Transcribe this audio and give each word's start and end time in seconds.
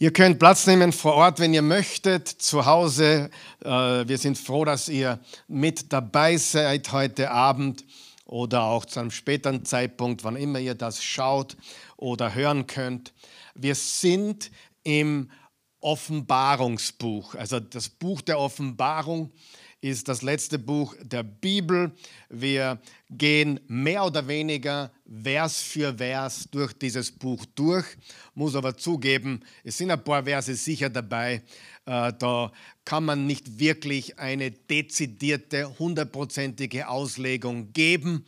Ihr 0.00 0.12
könnt 0.12 0.38
Platz 0.38 0.68
nehmen 0.68 0.92
vor 0.92 1.14
Ort, 1.14 1.40
wenn 1.40 1.52
ihr 1.52 1.62
möchtet, 1.62 2.28
zu 2.28 2.66
Hause. 2.66 3.30
Äh, 3.64 3.68
wir 3.68 4.16
sind 4.16 4.38
froh, 4.38 4.64
dass 4.64 4.88
ihr 4.88 5.18
mit 5.48 5.92
dabei 5.92 6.36
seid 6.36 6.92
heute 6.92 7.32
Abend 7.32 7.84
oder 8.24 8.62
auch 8.62 8.84
zu 8.84 9.00
einem 9.00 9.10
späteren 9.10 9.64
Zeitpunkt, 9.64 10.22
wann 10.22 10.36
immer 10.36 10.60
ihr 10.60 10.76
das 10.76 11.02
schaut 11.02 11.56
oder 11.96 12.32
hören 12.32 12.68
könnt. 12.68 13.12
Wir 13.56 13.74
sind 13.74 14.52
im 14.84 15.32
Offenbarungsbuch, 15.80 17.34
also 17.34 17.58
das 17.58 17.88
Buch 17.88 18.20
der 18.20 18.38
Offenbarung 18.38 19.32
ist 19.80 20.08
das 20.08 20.22
letzte 20.22 20.58
Buch 20.58 20.94
der 21.02 21.22
Bibel. 21.22 21.92
Wir 22.28 22.80
gehen 23.10 23.60
mehr 23.68 24.04
oder 24.04 24.26
weniger 24.26 24.90
Vers 25.22 25.60
für 25.60 25.94
Vers 25.94 26.48
durch 26.50 26.72
dieses 26.72 27.12
Buch 27.12 27.44
durch. 27.54 27.86
Muss 28.34 28.56
aber 28.56 28.76
zugeben, 28.76 29.40
es 29.62 29.78
sind 29.78 29.90
ein 29.90 30.02
paar 30.02 30.24
Verse 30.24 30.54
sicher 30.54 30.90
dabei. 30.90 31.42
Äh, 31.86 32.12
da 32.18 32.52
kann 32.84 33.04
man 33.04 33.26
nicht 33.26 33.58
wirklich 33.58 34.18
eine 34.18 34.50
dezidierte, 34.50 35.78
hundertprozentige 35.78 36.88
Auslegung 36.88 37.72
geben. 37.72 38.24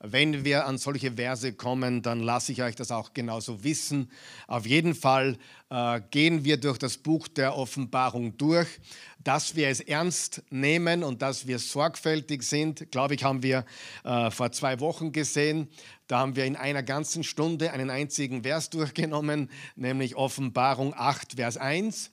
Wenn 0.00 0.44
wir 0.44 0.66
an 0.66 0.78
solche 0.78 1.12
Verse 1.12 1.52
kommen, 1.54 2.02
dann 2.02 2.20
lasse 2.20 2.52
ich 2.52 2.62
euch 2.62 2.76
das 2.76 2.92
auch 2.92 3.14
genauso 3.14 3.64
wissen. 3.64 4.12
Auf 4.46 4.64
jeden 4.64 4.94
Fall 4.94 5.36
äh, 5.70 6.00
gehen 6.12 6.44
wir 6.44 6.56
durch 6.56 6.78
das 6.78 6.98
Buch 6.98 7.26
der 7.26 7.56
Offenbarung 7.56 8.36
durch. 8.36 8.68
Dass 9.24 9.56
wir 9.56 9.68
es 9.68 9.80
ernst 9.80 10.44
nehmen 10.50 11.02
und 11.02 11.20
dass 11.20 11.48
wir 11.48 11.58
sorgfältig 11.58 12.44
sind, 12.44 12.92
glaube 12.92 13.16
ich, 13.16 13.24
haben 13.24 13.42
wir 13.42 13.64
äh, 14.04 14.30
vor 14.30 14.52
zwei 14.52 14.78
Wochen 14.78 15.10
gesehen. 15.10 15.68
Da 16.06 16.20
haben 16.20 16.36
wir 16.36 16.44
in 16.44 16.54
einer 16.54 16.84
ganzen 16.84 17.24
Stunde 17.24 17.72
einen 17.72 17.90
einzigen 17.90 18.44
Vers 18.44 18.70
durchgenommen, 18.70 19.50
nämlich 19.74 20.14
Offenbarung 20.14 20.94
8, 20.94 21.34
Vers 21.34 21.56
1. 21.56 22.12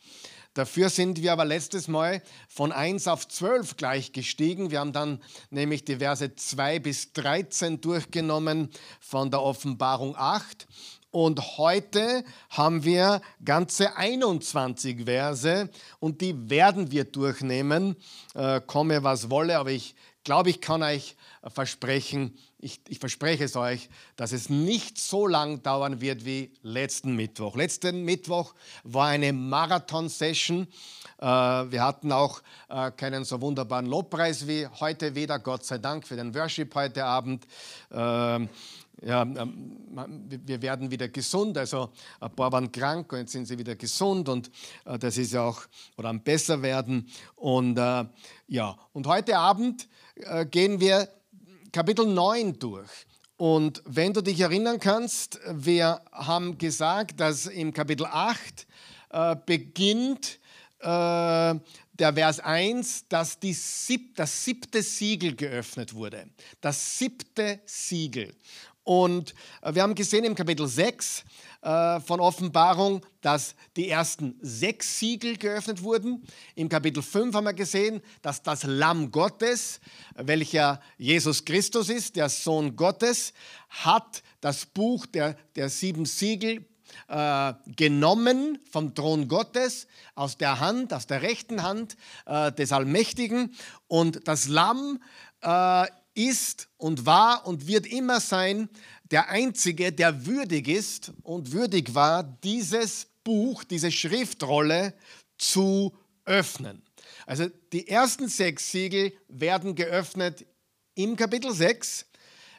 Dafür 0.55 0.89
sind 0.89 1.21
wir 1.21 1.33
aber 1.33 1.43
letztes 1.43 1.89
Mal 1.89 2.21
von 2.47 2.71
1 2.71 3.09
auf 3.09 3.27
12 3.27 3.75
gleich 3.75 4.13
gestiegen. 4.13 4.71
Wir 4.71 4.79
haben 4.79 4.93
dann 4.93 5.21
nämlich 5.49 5.83
die 5.83 5.97
Verse 5.97 6.33
2 6.33 6.79
bis 6.79 7.11
13 7.11 7.81
durchgenommen 7.81 8.69
von 9.01 9.29
der 9.29 9.41
Offenbarung 9.41 10.15
8. 10.15 10.65
Und 11.11 11.57
heute 11.57 12.23
haben 12.49 12.85
wir 12.85 13.21
ganze 13.43 13.97
21 13.97 15.03
Verse 15.03 15.69
und 15.99 16.21
die 16.21 16.49
werden 16.49 16.89
wir 16.89 17.03
durchnehmen, 17.03 17.97
äh, 18.33 18.61
komme 18.65 19.03
was 19.03 19.29
wolle. 19.29 19.57
Aber 19.57 19.71
ich 19.71 19.93
glaube, 20.25 20.49
ich 20.49 20.59
kann 20.59 20.83
euch 20.83 21.15
versprechen, 21.47 22.37
ich, 22.59 22.81
ich, 22.87 22.97
verspreche 22.97 23.43
es 23.43 23.55
euch, 23.55 23.89
dass 24.15 24.31
es 24.31 24.49
nicht 24.49 24.97
so 24.97 25.27
lang 25.27 25.61
dauern 25.61 26.01
wird 26.01 26.25
wie 26.25 26.51
letzten 26.63 27.15
Mittwoch. 27.15 27.55
Letzten 27.55 28.03
Mittwoch 28.03 28.55
war 28.83 29.09
eine 29.09 29.31
Marathon-Session. 29.31 30.67
Äh, 31.19 31.25
wir 31.25 31.83
hatten 31.83 32.11
auch 32.11 32.41
äh, 32.69 32.89
keinen 32.91 33.23
so 33.23 33.39
wunderbaren 33.39 33.85
Lobpreis 33.85 34.47
wie 34.47 34.67
heute 34.79 35.13
wieder, 35.13 35.37
Gott 35.37 35.63
sei 35.63 35.77
Dank 35.77 36.07
für 36.07 36.15
den 36.15 36.33
Worship 36.33 36.73
heute 36.73 37.05
Abend. 37.05 37.45
Ähm, 37.91 38.49
ja, 39.03 39.21
ähm, 39.21 39.77
wir 40.27 40.61
werden 40.63 40.89
wieder 40.89 41.09
gesund. 41.09 41.59
Also 41.59 41.91
ein 42.19 42.31
paar 42.31 42.51
waren 42.51 42.71
krank 42.71 43.11
und 43.13 43.19
jetzt 43.19 43.33
sind 43.33 43.45
sie 43.45 43.59
wieder 43.59 43.75
gesund 43.75 44.27
und 44.27 44.49
äh, 44.85 44.97
das 44.97 45.17
ist 45.17 45.33
ja 45.33 45.43
auch, 45.43 45.61
oder 45.97 46.09
am 46.09 46.21
besser 46.21 46.61
werden. 46.63 47.07
Und 47.35 47.77
ja, 48.47 48.77
und 48.93 49.05
heute 49.05 49.37
Abend 49.37 49.87
gehen 50.51 50.79
wir 50.79 51.09
Kapitel 51.71 52.05
9 52.05 52.57
durch. 52.59 52.89
Und 53.37 53.81
wenn 53.85 54.13
du 54.13 54.21
dich 54.21 54.39
erinnern 54.39 54.79
kannst, 54.79 55.39
wir 55.49 56.01
haben 56.11 56.57
gesagt, 56.57 57.19
dass 57.19 57.47
im 57.47 57.73
Kapitel 57.73 58.05
8 58.05 58.65
äh, 59.09 59.35
beginnt 59.45 60.39
äh, 60.79 60.85
der 60.87 62.13
Vers 62.13 62.39
1, 62.39 63.07
dass 63.09 63.37
sieb, 63.41 64.15
das 64.15 64.45
siebte 64.45 64.81
Siegel 64.81 65.35
geöffnet 65.35 65.93
wurde. 65.93 66.27
Das 66.61 66.97
siebte 66.97 67.59
Siegel. 67.65 68.33
Und 68.85 69.33
äh, 69.61 69.73
wir 69.73 69.83
haben 69.83 69.95
gesehen 69.95 70.23
im 70.23 70.35
Kapitel 70.35 70.67
6 70.67 71.25
äh, 71.65 71.99
von 71.99 72.19
Offenbarung, 72.19 73.03
dass 73.21 73.55
die 73.75 73.89
ersten 73.89 74.37
sechs 74.39 74.99
Siegel 74.99 75.35
geöffnet 75.35 75.81
wurden. 75.81 76.23
Im 76.53 76.69
Kapitel 76.69 77.01
5 77.01 77.33
haben 77.33 77.45
wir 77.45 77.53
gesehen, 77.53 78.01
dass 78.21 78.43
das 78.43 78.65
Lamm 78.65 79.09
Gottes, 79.09 79.79
welcher 80.15 80.79
Jesus 80.99 81.43
Christus 81.43 81.89
ist, 81.89 82.17
der 82.17 82.29
Sohn 82.29 82.75
Gottes, 82.75 83.33
hat 83.69 84.21
das 84.41 84.67
Buch 84.67 85.07
der, 85.07 85.35
der 85.55 85.69
sieben 85.69 86.05
Siegel 86.05 86.65
äh, 87.07 87.53
genommen 87.75 88.59
vom 88.69 88.93
Thron 88.93 89.27
Gottes, 89.27 89.87
aus 90.13 90.37
der 90.37 90.59
Hand, 90.59 90.93
aus 90.93 91.07
der 91.07 91.23
rechten 91.23 91.63
Hand 91.63 91.97
äh, 92.27 92.51
des 92.51 92.71
Allmächtigen. 92.73 93.55
Und 93.87 94.27
das 94.27 94.47
Lamm 94.47 95.01
äh, 95.41 95.87
ist 96.13 96.69
und 96.77 97.05
war 97.05 97.45
und 97.45 97.67
wird 97.67 97.85
immer 97.85 98.19
sein 98.19 98.69
der 99.11 99.29
Einzige, 99.29 99.91
der 99.91 100.25
würdig 100.25 100.67
ist 100.67 101.11
und 101.23 101.51
würdig 101.51 101.93
war, 101.93 102.23
dieses 102.23 103.07
Buch, 103.23 103.63
diese 103.63 103.91
Schriftrolle 103.91 104.93
zu 105.37 105.95
öffnen. 106.25 106.81
Also 107.25 107.47
die 107.71 107.87
ersten 107.87 108.27
sechs 108.27 108.71
Siegel 108.71 109.13
werden 109.27 109.75
geöffnet 109.75 110.45
im 110.95 111.15
Kapitel 111.15 111.51
6 111.51 112.05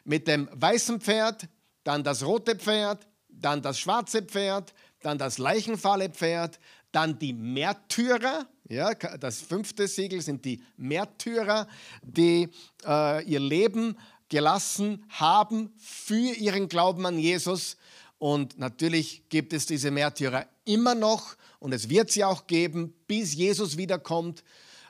mit 0.05 0.29
dem 0.29 0.49
weißen 0.53 1.01
Pferd, 1.01 1.49
dann 1.85 2.05
das 2.05 2.25
rote 2.25 2.57
Pferd, 2.57 3.07
dann 3.29 3.63
das 3.63 3.79
schwarze 3.79 4.23
Pferd, 4.23 4.73
dann 5.03 5.19
das 5.19 5.39
leichenfahle 5.39 6.11
Pferd, 6.11 6.59
dann 6.93 7.19
die 7.19 7.33
Märtyrer, 7.33 8.47
ja, 8.69 8.95
das 8.95 9.41
fünfte 9.41 9.87
Siegel 9.87 10.21
sind 10.21 10.45
die 10.45 10.63
Märtyrer, 10.77 11.69
die 12.03 12.49
äh, 12.85 13.25
ihr 13.25 13.41
Leben 13.41 13.97
gelassen 14.29 15.05
haben 15.09 15.73
für 15.79 16.35
ihren 16.35 16.69
Glauben 16.69 17.07
an 17.07 17.19
Jesus. 17.19 17.77
Und 18.19 18.59
natürlich 18.59 19.29
gibt 19.29 19.53
es 19.53 19.67
diese 19.67 19.91
Märtyrer 19.91 20.47
immer 20.65 20.95
noch 20.95 21.37
und 21.59 21.73
es 21.73 21.89
wird 21.89 22.11
sie 22.11 22.25
auch 22.25 22.47
geben, 22.47 22.95
bis 23.07 23.35
Jesus 23.35 23.77
wiederkommt. 23.77 24.43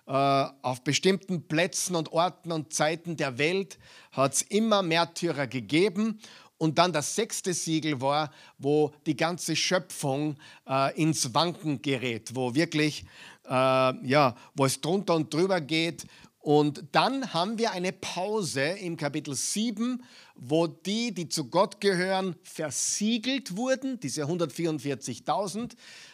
Äh, 0.07 0.13
auf 0.13 0.83
bestimmten 0.85 1.49
Plätzen 1.49 1.97
und 1.97 2.13
Orten 2.13 2.53
und 2.53 2.73
Zeiten 2.73 3.17
der 3.17 3.39
Welt 3.39 3.77
hat 4.13 4.35
es 4.35 4.43
immer 4.43 4.83
Märtyrer 4.83 5.49
gegeben. 5.49 6.21
Und 6.59 6.79
dann 6.79 6.93
das 6.93 7.15
sechste 7.15 7.53
Siegel 7.53 8.01
war, 8.01 8.31
wo 8.57 8.95
die 9.05 9.17
ganze 9.17 9.57
Schöpfung 9.57 10.37
äh, 10.67 10.95
ins 11.01 11.35
Wanken 11.35 11.83
gerät, 11.83 12.35
wo 12.35 12.55
wirklich, 12.55 13.05
äh, 13.47 13.51
ja, 13.51 14.37
wo 14.55 14.65
es 14.65 14.81
drunter 14.81 15.17
und 15.17 15.35
drüber 15.35 15.61
geht, 15.61 16.07
und 16.47 16.85
dann 16.93 17.35
haben 17.35 17.59
wir 17.59 17.73
eine 17.73 17.91
Pause 17.91 18.61
im 18.63 18.97
Kapitel 18.97 19.35
7, 19.35 20.01
wo 20.37 20.69
die, 20.69 21.13
die 21.13 21.29
zu 21.29 21.51
Gott 21.51 21.81
gehören, 21.81 22.37
versiegelt 22.45 23.57
wurden, 23.57 23.99
diese 23.99 24.27
144.000. 24.27 25.73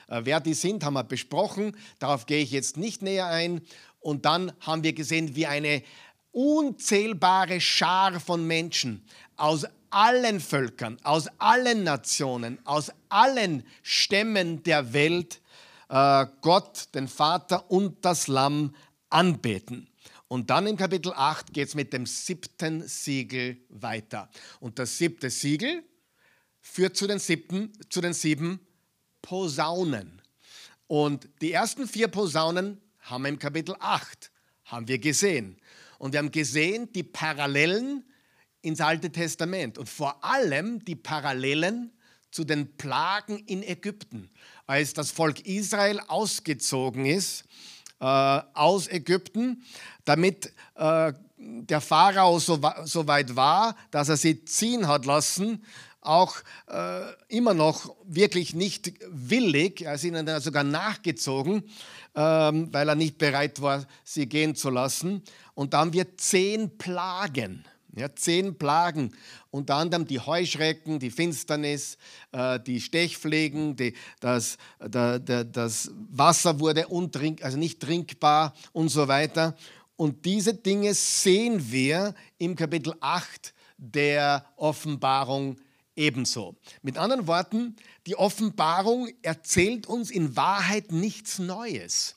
Äh, 0.09 0.23
wer 0.25 0.41
die 0.41 0.55
sind, 0.55 0.85
haben 0.85 0.95
wir 0.95 1.05
besprochen. 1.05 1.77
Darauf 1.99 2.25
gehe 2.25 2.43
ich 2.43 2.51
jetzt 2.51 2.79
nicht 2.79 3.03
näher 3.03 3.27
ein. 3.27 3.61
Und 4.01 4.25
dann 4.25 4.55
haben 4.61 4.83
wir 4.83 4.95
gesehen, 4.95 5.37
wie 5.37 5.47
eine 5.47 5.83
unzählbare 6.31 7.61
Schar 7.61 8.19
von 8.19 8.47
Menschen 8.47 9.05
aus 9.37 9.67
allen 9.91 10.41
Völkern, 10.41 10.97
aus 11.03 11.29
allen 11.37 11.85
Nationen, 11.85 12.59
aus 12.65 12.91
allen 13.11 13.65
Stämmen 13.83 14.63
der 14.63 14.95
Welt 14.95 15.43
äh, 15.91 16.25
Gott, 16.41 16.89
den 16.95 17.07
Vater 17.07 17.71
und 17.71 18.03
das 18.03 18.29
Lamm 18.29 18.75
anbeten. 19.11 19.92
Und 20.33 20.49
dann 20.49 20.67
im 20.67 20.79
Kapitel 20.79 21.13
8 21.13 21.53
geht 21.53 21.69
es 21.69 21.75
mit 21.75 21.93
dem 21.93 22.07
siebten 22.07 22.89
Siegel 22.89 23.59
weiter. 23.69 24.31
Und 24.61 24.79
das 24.79 24.97
siebte 24.97 25.29
Siegel 25.29 25.85
führt 26.63 26.97
zu 26.97 27.07
den, 27.07 27.19
siebten, 27.19 27.71
zu 27.91 28.01
den 28.01 28.15
sieben 28.15 28.59
Posaunen. 29.21 30.23
Und 30.87 31.29
die 31.43 31.53
ersten 31.53 31.87
vier 31.87 32.09
Posaunen 32.09 32.81
haben 33.01 33.25
wir 33.25 33.29
im 33.29 33.39
Kapitel 33.39 33.77
8, 33.79 34.31
haben 34.65 34.89
wir 34.89 34.99
gesehen. 34.99 35.61
Und 35.99 36.13
wir 36.15 36.19
haben 36.21 36.31
gesehen 36.31 36.91
die 36.95 37.03
Parallelen 37.03 38.03
ins 38.63 38.81
Alte 38.81 39.13
Testament 39.13 39.77
und 39.77 39.91
vor 39.91 40.25
allem 40.25 40.83
die 40.83 40.97
Parallelen 40.97 41.93
zu 42.31 42.45
den 42.45 42.75
Plagen 42.79 43.39
in 43.41 43.63
Ägypten, 43.63 44.31
als 44.67 44.95
das 44.95 45.11
Volk 45.11 45.41
Israel 45.45 46.01
ausgezogen 46.09 47.05
ist 47.05 47.45
äh, 48.03 48.43
aus 48.55 48.89
Ägypten 48.89 49.63
damit 50.05 50.53
äh, 50.75 51.13
der 51.39 51.81
Pharao 51.81 52.39
so, 52.41 52.61
so, 52.85 53.07
weit 53.07 53.37
war, 53.37 53.77
dass 53.91 54.09
er 54.09 54.17
sie 54.17 54.45
ziehen 54.45 54.89
hat 54.89 55.07
lassen, 55.07 55.65
auch 56.01 56.37
äh, 56.67 57.13
immer 57.29 57.55
noch 57.55 57.95
wirklich 58.05 58.55
nicht 58.55 58.93
willig, 59.09 59.83
er 59.83 59.95
ist 59.95 60.05
ihnen 60.05 60.27
dann 60.27 60.41
sogar 60.41 60.65
nachgezogen, 60.65 61.63
ähm, 62.17 62.69
weil 62.73 62.89
er 62.89 62.97
nicht 62.97 63.19
bereit 63.19 63.63
war, 63.63 63.87
sie 64.03 64.27
gehen 64.29 64.57
zu 64.57 64.71
lassen. 64.71 65.23
Und 65.55 65.75
da 65.75 65.79
haben 65.79 65.93
wir 65.93 66.17
zehn 66.17 66.77
Plagen. 66.77 67.65
Ja, 67.95 68.15
zehn 68.15 68.57
Plagen, 68.57 69.13
unter 69.51 69.75
anderem 69.75 70.07
die 70.07 70.19
Heuschrecken, 70.19 70.99
die 70.99 71.11
Finsternis, 71.11 71.99
äh, 72.33 72.59
die 72.59 72.81
Stechfliegen, 72.81 73.77
die, 73.77 73.95
das, 74.19 74.57
da, 74.79 75.19
da, 75.19 75.45
das 75.45 75.91
Wasser 76.11 76.59
wurde 76.59 76.89
untrink, 76.89 77.45
also 77.45 77.59
nicht 77.59 77.81
trinkbar 77.81 78.55
und 78.73 78.89
so 78.89 79.09
weiter. 79.09 79.55
Und 79.97 80.25
diese 80.25 80.55
Dinge 80.55 80.95
sehen 80.95 81.71
wir 81.71 82.15
im 82.39 82.57
Kapitel 82.57 82.95
8 83.01 83.53
der 83.77 84.47
Offenbarung 84.57 85.57
ebenso. 85.95 86.57
Mit 86.81 86.97
anderen 86.97 87.27
Worten, 87.27 87.77
die 88.07 88.17
Offenbarung 88.17 89.11
erzählt 89.21 89.87
uns 89.87 90.11
in 90.11 90.35
Wahrheit 90.35 90.93
nichts 90.93 91.39
Neues. 91.39 92.17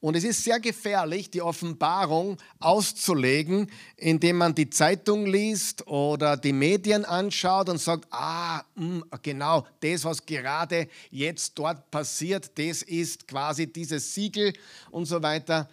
Und 0.00 0.14
es 0.14 0.22
ist 0.22 0.44
sehr 0.44 0.60
gefährlich, 0.60 1.28
die 1.28 1.42
Offenbarung 1.42 2.36
auszulegen, 2.60 3.68
indem 3.96 4.36
man 4.36 4.54
die 4.54 4.70
Zeitung 4.70 5.26
liest 5.26 5.88
oder 5.88 6.36
die 6.36 6.52
Medien 6.52 7.04
anschaut 7.04 7.68
und 7.68 7.78
sagt, 7.78 8.06
ah, 8.12 8.62
mh, 8.76 9.06
genau, 9.22 9.66
das, 9.80 10.04
was 10.04 10.24
gerade 10.24 10.88
jetzt 11.10 11.58
dort 11.58 11.90
passiert, 11.90 12.56
das 12.56 12.82
ist 12.82 13.26
quasi 13.26 13.72
dieses 13.72 14.14
Siegel 14.14 14.52
und 14.92 15.06
so 15.06 15.20
weiter. 15.20 15.68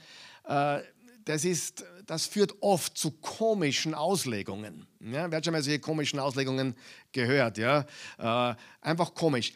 Äh, 0.48 0.80
das, 1.24 1.46
ist, 1.46 1.86
das 2.08 2.26
führt 2.26 2.56
oft 2.62 2.98
zu 2.98 3.12
komischen 3.12 3.94
Auslegungen. 3.94 4.88
Ja, 5.02 5.30
wer 5.30 5.38
hat 5.38 5.46
schon 5.46 5.52
mal 5.52 5.62
solche 5.62 5.80
komischen 5.80 6.18
Auslegungen 6.18 6.76
gehört? 7.12 7.60
Ja? 7.60 7.86
Äh, 8.18 8.56
einfach 8.82 9.14
komisch. 9.14 9.54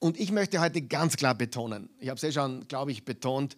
Und 0.00 0.18
ich 0.18 0.32
möchte 0.32 0.60
heute 0.60 0.80
ganz 0.82 1.16
klar 1.16 1.34
betonen, 1.34 1.90
ich 2.00 2.08
habe 2.08 2.16
es 2.16 2.22
ja 2.22 2.32
schon, 2.32 2.66
glaube 2.66 2.90
ich, 2.90 3.04
betont, 3.04 3.56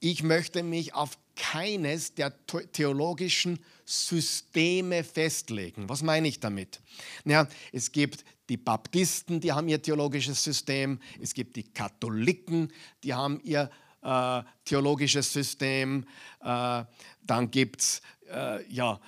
ich 0.00 0.22
möchte 0.22 0.62
mich 0.62 0.94
auf 0.94 1.16
keines 1.36 2.14
der 2.14 2.34
theologischen 2.72 3.60
Systeme 3.84 5.04
festlegen. 5.04 5.88
Was 5.88 6.02
meine 6.02 6.26
ich 6.26 6.40
damit? 6.40 6.80
Ja, 7.24 7.46
es 7.72 7.92
gibt 7.92 8.24
die 8.48 8.56
Baptisten, 8.56 9.40
die 9.40 9.52
haben 9.52 9.68
ihr 9.68 9.80
theologisches 9.80 10.42
System. 10.42 10.98
Es 11.20 11.34
gibt 11.34 11.56
die 11.56 11.62
Katholiken, 11.62 12.72
die 13.04 13.14
haben 13.14 13.38
ihr 13.44 13.70
äh, 14.02 14.42
theologisches 14.64 15.32
System. 15.32 16.06
Äh, 16.40 16.84
dann 17.22 17.50
gibt 17.50 17.82
es 17.82 18.02
äh, 18.30 18.66
ja, 18.72 18.98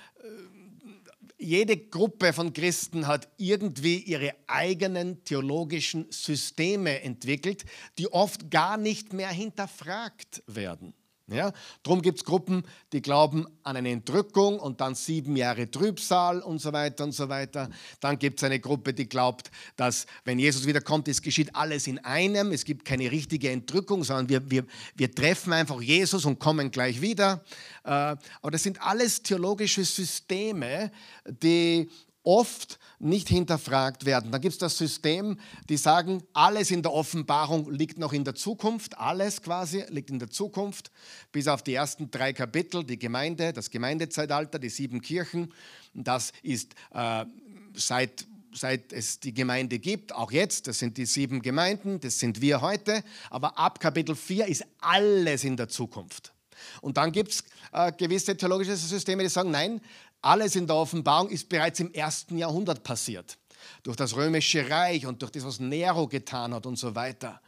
jede 1.37 1.77
Gruppe 1.77 2.33
von 2.33 2.53
Christen 2.53 3.07
hat 3.07 3.29
irgendwie 3.37 3.97
ihre 3.97 4.33
eigenen 4.47 5.23
theologischen 5.23 6.07
Systeme 6.11 7.01
entwickelt, 7.01 7.65
die 7.97 8.11
oft 8.11 8.49
gar 8.49 8.77
nicht 8.77 9.13
mehr 9.13 9.29
hinterfragt 9.29 10.43
werden. 10.47 10.93
Ja? 11.27 11.51
Darum 11.81 12.01
gibt 12.01 12.19
es 12.19 12.25
Gruppen, 12.25 12.63
die 12.93 13.01
glauben 13.01 13.47
an 13.63 13.75
eine 13.75 13.89
Entrückung 13.89 14.59
und 14.59 14.79
dann 14.79 14.93
sieben 14.93 15.35
Jahre 15.35 15.69
Trübsal 15.69 16.39
und 16.41 16.59
so 16.59 16.71
weiter 16.71 17.03
und 17.03 17.13
so 17.13 17.29
weiter. 17.29 17.69
Dann 17.99 18.19
gibt 18.19 18.39
es 18.39 18.43
eine 18.43 18.59
Gruppe, 18.59 18.93
die 18.93 19.09
glaubt, 19.09 19.49
dass 19.75 20.05
wenn 20.23 20.37
Jesus 20.37 20.67
wiederkommt, 20.67 21.07
es 21.07 21.21
geschieht 21.21 21.55
alles 21.55 21.87
in 21.87 21.97
einem. 21.99 22.51
Es 22.51 22.63
gibt 22.63 22.85
keine 22.85 23.09
richtige 23.09 23.49
Entrückung, 23.49 24.03
sondern 24.03 24.29
wir, 24.29 24.51
wir, 24.51 24.65
wir 24.95 25.13
treffen 25.13 25.53
einfach 25.53 25.81
Jesus 25.81 26.25
und 26.25 26.39
kommen 26.39 26.69
gleich 26.69 27.01
wieder. 27.01 27.43
Äh, 27.83 27.89
aber 27.89 28.51
das 28.51 28.63
sind 28.63 28.81
alles 28.81 29.23
theologische 29.23 29.83
Systeme, 29.83 30.91
die 31.27 31.89
oft 32.25 32.79
nicht 32.99 33.29
hinterfragt 33.29 34.05
werden. 34.05 34.31
Dann 34.31 34.41
gibt 34.41 34.53
es 34.53 34.59
das 34.59 34.77
System, 34.77 35.39
die 35.69 35.77
sagen, 35.77 36.23
alles 36.33 36.71
in 36.71 36.81
der 36.81 36.93
Offenbarung 36.93 37.71
liegt 37.71 37.97
noch 37.97 38.13
in 38.13 38.23
der 38.23 38.35
Zukunft, 38.35 38.97
alles 38.97 39.41
quasi 39.41 39.83
liegt 39.89 40.09
in 40.09 40.19
der 40.19 40.29
Zukunft, 40.29 40.91
bis 41.31 41.47
auf 41.47 41.61
die 41.61 41.73
ersten 41.73 42.11
drei 42.11 42.33
Kapitel, 42.33 42.83
die 42.83 42.99
Gemeinde, 42.99 43.53
das 43.53 43.69
Gemeindezeitalter, 43.69 44.59
die 44.59 44.69
sieben 44.69 45.01
Kirchen. 45.01 45.53
Das 45.93 46.31
ist 46.41 46.73
äh, 46.91 47.25
seit 47.73 48.25
seit 48.57 48.93
es 48.93 49.19
die 49.19 49.33
Gemeinde 49.33 49.79
gibt, 49.79 50.15
auch 50.15 50.31
jetzt, 50.31 50.67
das 50.67 50.79
sind 50.79 50.97
die 50.97 51.05
sieben 51.05 51.41
Gemeinden, 51.41 51.99
das 51.99 52.19
sind 52.19 52.39
wir 52.39 52.61
heute, 52.61 53.03
aber 53.29 53.57
ab 53.57 53.81
Kapitel 53.81 54.15
4 54.15 54.47
ist 54.47 54.65
alles 54.79 55.43
in 55.43 55.57
der 55.57 55.67
Zukunft. 55.67 56.33
Und 56.81 56.97
dann 56.97 57.11
gibt 57.11 57.31
es 57.31 57.43
äh, 57.73 57.91
gewisse 57.91 58.35
theologische 58.35 58.75
Systeme, 58.75 59.23
die 59.23 59.29
sagen, 59.29 59.51
nein, 59.51 59.81
alles 60.25 60.55
in 60.55 60.65
der 60.65 60.75
Offenbarung 60.75 61.29
ist 61.29 61.47
bereits 61.47 61.79
im 61.79 61.93
ersten 61.93 62.37
Jahrhundert 62.37 62.83
passiert. 62.83 63.37
Durch 63.83 63.95
das 63.95 64.15
römische 64.15 64.69
Reich 64.69 65.05
und 65.05 65.21
durch 65.21 65.31
das, 65.31 65.45
was 65.45 65.59
Nero 65.59 66.07
getan 66.07 66.53
hat 66.53 66.65
und 66.65 66.77
so 66.77 66.95
weiter. 66.95 67.39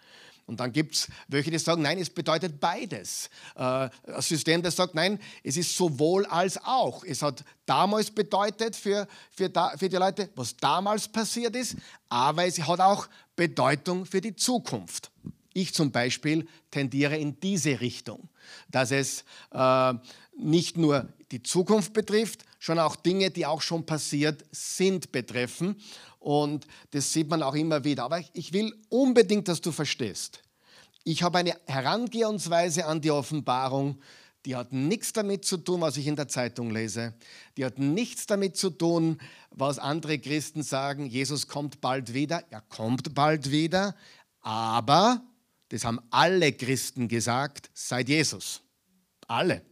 Und 0.46 0.62
dann 0.62 0.72
gibt 0.72 0.96
es 0.96 1.08
welche, 1.28 1.52
die 1.52 1.60
sagen, 1.60 1.82
nein, 1.82 2.00
es 2.00 2.10
bedeutet 2.10 2.60
beides. 2.60 3.30
Äh, 3.56 3.62
ein 3.62 4.22
System, 4.22 4.62
das 4.62 4.78
sagt, 4.78 4.96
nein, 4.96 5.20
es 5.44 5.58
ist 5.58 5.76
sowohl 5.76 6.26
als 6.28 6.58
auch. 6.64 7.04
Es 7.04 7.22
hat 7.22 7.44
damals 7.66 8.10
bedeutet 8.10 8.76
für, 8.76 9.08
für, 9.32 9.50
da, 9.50 9.76
für 9.76 9.90
die 9.90 9.98
Leute, 9.98 10.30
was 10.36 10.56
damals 10.56 11.08
passiert 11.08 11.56
ist, 11.56 11.76
aber 12.08 12.46
es 12.46 12.60
hat 12.60 12.80
auch 12.80 13.10
Bedeutung 13.36 14.06
für 14.06 14.22
die 14.22 14.36
Zukunft. 14.36 15.12
Ich 15.54 15.74
zum 15.74 15.92
Beispiel 15.92 16.48
tendiere 16.72 17.18
in 17.18 17.40
diese 17.42 17.82
Richtung, 17.82 18.30
dass 18.70 18.92
es 18.92 19.26
äh, 19.52 19.94
nicht 20.38 20.78
nur 20.78 21.10
die 21.32 21.44
Zukunft 21.44 21.92
betrifft, 21.92 22.46
schon 22.60 22.80
auch 22.80 22.96
Dinge, 22.96 23.32
die 23.32 23.46
auch 23.46 23.62
schon 23.62 23.86
passiert 23.86 24.46
sind, 24.52 25.12
betreffen. 25.12 25.80
Und 26.20 26.68
das 26.92 27.14
sieht 27.14 27.30
man 27.30 27.44
auch 27.44 27.56
immer 27.56 27.84
wieder. 27.84 28.04
Aber 28.04 28.22
ich 28.34 28.54
will 28.54 28.76
unbedingt, 28.90 29.48
dass 29.48 29.62
du 29.62 29.72
verstehst. 29.72 30.42
Ich 31.04 31.24
habe 31.24 31.38
eine 31.38 31.56
Herangehensweise 31.66 32.86
an 32.86 33.00
die 33.00 33.12
Offenbarung, 33.12 34.02
die 34.46 34.56
hat 34.56 34.72
nichts 34.72 35.12
damit 35.12 35.44
zu 35.44 35.58
tun, 35.58 35.82
was 35.82 35.98
ich 35.98 36.08
in 36.08 36.16
der 36.16 36.30
Zeitung 36.30 36.72
lese. 36.72 37.14
Die 37.58 37.66
hat 37.66 37.80
nichts 37.80 38.28
damit 38.28 38.56
zu 38.56 38.70
tun, 38.70 39.20
was 39.52 39.78
andere 39.78 40.20
Christen 40.20 40.64
sagen, 40.64 41.06
Jesus 41.06 41.48
kommt 41.48 41.82
bald 41.82 42.14
wieder. 42.14 42.44
Er 42.50 42.62
kommt 42.62 43.14
bald 43.14 43.52
wieder. 43.52 43.94
Aber, 44.40 45.22
das 45.68 45.84
haben 45.84 46.00
alle 46.12 46.54
Christen 46.54 47.10
gesagt, 47.10 47.70
seit 47.74 48.08
Jesus. 48.08 48.62
Alle. 49.28 49.64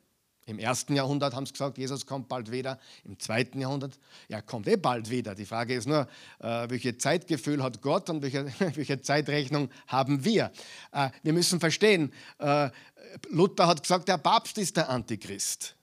Im 0.48 0.60
ersten 0.60 0.96
Jahrhundert 0.96 1.34
haben 1.34 1.46
sie 1.46 1.54
gesagt, 1.54 1.78
Jesus 1.80 2.06
kommt 2.06 2.30
bald 2.30 2.52
wieder. 2.52 2.80
Im 3.04 3.20
zweiten 3.20 3.60
Jahrhundert, 3.60 3.98
ja, 4.28 4.42
kommt 4.42 4.68
eh 4.68 4.76
bald 4.76 5.10
wieder. 5.10 5.34
Die 5.34 5.46
Frage 5.46 5.74
ist 5.74 5.88
nur, 5.88 6.08
äh, 6.40 6.70
welches 6.70 7.00
Zeitgefühl 7.00 7.64
hat 7.64 7.82
Gott 7.82 8.10
und 8.12 8.22
welche, 8.22 8.46
welche 8.76 9.02
Zeitrechnung 9.02 9.70
haben 9.88 10.24
wir? 10.24 10.52
Äh, 10.92 11.10
wir 11.24 11.34
müssen 11.34 11.60
verstehen, 11.60 12.14
äh, 12.38 12.70
Luther 13.30 13.66
hat 13.66 13.82
gesagt, 13.82 14.08
der 14.08 14.20
Papst 14.20 14.58
ist 14.60 14.78
der 14.78 14.90
Antichrist. 14.90 15.76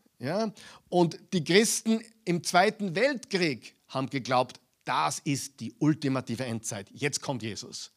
Und 0.88 1.18
die 1.32 1.42
Christen 1.42 2.00
im 2.24 2.44
Zweiten 2.44 2.94
Weltkrieg 2.94 3.74
haben 3.88 4.08
geglaubt, 4.08 4.60
das 4.84 5.18
ist 5.18 5.58
die 5.58 5.74
ultimative 5.80 6.44
Endzeit. 6.44 6.88
Jetzt 6.92 7.20
kommt 7.20 7.42
Jesus. 7.42 7.90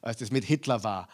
Als 0.00 0.18
das 0.18 0.30
mit 0.30 0.44
Hitler 0.44 0.82
war. 0.82 1.08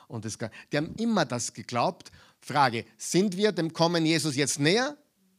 Die 0.73 0.77
haben 0.77 0.95
immer 0.97 1.25
das 1.25 1.53
geglaubt 1.53 2.11
Frage, 2.41 2.85
sind 2.97 3.37
wir 3.37 3.53
dem 3.53 3.73
Kommen 3.73 4.07
Jesus 4.07 4.37
jetzt 4.37 4.59
näher? 4.59 4.97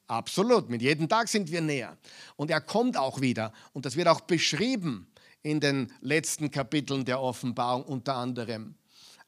Absolut, 0.07 0.69
mit 0.69 0.81
jedem 0.81 1.07
Tag 1.07 1.29
sind 1.29 1.51
wir 1.51 1.61
näher. 1.61 1.97
Und 2.35 2.51
er 2.51 2.61
kommt 2.61 2.97
auch 2.97 3.21
wieder. 3.21 3.53
Und 3.73 3.85
das 3.85 3.95
wird 3.95 4.07
auch 4.07 4.21
beschrieben 4.21 5.07
in 5.41 5.59
den 5.59 5.91
letzten 6.01 6.51
Kapiteln 6.51 7.05
der 7.05 7.21
Offenbarung 7.21 7.83
unter 7.83 8.15
anderem. 8.15 8.75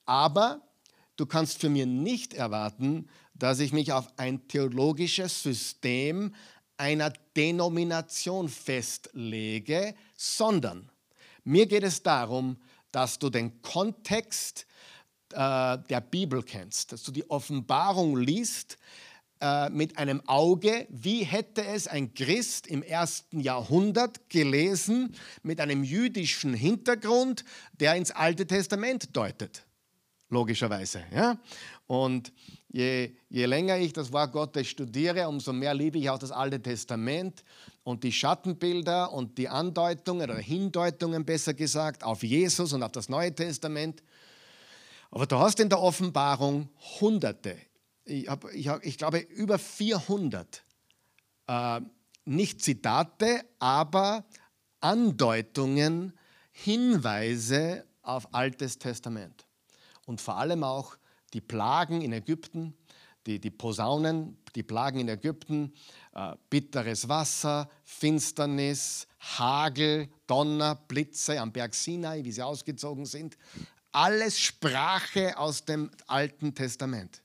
Aber 0.06 0.62
du 1.16 1.26
kannst 1.26 1.60
für 1.60 1.70
mich 1.70 1.86
nicht 1.86 2.34
erwarten, 2.34 3.08
dass 3.34 3.60
ich 3.60 3.74
mich 3.74 3.94
auf 3.94 4.08
ein 4.18 4.48
theologisches 4.48 5.42
System 5.42 6.36
einer 6.78 7.14
Denomination 7.36 8.50
festlege, 8.50 9.96
sondern 10.16 10.90
mir 11.44 11.66
geht 11.66 11.84
es 11.84 12.04
darum, 12.04 12.58
dass 12.92 13.20
du 13.20 13.30
den 13.30 13.62
Kontext 13.62 14.66
äh, 15.34 15.78
der 15.90 16.02
Bibel 16.02 16.44
kennst, 16.44 16.92
dass 16.92 17.04
du 17.04 17.12
die 17.12 17.30
Offenbarung 17.30 18.18
liest 18.18 18.78
äh, 19.42 19.70
mit 19.70 19.98
einem 19.98 20.22
Auge, 20.28 20.88
wie 20.90 21.24
hätte 21.24 21.66
es 21.66 21.88
ein 21.88 22.14
Christ 22.14 22.66
im 22.68 22.82
ersten 22.82 23.42
Jahrhundert 23.42 24.30
gelesen 24.30 25.14
mit 25.42 25.60
einem 25.60 25.84
jüdischen 25.84 26.54
Hintergrund, 26.54 27.44
der 27.74 27.96
ins 27.96 28.12
Alte 28.12 28.48
Testament 28.48 29.16
deutet. 29.16 29.66
Logischerweise. 30.30 31.04
Ja? 31.14 31.38
Und 31.88 32.32
je, 32.72 33.12
je 33.30 33.46
länger 33.46 33.78
ich 33.78 33.92
das 33.94 34.14
Wort 34.14 34.32
Gottes 34.32 34.68
studiere, 34.68 35.28
umso 35.28 35.52
mehr 35.52 35.74
liebe 35.74 35.98
ich 35.98 36.10
auch 36.10 36.20
das 36.20 36.32
Alte 36.32 36.62
Testament 36.62 37.44
und 37.84 38.04
die 38.04 38.12
Schattenbilder 38.12 39.12
und 39.12 39.38
die 39.38 39.50
Andeutungen 39.50 40.32
oder 40.32 40.40
Hindeutungen 40.40 41.26
besser 41.26 41.54
gesagt 41.54 42.04
auf 42.04 42.24
Jesus 42.24 42.72
und 42.74 42.82
auf 42.82 42.94
das 42.94 43.10
Neue 43.10 43.36
Testament. 43.36 44.02
Aber 45.14 45.28
du 45.28 45.38
hast 45.38 45.60
in 45.60 45.70
der 45.70 45.80
Offenbarung 45.80 46.70
Hunderte, 47.00 47.56
ich, 48.04 48.28
hab, 48.28 48.52
ich, 48.52 48.68
hab, 48.68 48.84
ich 48.84 48.98
glaube 48.98 49.20
über 49.20 49.60
400, 49.60 50.64
äh, 51.46 51.82
nicht 52.26 52.64
Zitate, 52.64 53.46
aber 53.60 54.26
Andeutungen, 54.80 56.18
Hinweise 56.52 57.86
auf 58.02 58.34
Altes 58.34 58.80
Testament. 58.80 59.46
Und 60.08 60.20
vor 60.20 60.38
allem 60.38 60.64
auch 60.64 60.98
die 61.34 61.42
Plagen 61.42 62.02
in 62.02 62.12
Ägypten, 62.12 62.74
die, 63.28 63.40
die 63.40 63.52
Posaunen, 63.52 64.38
die 64.56 64.64
Plagen 64.64 65.00
in 65.00 65.10
Ägypten, 65.10 65.74
äh, 66.14 66.34
bitteres 66.50 67.08
Wasser, 67.08 67.70
Finsternis, 67.84 69.08
Hagel, 69.20 70.10
Donner, 70.26 70.74
Blitze 70.74 71.40
am 71.40 71.52
Berg 71.52 71.76
Sinai, 71.76 72.24
wie 72.24 72.32
sie 72.32 72.42
ausgezogen 72.42 73.06
sind. 73.06 73.38
Alles 73.94 74.40
Sprache 74.40 75.38
aus 75.38 75.66
dem 75.66 75.90
Alten 76.08 76.54
Testament. 76.54 77.22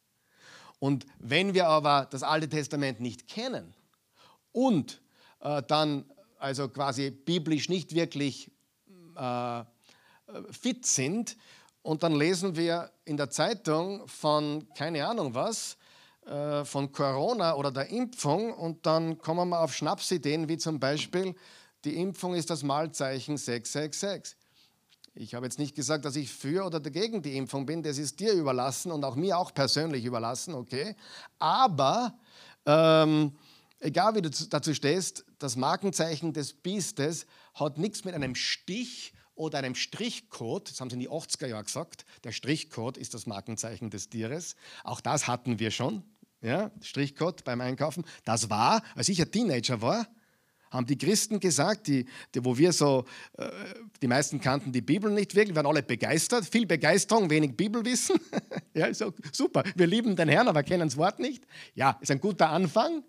Und 0.78 1.06
wenn 1.18 1.54
wir 1.54 1.66
aber 1.66 2.06
das 2.10 2.22
Alte 2.22 2.48
Testament 2.48 3.00
nicht 3.00 3.26
kennen 3.26 3.74
und 4.52 5.00
äh, 5.40 5.62
dann 5.66 6.04
also 6.38 6.68
quasi 6.68 7.10
biblisch 7.10 7.68
nicht 7.68 7.94
wirklich 7.94 8.50
äh, 9.16 9.64
fit 10.52 10.86
sind, 10.86 11.36
und 11.88 12.02
dann 12.02 12.14
lesen 12.14 12.54
wir 12.54 12.90
in 13.06 13.16
der 13.16 13.30
Zeitung 13.30 14.06
von 14.08 14.68
keine 14.74 15.06
Ahnung 15.06 15.34
was, 15.34 15.78
äh, 16.26 16.64
von 16.66 16.92
Corona 16.92 17.54
oder 17.54 17.70
der 17.72 17.88
Impfung 17.88 18.52
und 18.52 18.84
dann 18.84 19.16
kommen 19.16 19.48
wir 19.48 19.60
auf 19.60 19.74
Schnapsideen 19.74 20.48
wie 20.48 20.58
zum 20.58 20.78
Beispiel, 20.78 21.34
die 21.84 21.96
Impfung 21.96 22.34
ist 22.34 22.50
das 22.50 22.62
Malzeichen 22.62 23.38
666. 23.38 24.36
Ich 25.20 25.34
habe 25.34 25.46
jetzt 25.46 25.58
nicht 25.58 25.74
gesagt, 25.74 26.04
dass 26.04 26.14
ich 26.14 26.30
für 26.30 26.64
oder 26.64 26.78
dagegen 26.78 27.22
die 27.22 27.36
Impfung 27.36 27.66
bin, 27.66 27.82
das 27.82 27.98
ist 27.98 28.20
dir 28.20 28.32
überlassen 28.34 28.92
und 28.92 29.04
auch 29.04 29.16
mir 29.16 29.36
auch 29.36 29.52
persönlich 29.52 30.04
überlassen, 30.04 30.54
okay? 30.54 30.94
Aber 31.40 32.16
ähm, 32.64 33.32
egal 33.80 34.14
wie 34.14 34.22
du 34.22 34.30
dazu 34.30 34.72
stehst, 34.72 35.24
das 35.40 35.56
Markenzeichen 35.56 36.32
des 36.34 36.52
Biestes 36.52 37.26
hat 37.54 37.78
nichts 37.78 38.04
mit 38.04 38.14
einem 38.14 38.36
Stich 38.36 39.12
oder 39.34 39.58
einem 39.58 39.74
Strichcode, 39.74 40.70
das 40.70 40.80
haben 40.80 40.88
sie 40.88 40.94
in 40.94 41.00
die 41.00 41.10
80er 41.10 41.48
Jahre 41.48 41.64
gesagt, 41.64 42.04
der 42.22 42.30
Strichcode 42.30 42.96
ist 42.96 43.12
das 43.12 43.26
Markenzeichen 43.26 43.90
des 43.90 44.10
Tieres. 44.10 44.54
Auch 44.84 45.00
das 45.00 45.26
hatten 45.26 45.58
wir 45.58 45.72
schon, 45.72 46.04
ja, 46.42 46.70
Strichcode 46.80 47.42
beim 47.42 47.60
Einkaufen. 47.60 48.04
Das 48.24 48.50
war, 48.50 48.84
als 48.94 49.08
ich 49.08 49.20
ein 49.20 49.32
Teenager 49.32 49.82
war, 49.82 50.06
haben 50.70 50.86
die 50.86 50.98
Christen 50.98 51.40
gesagt, 51.40 51.86
die, 51.86 52.04
die, 52.34 52.44
wo 52.44 52.56
wir 52.56 52.72
so, 52.72 53.04
äh, 53.36 53.48
die 54.02 54.06
meisten 54.06 54.40
kannten 54.40 54.72
die 54.72 54.80
Bibel 54.80 55.10
nicht 55.10 55.34
wirklich, 55.34 55.56
waren 55.56 55.66
alle 55.66 55.82
begeistert, 55.82 56.44
viel 56.44 56.66
Begeisterung, 56.66 57.30
wenig 57.30 57.56
Bibelwissen. 57.56 58.20
ja, 58.74 58.86
ist 58.86 59.02
auch 59.02 59.12
super. 59.32 59.62
Wir 59.74 59.86
lieben 59.86 60.16
den 60.16 60.28
Herrn, 60.28 60.48
aber 60.48 60.62
kennen 60.62 60.88
das 60.88 60.96
Wort 60.96 61.18
nicht. 61.18 61.44
Ja, 61.74 61.98
ist 62.00 62.10
ein 62.10 62.20
guter 62.20 62.50
Anfang, 62.50 63.02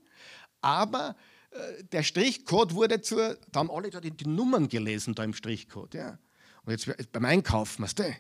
aber 0.62 1.16
äh, 1.51 1.84
der 1.92 2.04
Strichcode 2.04 2.74
wurde 2.74 3.01
zur, 3.01 3.38
da 3.51 3.60
haben 3.60 3.72
alle 3.72 3.89
da 3.89 4.00
die, 4.00 4.12
die 4.12 4.28
Nummern 4.28 4.70
gelesen 4.70 5.16
da 5.16 5.24
im 5.24 5.34
Strichcode. 5.34 5.94
Ja. 5.96 6.20
Und 6.63 6.72
jetzt 6.72 7.12
beim 7.12 7.25
Einkaufen, 7.25 7.84
weißt 7.84 8.00
du? 8.00 8.16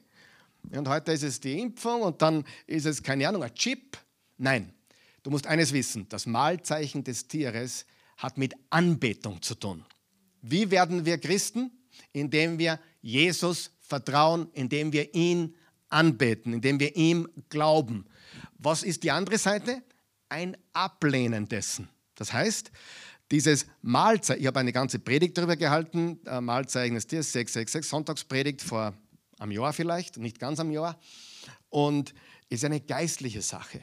Und 0.71 0.87
heute 0.87 1.11
ist 1.11 1.23
es 1.23 1.39
die 1.39 1.59
Impfung 1.59 2.01
und 2.01 2.21
dann 2.21 2.43
ist 2.67 2.85
es, 2.85 3.01
keine 3.01 3.27
Ahnung, 3.27 3.43
ein 3.43 3.53
Chip. 3.55 3.97
Nein, 4.37 4.73
du 5.23 5.29
musst 5.29 5.47
eines 5.47 5.73
wissen, 5.73 6.07
das 6.09 6.25
Malzeichen 6.25 7.03
des 7.03 7.27
Tieres 7.27 7.85
hat 8.19 8.37
mit 8.37 8.53
Anbetung 8.69 9.41
zu 9.41 9.55
tun. 9.55 9.83
Wie 10.41 10.69
werden 10.71 11.05
wir 11.05 11.17
Christen? 11.17 11.71
Indem 12.11 12.59
wir 12.59 12.79
Jesus 13.01 13.71
vertrauen, 13.79 14.49
indem 14.53 14.93
wir 14.93 15.13
ihn 15.15 15.55
anbeten, 15.89 16.53
indem 16.53 16.79
wir 16.79 16.95
ihm 16.95 17.27
glauben. 17.49 18.05
Was 18.57 18.83
ist 18.83 19.03
die 19.03 19.11
andere 19.11 19.37
Seite? 19.37 19.81
Ein 20.27 20.55
Ablehnen 20.73 21.47
dessen. 21.47 21.89
Das 22.15 22.33
heißt, 22.33 22.71
dieses 23.31 23.65
Mahlzeichen, 23.81 24.41
ich 24.41 24.47
habe 24.47 24.59
eine 24.59 24.73
ganze 24.73 24.99
Predigt 24.99 25.37
darüber 25.37 25.55
gehalten, 25.55 26.19
äh, 26.25 26.41
Mahlzeichen 26.41 26.95
des 26.95 27.07
Tieres 27.07 27.31
666, 27.31 27.89
Sonntagspredigt 27.89 28.61
vor 28.61 28.93
einem 29.39 29.51
Jahr 29.51 29.71
vielleicht, 29.71 30.17
nicht 30.17 30.39
ganz 30.39 30.59
am 30.59 30.71
Jahr, 30.71 30.99
und 31.69 32.13
ist 32.49 32.65
eine 32.65 32.81
geistliche 32.81 33.41
Sache. 33.41 33.81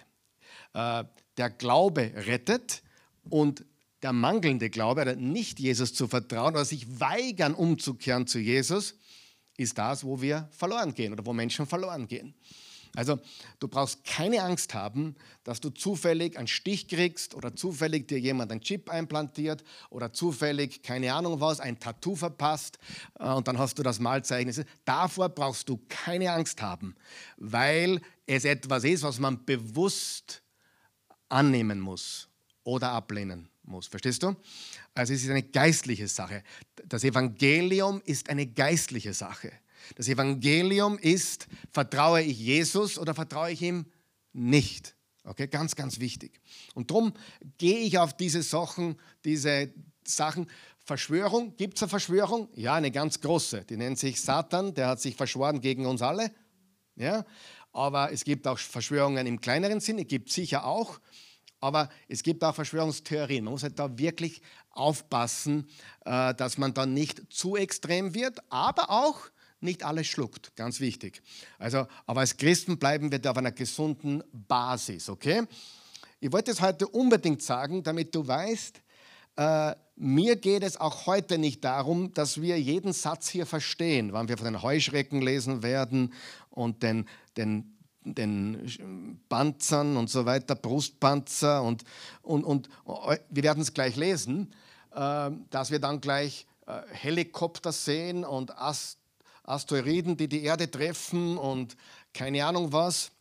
Äh, 0.75 1.05
der 1.37 1.51
Glaube 1.51 2.13
rettet 2.15 2.83
und 3.29 3.65
der 4.07 4.13
mangelnde 4.13 4.71
Glaube, 4.71 5.01
oder 5.01 5.17
nicht 5.17 5.59
Jesus 5.59 5.93
zu 5.93 6.07
vertrauen 6.07 6.55
oder 6.55 6.65
sich 6.65 7.01
weigern 7.01 7.55
umzukehren 7.55 8.29
zu 8.29 8.39
Jesus, 8.39 8.95
ist 9.57 9.77
das, 9.79 10.05
wo 10.05 10.21
wir 10.23 10.49
verloren 10.53 10.95
gehen 10.95 11.13
oder 11.13 11.27
wo 11.27 11.33
Menschen 11.33 11.67
verloren 11.67 12.07
gehen. 12.07 12.33
Also 12.95 13.19
du 13.59 13.67
brauchst 13.67 14.05
keine 14.05 14.45
Angst 14.45 14.75
haben, 14.75 15.17
dass 15.43 15.61
du 15.61 15.71
zufällig 15.71 16.39
einen 16.39 16.47
Stich 16.47 16.87
kriegst 16.87 17.35
oder 17.35 17.57
zufällig 17.57 18.07
dir 18.07 18.21
jemand 18.21 18.53
einen 18.53 18.61
Chip 18.61 18.93
implantiert 18.93 19.65
oder 19.91 20.13
zufällig, 20.13 20.85
keine 20.85 21.13
Ahnung 21.13 21.41
was, 21.41 21.59
ein 21.59 21.81
Tattoo 21.81 22.15
verpasst 22.15 22.79
äh, 23.19 23.29
und 23.29 23.49
dann 23.49 23.59
hast 23.59 23.77
du 23.77 23.83
das 23.83 23.99
Malzeichen. 23.99 24.65
Davor 24.85 25.31
brauchst 25.31 25.69
du 25.69 25.81
keine 25.89 26.31
Angst 26.31 26.63
haben, 26.63 26.95
weil 27.39 28.01
es 28.25 28.45
etwas 28.45 28.85
ist, 28.85 29.03
was 29.03 29.19
man 29.19 29.45
bewusst 29.45 30.43
annehmen 31.29 31.81
muss 31.81 32.29
oder 32.63 32.93
ablehnen 32.93 33.49
muss. 33.67 33.87
Verstehst 33.87 34.23
du? 34.23 34.37
Also 34.95 35.13
es 35.13 35.23
ist 35.23 35.31
eine 35.31 35.43
geistliche 35.43 36.09
Sache. 36.09 36.43
Das 36.87 37.05
Evangelium 37.05 38.03
ist 38.05 38.29
eine 38.31 38.47
geistliche 38.47 39.15
Sache. 39.15 39.53
Das 39.95 40.09
Evangelium 40.09 40.99
ist, 40.99 41.47
vertraue 41.71 42.23
ich 42.23 42.39
Jesus 42.39 42.99
oder 42.99 43.15
vertraue 43.15 43.53
ich 43.53 43.63
ihm 43.63 43.87
nicht? 44.33 44.95
Okay, 45.25 45.49
ganz, 45.49 45.75
ganz 45.75 45.99
wichtig. 45.99 46.41
Und 46.75 46.91
darum 46.91 47.13
gehe 47.59 47.79
ich 47.79 47.99
auf 47.99 48.17
diese 48.17 48.43
Sachen, 48.43 48.97
diese 49.25 49.73
Sachen. 50.05 50.47
Verschwörung, 50.79 51.57
gibt 51.57 51.77
es 51.77 51.83
eine 51.83 51.91
Verschwörung? 51.91 52.49
Ja, 52.55 52.75
eine 52.75 52.93
ganz 52.93 53.21
große. 53.21 53.65
Die 53.65 53.77
nennt 53.77 53.99
sich 53.99 54.21
Satan, 54.21 54.73
der 54.73 54.87
hat 54.87 55.01
sich 55.01 55.17
verschworen 55.17 55.61
gegen 55.61 55.85
uns 55.85 56.01
alle. 56.01 56.31
Ja, 56.95 57.27
aber 57.73 58.13
es 58.13 58.23
gibt 58.23 58.47
auch 58.47 58.59
Verschwörungen 58.59 59.27
im 59.27 59.41
kleineren 59.41 59.81
Sinne, 59.81 60.05
gibt 60.05 60.31
sicher 60.31 60.65
auch. 60.65 61.01
Aber 61.67 61.89
es 62.07 62.23
gibt 62.23 62.45
auch 62.45 62.55
Verschwörungstheorien. 62.55 63.43
Man 63.43 63.53
muss 63.53 63.65
halt 63.65 63.77
da 63.77 63.99
wirklich 63.99 64.41
aufpassen, 64.71 65.67
äh, 66.05 66.33
dass 66.35 66.59
man 66.59 66.73
da 66.75 66.87
nicht 66.87 67.33
zu 67.33 67.57
extrem 67.57 68.15
wird, 68.15 68.39
aber 68.51 68.89
auch 68.89 69.19
nicht 69.59 69.83
alles 69.83 70.07
schluckt, 70.07 70.55
ganz 70.55 70.79
wichtig. 70.79 71.23
Also, 71.59 71.89
aber 72.07 72.21
als 72.21 72.37
Christen 72.37 72.79
bleiben 72.79 73.11
wir 73.11 73.19
da 73.19 73.33
auf 73.33 73.37
einer 73.37 73.51
gesunden 73.51 74.23
Basis, 74.33 75.09
okay? 75.09 75.43
Ich 76.21 76.31
wollte 76.31 76.53
es 76.53 76.61
heute 76.61 76.87
unbedingt 76.87 77.43
sagen, 77.43 77.83
damit 77.83 78.15
du 78.15 78.25
weißt, 78.25 78.81
äh, 79.37 79.75
mir 79.97 80.37
geht 80.37 80.63
es 80.63 80.77
auch 80.77 81.07
heute 81.07 81.37
nicht 81.37 81.65
darum, 81.65 82.15
dass 82.15 82.41
wir 82.41 82.61
jeden 82.61 82.93
Satz 82.93 83.29
hier 83.29 83.45
verstehen, 83.45 84.13
wann 84.13 84.29
wir 84.29 84.37
von 84.37 84.45
den 84.45 84.63
Heuschrecken 84.63 85.21
lesen 85.21 85.65
werden 85.65 86.15
und 86.49 86.85
den, 86.85 87.09
den 87.37 87.76
den 88.15 89.21
Panzern 89.29 89.97
und 89.97 90.11
so 90.11 90.27
weiter, 90.27 90.55
Brustpanzer 90.55 91.63
und, 91.63 91.85
und, 92.23 92.45
und 92.45 92.69
wir 92.85 93.43
werden 93.43 93.63
es 93.63 93.75
gleich 93.75 93.97
lesen, 93.97 94.53
äh, 94.93 95.31
dass 95.51 95.71
wir 95.71 95.79
dann 95.79 96.01
gleich 96.01 96.47
äh, 96.67 96.81
Helikopter 96.91 97.73
sehen 97.73 98.25
und 98.25 98.57
Ast 98.57 98.99
Asteroiden, 99.47 100.17
die 100.17 100.29
die 100.29 100.43
Erde 100.43 100.69
treffen 100.69 101.39
und 101.39 101.77
keine 102.13 102.45
Ahnung 102.45 102.73
was, 102.73 103.13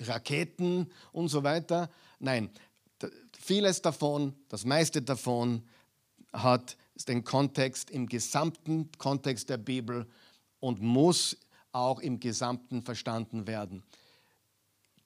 Raketen 0.00 0.90
und 1.12 1.28
so 1.28 1.44
weiter. 1.44 1.90
Nein, 2.18 2.50
vieles 3.38 3.82
davon, 3.82 4.34
das 4.48 4.64
meiste 4.64 5.02
davon 5.02 5.62
hat 6.32 6.76
den 7.08 7.24
Kontext 7.24 7.90
im 7.90 8.06
gesamten 8.06 8.90
Kontext 8.98 9.50
der 9.50 9.58
Bibel 9.58 10.06
und 10.60 10.80
muss 10.80 11.36
auch 11.74 12.00
im 12.00 12.20
Gesamten 12.20 12.82
verstanden 12.82 13.46
werden. 13.46 13.82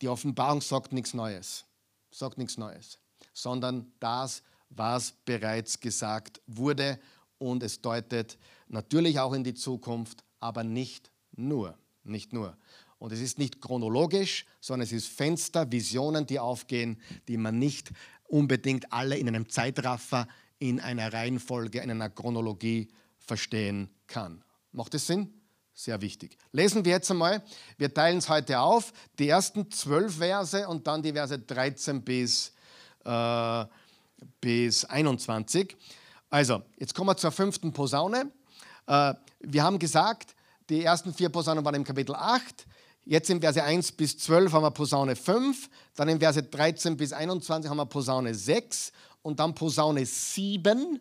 Die 0.00 0.08
Offenbarung 0.08 0.60
sagt 0.60 0.92
nichts 0.92 1.14
Neues, 1.14 1.64
sagt 2.10 2.38
nichts 2.38 2.56
Neues, 2.56 2.98
sondern 3.32 3.92
das, 3.98 4.42
was 4.70 5.12
bereits 5.24 5.80
gesagt 5.80 6.40
wurde 6.46 7.00
und 7.38 7.62
es 7.62 7.80
deutet 7.80 8.38
natürlich 8.68 9.18
auch 9.18 9.32
in 9.32 9.44
die 9.44 9.54
Zukunft, 9.54 10.24
aber 10.40 10.62
nicht 10.62 11.10
nur, 11.34 11.76
nicht 12.04 12.32
nur. 12.32 12.56
Und 12.98 13.12
es 13.12 13.20
ist 13.20 13.38
nicht 13.38 13.60
chronologisch, 13.60 14.44
sondern 14.60 14.84
es 14.84 14.92
ist 14.92 15.08
Fenster, 15.08 15.70
Visionen, 15.70 16.26
die 16.26 16.38
aufgehen, 16.38 17.00
die 17.28 17.36
man 17.36 17.58
nicht 17.58 17.92
unbedingt 18.24 18.92
alle 18.92 19.16
in 19.16 19.28
einem 19.28 19.48
Zeitraffer, 19.48 20.28
in 20.58 20.80
einer 20.80 21.12
Reihenfolge, 21.12 21.80
in 21.80 21.90
einer 21.90 22.10
Chronologie 22.10 22.88
verstehen 23.18 23.88
kann. 24.06 24.44
Macht 24.72 24.94
es 24.94 25.06
Sinn? 25.06 25.32
Sehr 25.80 26.00
wichtig. 26.00 26.36
Lesen 26.50 26.84
wir 26.84 26.90
jetzt 26.90 27.08
einmal, 27.08 27.40
wir 27.76 27.94
teilen 27.94 28.18
es 28.18 28.28
heute 28.28 28.58
auf, 28.58 28.92
die 29.16 29.28
ersten 29.28 29.70
zwölf 29.70 30.16
Verse 30.16 30.66
und 30.66 30.84
dann 30.88 31.04
die 31.04 31.12
Verse 31.12 31.38
13 31.38 32.02
bis, 32.02 32.52
äh, 33.04 33.64
bis 34.40 34.84
21. 34.84 35.76
Also, 36.30 36.62
jetzt 36.78 36.96
kommen 36.96 37.10
wir 37.10 37.16
zur 37.16 37.30
fünften 37.30 37.72
Posaune. 37.72 38.32
Äh, 38.88 39.14
wir 39.38 39.62
haben 39.62 39.78
gesagt, 39.78 40.34
die 40.68 40.82
ersten 40.82 41.14
vier 41.14 41.28
Posaunen 41.28 41.64
waren 41.64 41.76
im 41.76 41.84
Kapitel 41.84 42.16
8. 42.16 42.66
Jetzt 43.04 43.30
in 43.30 43.40
Verse 43.40 43.62
1 43.62 43.92
bis 43.92 44.18
12 44.18 44.52
haben 44.52 44.64
wir 44.64 44.72
Posaune 44.72 45.14
5. 45.14 45.70
Dann 45.94 46.08
in 46.08 46.18
Verse 46.18 46.42
13 46.42 46.96
bis 46.96 47.12
21 47.12 47.70
haben 47.70 47.76
wir 47.76 47.86
Posaune 47.86 48.34
6. 48.34 48.90
Und 49.22 49.38
dann 49.38 49.54
Posaune 49.54 50.04
7 50.04 50.98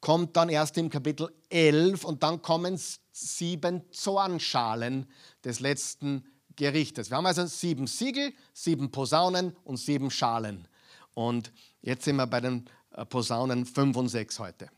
kommt 0.00 0.34
dann 0.34 0.48
erst 0.48 0.78
im 0.78 0.88
Kapitel 0.88 1.30
11. 1.50 2.04
Und 2.04 2.22
dann 2.22 2.40
kommen 2.40 2.78
sieben 3.14 3.82
Zornschalen 3.92 5.06
des 5.44 5.60
letzten 5.60 6.26
Gerichtes. 6.56 7.10
Wir 7.10 7.16
haben 7.16 7.26
also 7.26 7.46
sieben 7.46 7.86
Siegel, 7.86 8.32
sieben 8.52 8.90
Posaunen 8.90 9.56
und 9.64 9.76
sieben 9.76 10.10
Schalen. 10.10 10.66
Und 11.14 11.52
jetzt 11.80 12.04
sind 12.04 12.16
wir 12.16 12.26
bei 12.26 12.40
den 12.40 12.68
äh, 12.90 13.06
Posaunen 13.06 13.66
5 13.66 13.96
und 13.96 14.08
6 14.08 14.38
heute. 14.40 14.68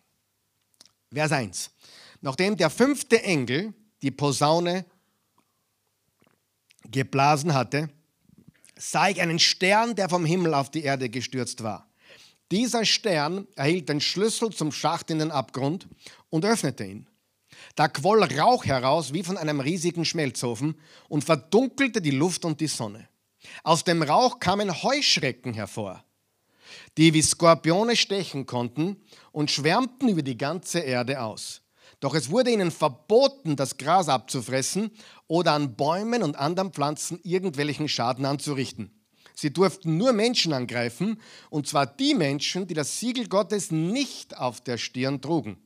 Vers 1.12 1.32
1. 1.32 1.70
Nachdem 2.20 2.56
der 2.56 2.68
fünfte 2.68 3.22
Engel 3.22 3.72
die 4.02 4.10
Posaune 4.10 4.84
geblasen 6.90 7.54
hatte, 7.54 7.88
sah 8.76 9.08
ich 9.08 9.20
einen 9.20 9.38
Stern, 9.38 9.94
der 9.94 10.10
vom 10.10 10.26
Himmel 10.26 10.52
auf 10.52 10.70
die 10.70 10.82
Erde 10.82 11.08
gestürzt 11.08 11.62
war. 11.62 11.88
Dieser 12.50 12.84
Stern 12.84 13.48
erhielt 13.56 13.88
den 13.88 14.00
Schlüssel 14.00 14.50
zum 14.50 14.72
Schacht 14.72 15.10
in 15.10 15.18
den 15.18 15.30
Abgrund 15.30 15.88
und 16.28 16.44
öffnete 16.44 16.84
ihn. 16.84 17.08
Da 17.76 17.88
quoll 17.88 18.24
Rauch 18.24 18.64
heraus 18.64 19.12
wie 19.12 19.22
von 19.22 19.36
einem 19.36 19.60
riesigen 19.60 20.06
Schmelzofen 20.06 20.76
und 21.08 21.24
verdunkelte 21.24 22.00
die 22.00 22.10
Luft 22.10 22.46
und 22.46 22.60
die 22.60 22.66
Sonne. 22.66 23.06
Aus 23.62 23.84
dem 23.84 24.02
Rauch 24.02 24.40
kamen 24.40 24.82
Heuschrecken 24.82 25.52
hervor, 25.52 26.02
die 26.96 27.12
wie 27.12 27.20
Skorpione 27.20 27.94
stechen 27.94 28.46
konnten 28.46 28.96
und 29.30 29.50
schwärmten 29.50 30.08
über 30.08 30.22
die 30.22 30.38
ganze 30.38 30.80
Erde 30.80 31.20
aus. 31.20 31.60
Doch 32.00 32.14
es 32.14 32.30
wurde 32.30 32.50
ihnen 32.50 32.70
verboten, 32.70 33.56
das 33.56 33.76
Gras 33.76 34.08
abzufressen 34.08 34.90
oder 35.26 35.52
an 35.52 35.76
Bäumen 35.76 36.22
und 36.22 36.36
anderen 36.36 36.72
Pflanzen 36.72 37.20
irgendwelchen 37.22 37.88
Schaden 37.88 38.24
anzurichten. 38.24 38.90
Sie 39.34 39.52
durften 39.52 39.98
nur 39.98 40.14
Menschen 40.14 40.54
angreifen, 40.54 41.20
und 41.50 41.68
zwar 41.68 41.86
die 41.86 42.14
Menschen, 42.14 42.66
die 42.66 42.74
das 42.74 42.98
Siegel 42.98 43.28
Gottes 43.28 43.70
nicht 43.70 44.34
auf 44.36 44.62
der 44.62 44.78
Stirn 44.78 45.20
trugen. 45.20 45.58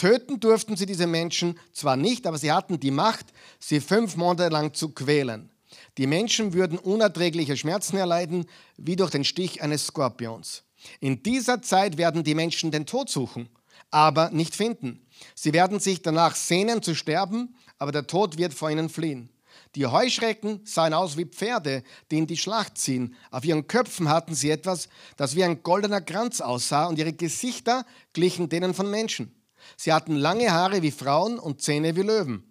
Töten 0.00 0.40
durften 0.40 0.78
sie 0.78 0.86
diese 0.86 1.06
Menschen 1.06 1.58
zwar 1.74 1.94
nicht, 1.94 2.26
aber 2.26 2.38
sie 2.38 2.50
hatten 2.50 2.80
die 2.80 2.90
Macht, 2.90 3.26
sie 3.58 3.80
fünf 3.80 4.16
Monate 4.16 4.48
lang 4.48 4.72
zu 4.72 4.94
quälen. 4.94 5.50
Die 5.98 6.06
Menschen 6.06 6.54
würden 6.54 6.78
unerträgliche 6.78 7.54
Schmerzen 7.54 7.98
erleiden, 7.98 8.46
wie 8.78 8.96
durch 8.96 9.10
den 9.10 9.24
Stich 9.24 9.60
eines 9.60 9.88
Skorpions. 9.88 10.62
In 11.00 11.22
dieser 11.22 11.60
Zeit 11.60 11.98
werden 11.98 12.24
die 12.24 12.34
Menschen 12.34 12.70
den 12.70 12.86
Tod 12.86 13.10
suchen, 13.10 13.50
aber 13.90 14.30
nicht 14.30 14.56
finden. 14.56 15.06
Sie 15.34 15.52
werden 15.52 15.80
sich 15.80 16.00
danach 16.00 16.34
sehnen 16.34 16.82
zu 16.82 16.94
sterben, 16.94 17.54
aber 17.76 17.92
der 17.92 18.06
Tod 18.06 18.38
wird 18.38 18.54
vor 18.54 18.70
ihnen 18.70 18.88
fliehen. 18.88 19.28
Die 19.74 19.86
Heuschrecken 19.86 20.62
sahen 20.64 20.94
aus 20.94 21.18
wie 21.18 21.26
Pferde, 21.26 21.82
die 22.10 22.16
in 22.16 22.26
die 22.26 22.38
Schlacht 22.38 22.78
ziehen. 22.78 23.14
Auf 23.30 23.44
ihren 23.44 23.66
Köpfen 23.66 24.08
hatten 24.08 24.34
sie 24.34 24.50
etwas, 24.50 24.88
das 25.18 25.36
wie 25.36 25.44
ein 25.44 25.62
goldener 25.62 26.00
Kranz 26.00 26.40
aussah, 26.40 26.86
und 26.86 26.98
ihre 26.98 27.12
Gesichter 27.12 27.84
glichen 28.14 28.48
denen 28.48 28.72
von 28.72 28.90
Menschen. 28.90 29.36
Sie 29.76 29.92
hatten 29.92 30.16
lange 30.16 30.50
Haare 30.52 30.82
wie 30.82 30.90
Frauen 30.90 31.38
und 31.38 31.62
Zähne 31.62 31.96
wie 31.96 32.02
Löwen. 32.02 32.44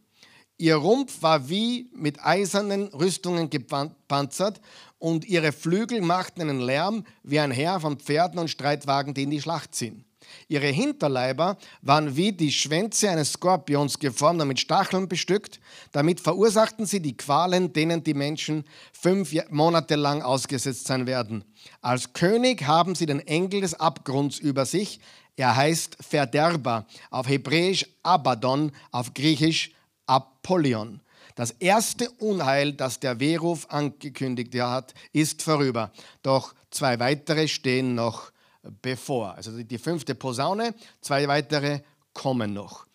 Ihr 0.57 0.75
Rumpf 0.75 1.21
war 1.21 1.47
wie 1.47 1.89
mit 1.93 2.23
eisernen 2.23 2.87
Rüstungen 2.89 3.49
gepanzert 3.49 4.59
und 4.97 5.25
ihre 5.25 5.53
Flügel 5.53 6.01
machten 6.01 6.41
einen 6.41 6.59
Lärm 6.59 7.05
wie 7.23 7.39
ein 7.39 7.51
Heer 7.51 7.79
von 7.79 7.97
Pferden 7.97 8.39
und 8.39 8.49
Streitwagen, 8.49 9.13
die 9.13 9.23
in 9.23 9.29
die 9.29 9.41
Schlacht 9.41 9.73
ziehen. 9.73 10.03
Ihre 10.47 10.67
Hinterleiber 10.67 11.57
waren 11.81 12.15
wie 12.15 12.31
die 12.31 12.51
Schwänze 12.51 13.09
eines 13.09 13.33
Skorpions 13.33 13.99
geformt 13.99 14.41
und 14.41 14.47
mit 14.47 14.59
Stacheln 14.59 15.07
bestückt. 15.07 15.59
Damit 15.91 16.19
verursachten 16.19 16.85
sie 16.85 17.01
die 17.01 17.17
Qualen, 17.17 17.73
denen 17.73 18.03
die 18.03 18.13
Menschen 18.13 18.65
fünf 18.91 19.33
Monate 19.49 19.95
lang 19.95 20.21
ausgesetzt 20.21 20.87
sein 20.87 21.07
werden. 21.07 21.43
Als 21.81 22.13
König 22.13 22.63
haben 22.63 22.95
sie 22.95 23.05
den 23.05 23.19
Engel 23.19 23.61
des 23.61 23.75
Abgrunds 23.75 24.39
über 24.39 24.65
sich. 24.65 24.99
Er 25.39 25.55
heißt 25.55 25.95
Verderber, 26.01 26.85
auf 27.11 27.29
Hebräisch 27.29 27.85
Abaddon, 28.03 28.73
auf 28.91 29.13
Griechisch 29.13 29.71
Apollyon. 30.05 30.99
Das 31.35 31.51
erste 31.51 32.09
Unheil, 32.19 32.73
das 32.73 32.99
der 32.99 33.21
Wehruf 33.21 33.65
angekündigt 33.69 34.53
hat, 34.55 34.93
ist 35.13 35.41
vorüber. 35.41 35.91
Doch 36.23 36.53
zwei 36.71 36.99
weitere 36.99 37.47
stehen 37.47 37.95
noch 37.95 38.33
bevor. 38.81 39.35
Also 39.35 39.63
die 39.63 39.77
fünfte 39.77 40.13
Posaune, 40.13 40.75
zwei 40.99 41.25
weitere 41.29 41.79
kommen 42.11 42.51
noch. 42.51 42.85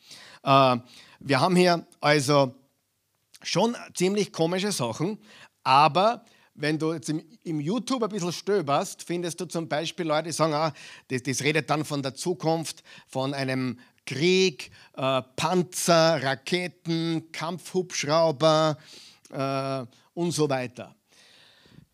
Äh, 0.42 0.76
wir 1.20 1.40
haben 1.40 1.56
hier 1.56 1.86
also 2.02 2.54
schon 3.42 3.74
ziemlich 3.94 4.34
komische 4.34 4.70
Sachen, 4.70 5.18
aber 5.62 6.22
wenn 6.54 6.78
du 6.78 6.92
jetzt 6.92 7.08
im, 7.08 7.22
im, 7.42 7.60
YouTube 7.60 8.02
ein 8.02 8.08
bisschen 8.08 8.32
stöberst, 8.32 9.02
findest 9.02 9.40
du 9.40 9.46
zum 9.46 9.68
Beispiel 9.68 10.06
Leute, 10.06 10.28
die 10.28 10.32
sagen, 10.32 10.54
ah, 10.54 10.72
das, 11.08 11.22
das 11.22 11.42
redet 11.42 11.68
dann 11.68 11.84
von 11.84 12.02
der 12.02 12.14
Zukunft, 12.14 12.82
von 13.08 13.34
einem 13.34 13.78
Krieg, 14.06 14.70
äh, 14.96 15.22
Panzer, 15.36 16.22
Raketen, 16.22 17.32
Kampfhubschrauber 17.32 18.78
äh, 19.30 19.86
und 20.14 20.30
so 20.32 20.48
weiter. 20.48 20.94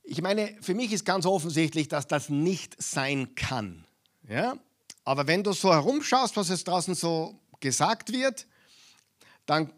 Ich 0.02 0.20
meine, 0.20 0.56
für 0.60 0.74
mich 0.74 0.92
ist 0.92 1.04
ganz 1.04 1.24
offensichtlich, 1.24 1.88
dass 1.88 2.06
das 2.06 2.28
nicht 2.28 2.80
sein 2.82 3.34
kann. 3.34 3.84
Ja? 4.28 4.56
Aber 5.04 5.26
wenn 5.26 5.42
du 5.42 5.52
so 5.52 5.72
herumschaust, 5.72 6.36
was 6.36 6.50
es 6.50 6.64
draußen 6.64 6.94
so 6.94 7.38
gesagt 7.60 8.12
wird, 8.12 8.46
dann 9.46 9.72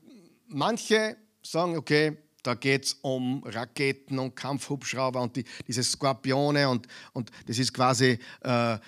manche 0.46 1.16
sagen, 1.42 1.76
okay, 1.76 2.16
da 2.42 2.54
geht 2.54 2.86
es 2.86 2.94
um 3.02 3.42
Raketen 3.44 4.18
und 4.18 4.34
Kampfhubschrauber 4.34 5.20
und 5.20 5.36
die, 5.36 5.44
diese 5.66 5.82
Skorpione 5.82 6.68
und, 6.68 6.86
und 7.12 7.30
das 7.46 7.58
ist 7.58 7.72
quasi 7.72 8.18
äh, 8.40 8.78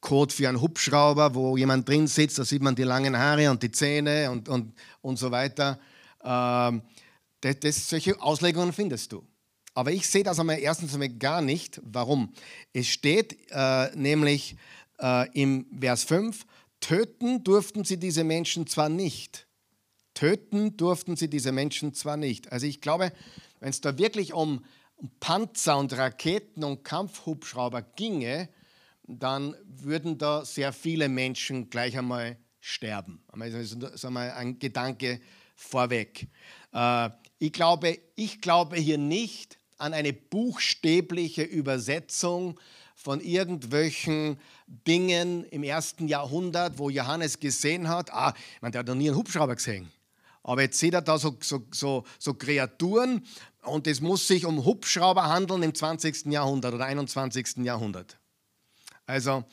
Code 0.00 0.32
für 0.32 0.48
einen 0.48 0.60
Hubschrauber, 0.60 1.34
wo 1.34 1.56
jemand 1.56 1.88
drin 1.88 2.06
sitzt, 2.06 2.38
da 2.38 2.44
sieht 2.44 2.62
man 2.62 2.74
die 2.74 2.84
langen 2.84 3.16
Haare 3.16 3.50
und 3.50 3.62
die 3.62 3.70
Zähne 3.70 4.30
und, 4.30 4.48
und, 4.48 4.72
und 5.02 5.18
so 5.18 5.30
weiter. 5.30 5.78
Ähm, 6.22 6.82
das, 7.40 7.60
das, 7.60 7.88
solche 7.88 8.20
Auslegungen 8.20 8.72
findest 8.72 9.12
du. 9.12 9.24
Aber 9.74 9.92
ich 9.92 10.08
sehe 10.08 10.22
das 10.22 10.40
einmal 10.40 10.58
erstens 10.58 10.92
einmal 10.92 11.08
gar 11.08 11.40
nicht. 11.42 11.80
Warum? 11.84 12.32
Es 12.72 12.86
steht 12.88 13.38
äh, 13.50 13.96
nämlich 13.96 14.56
äh, 15.00 15.28
im 15.32 15.66
Vers 15.80 16.04
5, 16.04 16.44
töten 16.80 17.42
durften 17.44 17.84
sie 17.84 17.96
diese 17.96 18.24
Menschen 18.24 18.66
zwar 18.66 18.88
nicht. 18.88 19.47
Töten 20.18 20.76
durften 20.76 21.14
sie 21.14 21.30
diese 21.30 21.52
Menschen 21.52 21.94
zwar 21.94 22.16
nicht. 22.16 22.50
Also 22.50 22.66
ich 22.66 22.80
glaube, 22.80 23.12
wenn 23.60 23.70
es 23.70 23.80
da 23.80 23.98
wirklich 23.98 24.32
um, 24.32 24.64
Panzer 25.20 25.78
und 25.78 25.96
Raketen 25.96 26.64
und 26.64 26.82
Kampfhubschrauber 26.82 27.82
ginge, 27.82 28.48
dann 29.06 29.54
würden 29.64 30.18
da 30.18 30.44
sehr 30.44 30.72
viele 30.72 31.08
Menschen 31.08 31.70
gleich 31.70 31.96
einmal 31.96 32.36
sterben. 32.60 33.22
Das 33.32 33.54
ist 33.54 34.04
einmal 34.04 34.32
ein 34.32 34.58
Gedanke 34.58 35.20
vorweg. 35.54 36.26
Äh, 36.72 37.10
ich 37.38 37.52
glaube, 37.52 38.00
ich 38.16 38.40
glaube 38.40 38.76
hier 38.76 38.98
nicht, 38.98 39.56
an 39.76 39.94
eine 39.94 40.12
buchstäbliche 40.12 41.44
Übersetzung 41.44 42.58
von 42.96 43.20
irgendwelchen 43.20 44.40
Dingen 44.66 45.44
im 45.44 45.62
ersten 45.62 46.08
Jahrhundert, 46.08 46.80
wo 46.80 46.90
Johannes 46.90 47.38
gesehen 47.38 47.88
hat, 47.88 48.12
ah, 48.12 48.34
meine, 48.60 48.72
der 48.72 48.80
hat 48.80 48.88
noch 48.88 48.96
nie 48.96 49.10
einen 49.10 49.16
Hubschrauber 49.16 49.54
gesehen. 49.54 49.92
Aber 50.48 50.62
jetzt 50.62 50.78
sieht 50.78 50.94
er 50.94 51.02
da 51.02 51.18
so, 51.18 51.36
so, 51.42 51.62
so, 51.72 52.04
so 52.18 52.32
Kreaturen 52.32 53.22
und 53.64 53.86
es 53.86 54.00
muss 54.00 54.26
sich 54.26 54.46
um 54.46 54.64
Hubschrauber 54.64 55.28
handeln 55.28 55.62
im 55.62 55.74
20. 55.74 56.24
Jahrhundert 56.24 56.72
oder 56.72 56.86
21. 56.86 57.58
Jahrhundert. 57.58 58.16
Also, 59.04 59.44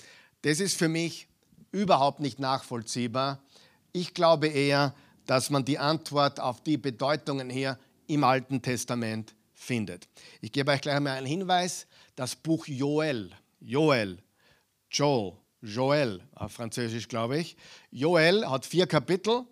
das 0.43 0.61
ist 0.61 0.77
für 0.77 0.87
mich 0.87 1.27
überhaupt 1.73 2.21
nicht 2.21 2.39
nachvollziehbar. 2.39 3.43
Ich 3.91 4.13
glaube 4.13 4.47
eher, 4.47 4.95
dass 5.25 5.49
man 5.49 5.65
die 5.65 5.79
Antwort 5.79 6.39
auf 6.39 6.63
die 6.63 6.77
Bedeutungen 6.77 7.49
hier 7.49 7.77
im 8.07 8.23
Alten 8.23 8.61
Testament 8.61 9.35
findet. 9.53 10.07
Ich 10.39 10.53
gebe 10.53 10.71
euch 10.71 10.79
gleich 10.79 11.01
mal 11.01 11.17
einen 11.17 11.27
Hinweis. 11.27 11.87
Das 12.15 12.37
Buch 12.37 12.67
Joel, 12.67 13.31
Joel, 13.59 14.19
Joel, 14.89 15.33
Joel 15.61 16.21
auf 16.35 16.53
Französisch 16.53 17.09
glaube 17.09 17.37
ich. 17.39 17.57
Joel 17.91 18.47
hat 18.47 18.65
vier 18.65 18.87
Kapitel, 18.87 19.45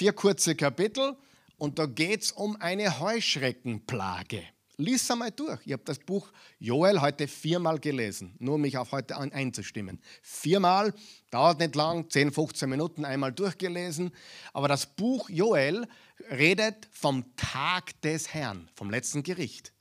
vier 0.00 0.14
kurze 0.14 0.54
Kapitel 0.54 1.14
und 1.58 1.78
da 1.78 1.84
geht 1.84 2.22
es 2.22 2.32
um 2.32 2.56
eine 2.58 3.00
Heuschreckenplage. 3.00 4.42
Lies 4.78 5.10
einmal 5.10 5.30
durch. 5.30 5.60
Ich 5.66 5.74
habe 5.74 5.82
das 5.84 5.98
Buch 5.98 6.32
Joel 6.58 7.02
heute 7.02 7.28
viermal 7.28 7.78
gelesen, 7.78 8.34
nur 8.38 8.54
um 8.54 8.62
mich 8.62 8.78
auf 8.78 8.92
heute 8.92 9.18
einzustimmen. 9.18 10.00
Viermal, 10.22 10.94
dauert 11.30 11.58
nicht 11.58 11.74
lang, 11.74 12.08
10, 12.08 12.32
15 12.32 12.70
Minuten 12.70 13.04
einmal 13.04 13.30
durchgelesen. 13.30 14.10
Aber 14.54 14.68
das 14.68 14.86
Buch 14.86 15.28
Joel 15.28 15.86
redet 16.30 16.88
vom 16.90 17.36
Tag 17.36 18.00
des 18.00 18.32
Herrn, 18.32 18.70
vom 18.74 18.88
letzten 18.88 19.22
Gericht. 19.22 19.74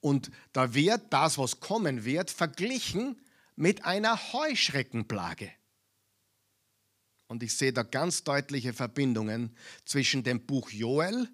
Und 0.00 0.32
da 0.52 0.74
wird 0.74 1.02
das, 1.10 1.38
was 1.38 1.60
kommen 1.60 2.04
wird, 2.04 2.32
verglichen 2.32 3.22
mit 3.54 3.84
einer 3.84 4.18
Heuschreckenplage. 4.32 5.52
Und 7.34 7.42
ich 7.42 7.56
sehe 7.56 7.72
da 7.72 7.82
ganz 7.82 8.22
deutliche 8.22 8.72
Verbindungen 8.72 9.50
zwischen 9.84 10.22
dem 10.22 10.46
Buch 10.46 10.70
Joel 10.70 11.28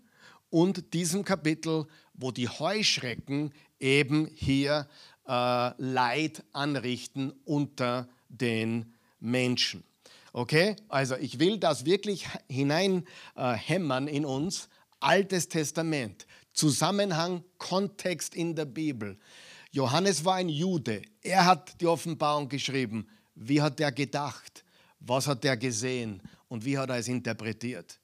und 0.49 0.95
diesem 0.95 1.27
Kapitel, 1.27 1.87
wo 2.15 2.31
die 2.31 2.49
Heuschrecken 2.49 3.53
eben 3.79 4.27
hier 4.35 4.89
äh, 5.29 5.73
Leid 5.77 6.43
anrichten 6.55 7.35
unter 7.45 8.09
den 8.31 8.95
Menschen. 9.19 9.85
Okay, 10.33 10.75
also 10.89 11.17
ich 11.17 11.39
will 11.39 11.59
das 11.59 11.85
wirklich 11.85 12.27
hineinhämmern 12.49 14.09
äh, 14.09 14.17
in 14.17 14.25
uns. 14.25 14.71
Altes 15.01 15.49
Testament, 15.49 16.27
Zusammenhang, 16.55 17.45
Kontext 17.59 18.35
in 18.35 18.57
der 18.57 18.65
Bibel. 18.65 19.19
Johannes 19.71 20.25
war 20.25 20.37
ein 20.37 20.49
Jude. 20.49 21.03
Er 21.21 21.45
hat 21.45 21.79
die 21.79 21.87
Offenbarung 21.87 22.49
geschrieben. 22.49 23.07
Wie 23.35 23.61
hat 23.61 23.79
er 23.81 23.93
gedacht? 23.93 24.65
Was 25.01 25.27
hat 25.27 25.45
er 25.45 25.57
gesehen? 25.57 26.23
Und 26.49 26.65
wie 26.65 26.79
hat 26.79 26.91
er 26.91 26.97
es 26.97 27.09
interpretiert? 27.09 27.99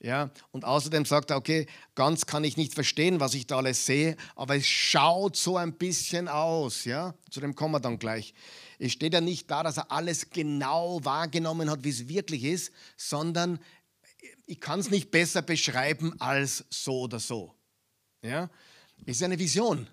Ja, 0.00 0.30
und 0.50 0.64
außerdem 0.66 1.06
sagt 1.06 1.30
er, 1.30 1.36
okay, 1.36 1.66
ganz 1.94 2.26
kann 2.26 2.44
ich 2.44 2.58
nicht 2.58 2.74
verstehen, 2.74 3.20
was 3.20 3.32
ich 3.32 3.46
da 3.46 3.56
alles 3.56 3.86
sehe, 3.86 4.16
aber 4.36 4.56
es 4.56 4.66
schaut 4.66 5.34
so 5.34 5.56
ein 5.56 5.72
bisschen 5.72 6.28
aus. 6.28 6.84
Ja? 6.84 7.14
Zu 7.30 7.40
dem 7.40 7.54
kommen 7.54 7.72
wir 7.72 7.80
dann 7.80 7.98
gleich. 7.98 8.34
Es 8.78 8.92
steht 8.92 9.14
ja 9.14 9.22
nicht 9.22 9.50
da, 9.50 9.62
dass 9.62 9.78
er 9.78 9.90
alles 9.90 10.28
genau 10.28 11.02
wahrgenommen 11.04 11.70
hat, 11.70 11.84
wie 11.84 11.90
es 11.90 12.06
wirklich 12.06 12.44
ist, 12.44 12.72
sondern 12.98 13.58
ich 14.44 14.60
kann 14.60 14.80
es 14.80 14.90
nicht 14.90 15.10
besser 15.10 15.40
beschreiben 15.40 16.20
als 16.20 16.66
so 16.68 17.02
oder 17.02 17.18
so. 17.18 17.54
Ja? 18.20 18.50
Es 19.06 19.16
ist 19.16 19.22
eine 19.22 19.38
Vision. 19.38 19.88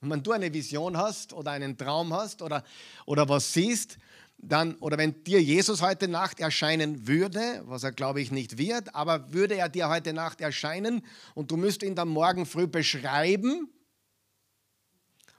Wenn 0.00 0.22
du 0.22 0.32
eine 0.32 0.52
Vision 0.52 0.96
hast 0.96 1.32
oder 1.32 1.52
einen 1.52 1.76
Traum 1.76 2.12
hast 2.12 2.40
oder, 2.42 2.64
oder 3.04 3.28
was 3.28 3.52
siehst, 3.52 3.98
dann, 4.38 4.76
oder 4.76 4.96
wenn 4.98 5.24
dir 5.24 5.42
Jesus 5.42 5.82
heute 5.82 6.06
Nacht 6.08 6.40
erscheinen 6.40 7.08
würde, 7.08 7.62
was 7.64 7.82
er 7.82 7.92
glaube 7.92 8.20
ich 8.20 8.30
nicht 8.30 8.56
wird, 8.56 8.94
aber 8.94 9.32
würde 9.32 9.56
er 9.56 9.68
dir 9.68 9.88
heute 9.88 10.12
Nacht 10.12 10.40
erscheinen 10.40 11.04
und 11.34 11.50
du 11.50 11.56
müsst 11.56 11.82
ihn 11.82 11.96
dann 11.96 12.08
morgen 12.08 12.46
früh 12.46 12.66
beschreiben 12.66 13.68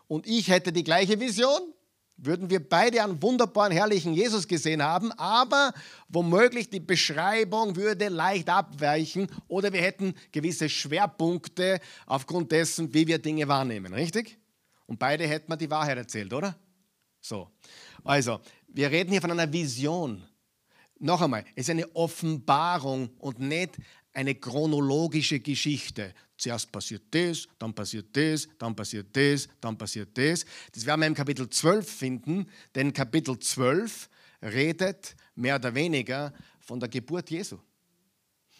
und 0.07 0.27
ich 0.27 0.49
hätte 0.49 0.73
die 0.73 0.83
gleiche 0.83 1.19
Vision, 1.19 1.73
würden 2.17 2.49
wir 2.49 2.67
beide 2.67 3.01
einen 3.01 3.21
wunderbaren, 3.21 3.71
herrlichen 3.71 4.13
Jesus 4.13 4.47
gesehen 4.47 4.83
haben, 4.83 5.13
aber 5.13 5.71
womöglich 6.09 6.69
die 6.69 6.81
Beschreibung 6.81 7.77
würde 7.77 8.09
leicht 8.09 8.49
abweichen 8.49 9.27
oder 9.47 9.71
wir 9.71 9.81
hätten 9.81 10.13
gewisse 10.33 10.67
Schwerpunkte 10.67 11.79
aufgrund 12.05 12.51
dessen, 12.51 12.93
wie 12.93 13.07
wir 13.07 13.19
Dinge 13.19 13.47
wahrnehmen, 13.47 13.93
richtig? 13.93 14.37
Und 14.87 14.99
beide 14.99 15.25
hätten 15.25 15.49
wir 15.49 15.55
die 15.55 15.69
Wahrheit 15.69 15.97
erzählt, 15.97 16.33
oder? 16.33 16.57
So, 17.21 17.49
also, 18.03 18.39
wir 18.73 18.91
reden 18.91 19.11
hier 19.11 19.21
von 19.21 19.31
einer 19.31 19.51
Vision. 19.51 20.23
Noch 20.99 21.21
einmal, 21.21 21.45
es 21.55 21.65
ist 21.65 21.69
eine 21.69 21.95
Offenbarung 21.95 23.09
und 23.19 23.39
nicht 23.39 23.77
eine 24.13 24.35
chronologische 24.35 25.39
Geschichte. 25.39 26.13
Zuerst 26.37 26.71
passiert 26.71 27.03
das, 27.11 27.47
dann 27.57 27.73
passiert 27.73 28.15
das, 28.15 28.47
dann 28.57 28.75
passiert 28.75 29.15
das, 29.15 29.47
dann 29.61 29.77
passiert 29.77 30.17
das. 30.17 30.45
Das 30.73 30.85
werden 30.85 31.01
wir 31.01 31.07
im 31.07 31.13
Kapitel 31.13 31.49
12 31.49 31.89
finden, 31.89 32.49
denn 32.75 32.93
Kapitel 32.93 33.37
12 33.37 34.09
redet 34.41 35.15
mehr 35.35 35.55
oder 35.55 35.73
weniger 35.73 36.33
von 36.59 36.79
der 36.79 36.89
Geburt 36.89 37.29
Jesu. 37.29 37.57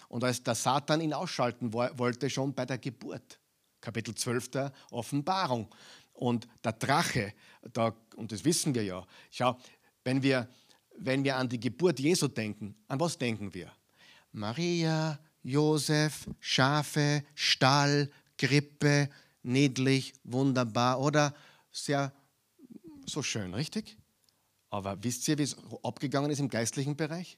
Und 0.08 0.24
als 0.24 0.41
der 0.41 0.56
Satan 0.56 1.02
ihn 1.02 1.13
ausschalten 1.13 1.72
wollte, 1.72 2.30
schon 2.30 2.54
bei 2.54 2.65
der 2.65 2.78
Geburt. 2.78 3.39
Kapitel 3.80 4.13
12 4.15 4.50
der 4.50 4.74
Offenbarung. 4.91 5.69
Und 6.13 6.48
der 6.63 6.74
Drache, 6.74 7.34
da, 7.72 7.95
und 8.15 8.32
das 8.32 8.43
wissen 8.43 8.76
wir 8.76 8.84
ja, 8.84 9.06
schau, 9.32 9.58
wenn 10.10 10.24
wir, 10.24 10.48
wenn 10.98 11.24
wir 11.24 11.38
an 11.38 11.48
die 11.48 11.60
Geburt 11.60 12.00
Jesu 12.00 12.28
denken, 12.28 12.76
an 12.88 13.00
was 13.00 13.15
denken 13.15 13.54
wir? 13.54 13.72
Maria, 14.32 15.19
Josef, 15.43 16.28
Schafe, 16.39 17.24
Stall, 17.36 18.10
Krippe, 18.36 19.10
niedlich, 19.43 20.13
wunderbar 20.24 21.00
oder 21.00 21.36
sehr 21.72 22.12
so 23.06 23.22
schön, 23.22 23.54
richtig? 23.54 23.98
Aber 24.72 24.98
wisst 25.04 25.28
ihr, 25.28 25.38
wie 25.38 25.43
es 25.43 25.56
abgegangen 25.84 26.32
ist 26.32 26.39
im 26.39 26.50
geistlichen 26.50 26.95
Bereich? 26.95 27.38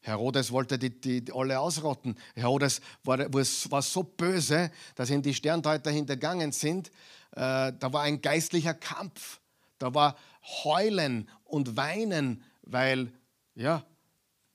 Herodes 0.00 0.52
wollte 0.52 0.78
die, 0.78 0.90
die, 1.00 1.24
die 1.24 1.32
alle 1.32 1.58
ausrotten. 1.58 2.16
Herodes 2.36 2.80
war, 3.02 3.18
war, 3.18 3.82
so 3.82 4.04
böse, 4.04 4.70
dass 4.94 5.10
ihm 5.10 5.22
die 5.22 5.34
Sterndeuter 5.34 5.90
hintergangen 5.90 6.52
sind. 6.52 6.88
Äh, 7.32 7.72
da 7.72 7.92
war 7.92 8.02
ein 8.02 8.20
geistlicher 8.20 8.74
Kampf. 8.74 9.40
Da 9.78 9.92
war 9.92 10.16
Heulen 10.64 11.28
und 11.44 11.76
Weinen, 11.76 12.42
weil 12.62 13.12
ja, 13.54 13.84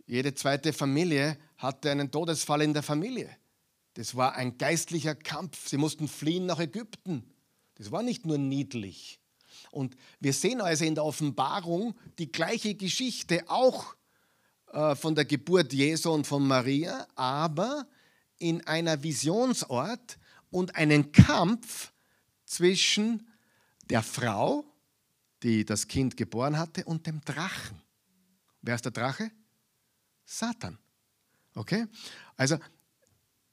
jede 0.05 0.33
zweite 0.33 0.73
Familie 0.73 1.37
hatte 1.57 1.91
einen 1.91 2.11
Todesfall 2.11 2.61
in 2.61 2.73
der 2.73 2.83
Familie. 2.83 3.29
Das 3.93 4.15
war 4.15 4.35
ein 4.35 4.57
geistlicher 4.57 5.15
Kampf. 5.15 5.67
Sie 5.67 5.77
mussten 5.77 6.07
fliehen 6.07 6.45
nach 6.45 6.59
Ägypten. 6.59 7.23
Das 7.75 7.91
war 7.91 8.03
nicht 8.03 8.25
nur 8.25 8.37
niedlich. 8.37 9.19
Und 9.71 9.95
wir 10.19 10.33
sehen 10.33 10.61
also 10.61 10.85
in 10.85 10.95
der 10.95 11.05
Offenbarung 11.05 11.95
die 12.19 12.31
gleiche 12.31 12.75
Geschichte, 12.75 13.43
auch 13.47 13.95
äh, 14.71 14.95
von 14.95 15.15
der 15.15 15.25
Geburt 15.25 15.73
Jesu 15.73 16.11
und 16.11 16.27
von 16.27 16.47
Maria, 16.47 17.07
aber 17.15 17.87
in 18.37 18.65
einer 18.65 19.03
Visionsort 19.03 20.17
und 20.49 20.75
einen 20.75 21.11
Kampf 21.11 21.91
zwischen 22.45 23.27
der 23.89 24.03
Frau, 24.03 24.65
die 25.43 25.65
das 25.65 25.87
Kind 25.87 26.17
geboren 26.17 26.57
hatte, 26.57 26.83
und 26.85 27.07
dem 27.07 27.21
Drachen. 27.21 27.81
Wer 28.61 28.75
ist 28.75 28.85
der 28.85 28.91
Drache? 28.91 29.31
Satan. 30.25 30.77
Okay? 31.55 31.87
Also, 32.37 32.57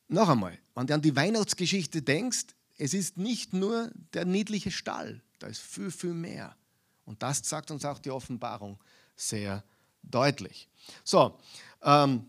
noch 0.09 0.29
einmal, 0.29 0.59
wenn 0.75 0.87
du 0.87 0.95
an 0.95 1.03
die 1.03 1.15
Weihnachtsgeschichte 1.15 2.03
denkst, 2.03 2.47
es 2.77 2.95
ist 2.95 3.17
nicht 3.17 3.53
nur 3.53 3.91
der 4.13 4.25
niedliche 4.25 4.71
Stall, 4.71 5.21
da 5.39 5.49
ist 5.49 5.61
viel, 5.61 5.91
viel 5.91 6.15
mehr. 6.15 6.57
Und 7.05 7.23
das 7.23 7.41
sagt 7.43 7.71
uns 7.71 7.85
auch 7.85 7.99
die 7.99 8.11
Offenbarung 8.11 8.79
sehr 9.17 9.65
deutlich. 10.03 10.69
So, 11.05 11.39
ähm, 11.83 12.25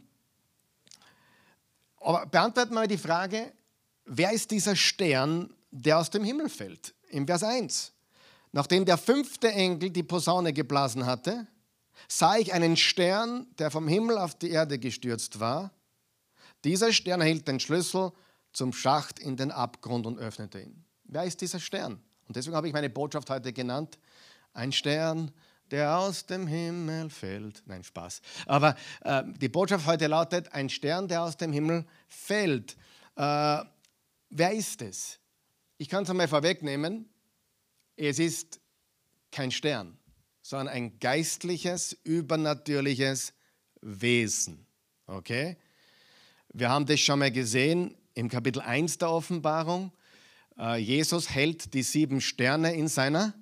aber 2.02 2.26
beantworten 2.26 2.72
wir 2.72 2.76
mal 2.76 2.88
die 2.88 2.98
Frage, 2.98 3.52
wer 4.06 4.32
ist 4.32 4.52
dieser 4.52 4.76
Stern, 4.76 5.54
der 5.70 6.00
aus 6.00 6.10
dem 6.10 6.24
Himmel 6.24 6.50
fällt? 6.50 6.94
Im 7.10 7.28
Vers 7.28 7.44
1. 7.44 7.92
Nachdem 8.52 8.86
der 8.86 8.98
fünfte 8.98 9.52
Engel 9.52 9.92
die 9.92 10.04
Posaune 10.04 10.54
geblasen 10.54 11.06
hatte, 11.06 11.48
sah 12.08 12.38
ich 12.38 12.54
einen 12.54 12.78
Stern, 12.78 13.48
der 13.60 13.72
vom 13.72 13.88
Himmel 13.88 14.18
auf 14.18 14.36
die 14.36 14.50
Erde 14.50 14.80
gestürzt 14.80 15.40
war. 15.40 15.72
Dieser 16.64 16.92
Stern 16.92 17.22
erhielt 17.22 17.48
den 17.48 17.60
Schlüssel 17.60 18.12
zum 18.52 18.74
Schacht 18.74 19.20
in 19.20 19.38
den 19.38 19.52
Abgrund 19.52 20.06
und 20.06 20.18
öffnete 20.18 20.62
ihn. 20.62 20.84
Wer 21.04 21.24
ist 21.24 21.42
dieser 21.42 21.60
Stern? 21.60 22.02
Und 22.28 22.36
deswegen 22.36 22.56
habe 22.56 22.68
ich 22.68 22.74
meine 22.74 22.90
Botschaft 22.90 23.30
heute 23.30 23.54
genannt, 23.54 23.98
ein 24.54 24.72
Stern, 24.72 25.32
der 25.72 25.98
aus 25.98 26.26
dem 26.26 26.48
Himmel 26.48 27.10
fällt. 27.10 27.64
Nein, 27.66 27.84
Spaß. 27.84 28.22
Aber 28.48 28.76
äh, 29.02 29.24
die 29.38 29.50
Botschaft 29.50 29.86
heute 29.86 30.08
lautet, 30.08 30.52
ein 30.54 30.70
Stern, 30.70 31.08
der 31.08 31.24
aus 31.24 31.38
dem 31.38 31.52
Himmel 31.52 31.86
fällt. 32.08 32.76
Äh, 33.16 33.64
wer 34.30 34.52
ist 34.52 34.82
es? 34.82 35.20
Ich 35.78 35.90
kann 35.90 36.04
es 36.04 36.10
einmal 36.10 36.28
vorwegnehmen, 36.28 37.08
es 38.00 38.20
ist 38.20 38.60
kein 39.32 39.52
Stern 39.52 40.00
sondern 40.50 40.70
ein 40.70 41.00
geistliches, 41.00 41.94
übernatürliches 42.04 43.34
Wesen. 43.82 44.66
Okay? 45.06 45.58
Wir 46.52 46.70
haben 46.70 46.88
das 46.88 47.00
schon 47.02 47.20
mal 47.20 47.32
gesehen 47.32 47.96
im 48.16 48.30
Kapitel 48.30 48.60
1 48.60 48.98
der 48.98 49.12
Offenbarung. 49.12 49.92
Äh, 50.58 50.78
Jesus 50.78 51.30
hält 51.30 51.76
die 51.76 51.84
sieben 51.84 52.20
Sterne 52.20 52.74
in 52.74 52.88
seiner, 52.88 53.36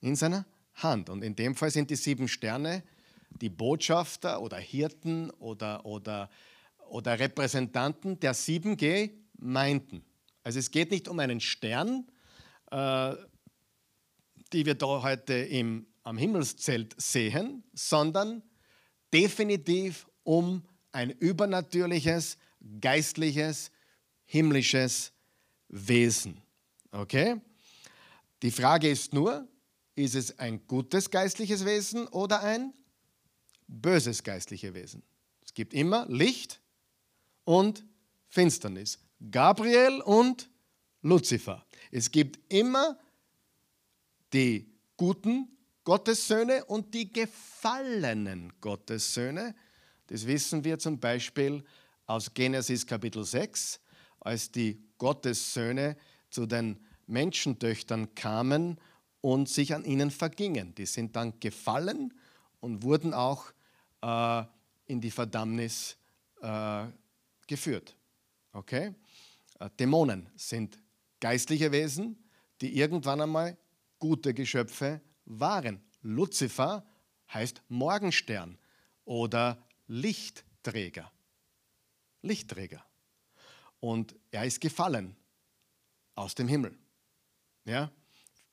in 0.00 0.16
seiner 0.16 0.46
Hand. 0.72 1.10
Und 1.10 1.22
in 1.22 1.36
dem 1.36 1.54
Fall 1.54 1.70
sind 1.70 1.90
die 1.90 1.96
sieben 1.96 2.26
Sterne 2.26 2.82
die 3.42 3.50
Botschafter 3.50 4.40
oder 4.40 4.56
Hirten 4.56 5.28
oder, 5.32 5.84
oder, 5.84 6.30
oder 6.88 7.18
Repräsentanten 7.18 8.18
der 8.18 8.32
sieben 8.32 8.78
Gemeinden. 8.78 10.02
Also 10.42 10.58
es 10.58 10.70
geht 10.70 10.90
nicht 10.90 11.06
um 11.06 11.18
einen 11.18 11.40
Stern, 11.40 12.06
äh, 12.70 13.14
die 14.52 14.66
wir 14.66 14.74
da 14.74 15.02
heute 15.02 15.34
im, 15.34 15.86
am 16.02 16.18
Himmelszelt 16.18 16.94
sehen, 17.00 17.64
sondern 17.74 18.42
definitiv 19.12 20.08
um 20.22 20.62
ein 20.92 21.10
übernatürliches, 21.10 22.38
geistliches, 22.80 23.70
himmlisches 24.24 25.12
Wesen. 25.68 26.42
Okay? 26.92 27.40
Die 28.42 28.50
Frage 28.50 28.88
ist 28.88 29.12
nur, 29.12 29.48
ist 29.94 30.14
es 30.14 30.38
ein 30.38 30.66
gutes 30.66 31.10
geistliches 31.10 31.64
Wesen 31.64 32.06
oder 32.08 32.42
ein 32.42 32.72
böses 33.66 34.22
geistliches 34.22 34.72
Wesen? 34.74 35.02
Es 35.44 35.52
gibt 35.54 35.74
immer 35.74 36.06
Licht 36.08 36.60
und 37.44 37.84
Finsternis. 38.28 38.98
Gabriel 39.30 40.00
und 40.02 40.48
Luzifer. 41.02 41.64
Es 41.90 42.10
gibt 42.10 42.38
immer 42.52 42.98
die 44.32 44.70
guten 44.96 45.48
Gottessöhne 45.84 46.64
und 46.66 46.92
die 46.92 47.12
gefallenen 47.12 48.52
Gottessöhne. 48.60 49.54
Das 50.08 50.26
wissen 50.26 50.64
wir 50.64 50.78
zum 50.78 51.00
Beispiel 51.00 51.64
aus 52.06 52.32
Genesis 52.34 52.86
Kapitel 52.86 53.24
6, 53.24 53.80
als 54.20 54.50
die 54.50 54.82
Gottessöhne 54.98 55.96
zu 56.30 56.46
den 56.46 56.78
Menschentöchtern 57.06 58.14
kamen 58.14 58.78
und 59.20 59.48
sich 59.48 59.74
an 59.74 59.84
ihnen 59.84 60.10
vergingen. 60.10 60.74
Die 60.74 60.86
sind 60.86 61.16
dann 61.16 61.40
gefallen 61.40 62.12
und 62.60 62.82
wurden 62.82 63.14
auch 63.14 63.52
äh, 64.02 64.44
in 64.86 65.00
die 65.00 65.10
Verdammnis 65.10 65.96
äh, 66.40 66.84
geführt. 67.46 67.96
Okay? 68.52 68.94
Äh, 69.58 69.70
Dämonen 69.78 70.28
sind 70.36 70.78
geistliche 71.20 71.72
Wesen, 71.72 72.16
die 72.60 72.76
irgendwann 72.76 73.20
einmal 73.20 73.56
gute 73.98 74.34
Geschöpfe 74.34 75.00
waren. 75.24 75.80
Luzifer 76.02 76.84
heißt 77.32 77.62
Morgenstern 77.68 78.58
oder 79.04 79.62
Lichtträger. 79.86 81.10
Lichtträger. 82.22 82.84
Und 83.80 84.14
er 84.30 84.44
ist 84.44 84.60
gefallen 84.60 85.16
aus 86.14 86.34
dem 86.34 86.48
Himmel. 86.48 86.76
Ja? 87.64 87.90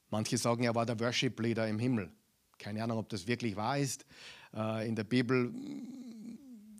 Manche 0.09 0.37
sagen, 0.37 0.63
er 0.63 0.75
war 0.75 0.85
der 0.85 0.99
Worship 0.99 1.39
Leader 1.39 1.67
im 1.67 1.79
Himmel. 1.79 2.11
Keine 2.57 2.83
Ahnung, 2.83 2.99
ob 2.99 3.09
das 3.09 3.27
wirklich 3.27 3.55
wahr 3.55 3.79
ist. 3.79 4.05
Äh, 4.53 4.87
in 4.87 4.95
der 4.95 5.03
Bibel 5.03 5.53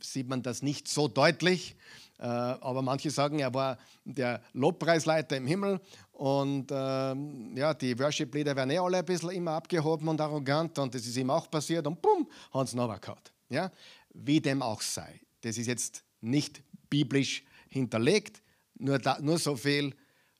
sieht 0.01 0.27
man 0.27 0.43
das 0.43 0.61
nicht 0.61 0.87
so 0.87 1.07
deutlich, 1.07 1.75
aber 2.23 2.81
manche 2.81 3.11
sagen, 3.11 3.39
er 3.39 3.53
war 3.53 3.77
der 4.05 4.41
Lobpreisleiter 4.53 5.37
im 5.37 5.47
Himmel 5.47 5.81
und 6.11 6.67
ähm, 6.71 7.55
ja, 7.57 7.73
die 7.73 7.97
Worship-Leader 7.97 8.55
werden 8.55 8.69
eh 8.69 8.77
alle 8.77 8.99
ein 8.99 9.05
bisschen 9.05 9.31
immer 9.31 9.51
abgehoben 9.51 10.07
und 10.07 10.21
arrogant 10.21 10.79
und 10.79 10.95
das 10.95 11.05
ist 11.05 11.17
ihm 11.17 11.29
auch 11.29 11.49
passiert 11.51 11.85
und 11.87 12.01
bumm, 12.01 12.27
haben 12.53 12.67
sie 12.67 12.77
noch 12.77 13.01
gehabt. 13.01 13.33
Ja? 13.49 13.71
Wie 14.13 14.39
dem 14.39 14.61
auch 14.61 14.81
sei. 14.81 15.19
Das 15.41 15.57
ist 15.57 15.67
jetzt 15.67 16.03
nicht 16.21 16.63
biblisch 16.89 17.43
hinterlegt, 17.67 18.41
nur, 18.75 18.99
da, 18.99 19.19
nur 19.19 19.37
so 19.37 19.55
viel, 19.55 19.93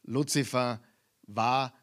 Luzifer 0.03 0.81
war, 1.23 1.73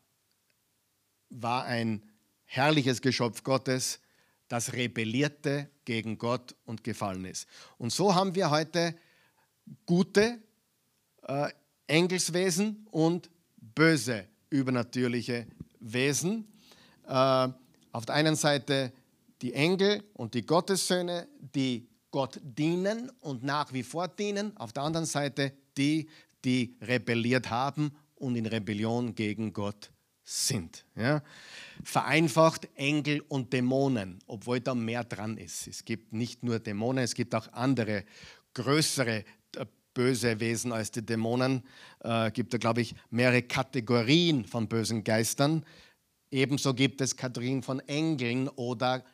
war 1.28 1.64
ein 1.64 2.02
herrliches 2.44 3.00
Geschöpf 3.00 3.42
Gottes, 3.42 4.00
das 4.48 4.72
rebellierte 4.74 5.70
gegen 5.84 6.18
Gott 6.18 6.54
und 6.64 6.84
gefallen 6.84 7.24
ist. 7.24 7.48
Und 7.78 7.92
so 7.92 8.14
haben 8.14 8.34
wir 8.34 8.50
heute 8.50 8.94
gute 9.86 10.38
äh, 11.22 11.48
Engelswesen 11.86 12.86
und 12.90 13.30
böse 13.56 14.26
übernatürliche 14.50 15.46
Wesen. 15.80 16.46
Äh, 17.06 17.48
auf 17.92 18.06
der 18.06 18.14
einen 18.14 18.36
Seite 18.36 18.92
die 19.42 19.54
Engel 19.54 20.04
und 20.14 20.34
die 20.34 20.46
Gottessöhne, 20.46 21.28
die 21.54 21.88
Gott 22.10 22.38
dienen 22.42 23.10
und 23.20 23.42
nach 23.42 23.72
wie 23.72 23.82
vor 23.82 24.08
dienen. 24.08 24.56
Auf 24.56 24.72
der 24.72 24.84
anderen 24.84 25.06
Seite 25.06 25.52
die, 25.76 26.08
die 26.44 26.76
rebelliert 26.80 27.50
haben 27.50 27.92
und 28.14 28.36
in 28.36 28.46
Rebellion 28.46 29.14
gegen 29.14 29.52
Gott 29.52 29.90
sind. 30.22 30.84
Ja? 30.94 31.22
Vereinfacht 31.82 32.68
Engel 32.76 33.20
und 33.28 33.52
Dämonen, 33.52 34.20
obwohl 34.26 34.60
da 34.60 34.74
mehr 34.74 35.04
dran 35.04 35.36
ist. 35.36 35.66
Es 35.66 35.84
gibt 35.84 36.12
nicht 36.12 36.42
nur 36.42 36.60
Dämonen, 36.60 37.02
es 37.02 37.14
gibt 37.14 37.34
auch 37.34 37.52
andere 37.52 38.04
größere 38.54 39.24
böse 39.94 40.40
Wesen 40.40 40.72
als 40.72 40.90
die 40.90 41.04
Dämonen. 41.04 41.62
Äh, 42.00 42.30
gibt 42.30 42.52
da, 42.54 42.58
glaube 42.58 42.80
ich, 42.80 42.94
mehrere 43.10 43.42
Kategorien 43.42 44.44
von 44.44 44.68
bösen 44.68 45.04
Geistern. 45.04 45.64
Ebenso 46.30 46.74
gibt 46.74 47.00
es 47.00 47.16
Kategorien 47.16 47.62
von 47.62 47.80
Engeln 47.80 48.48
oder 48.48 49.04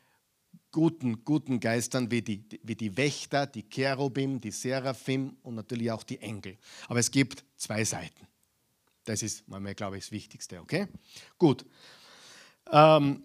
guten, 0.70 1.24
guten 1.24 1.60
Geistern 1.60 2.10
wie 2.10 2.22
die, 2.22 2.44
wie 2.62 2.76
die 2.76 2.96
Wächter, 2.96 3.46
die 3.46 3.68
Cherubim, 3.68 4.40
die 4.40 4.50
Seraphim 4.50 5.36
und 5.42 5.54
natürlich 5.54 5.90
auch 5.90 6.02
die 6.02 6.20
Engel. 6.20 6.58
Aber 6.86 7.00
es 7.00 7.10
gibt 7.10 7.44
zwei 7.56 7.84
Seiten. 7.84 8.26
Das 9.04 9.22
ist, 9.22 9.44
glaube 9.76 9.96
ich, 9.96 10.04
das 10.04 10.12
Wichtigste, 10.12 10.60
okay? 10.60 10.86
Gut. 11.38 11.64
Ähm, 12.70 13.24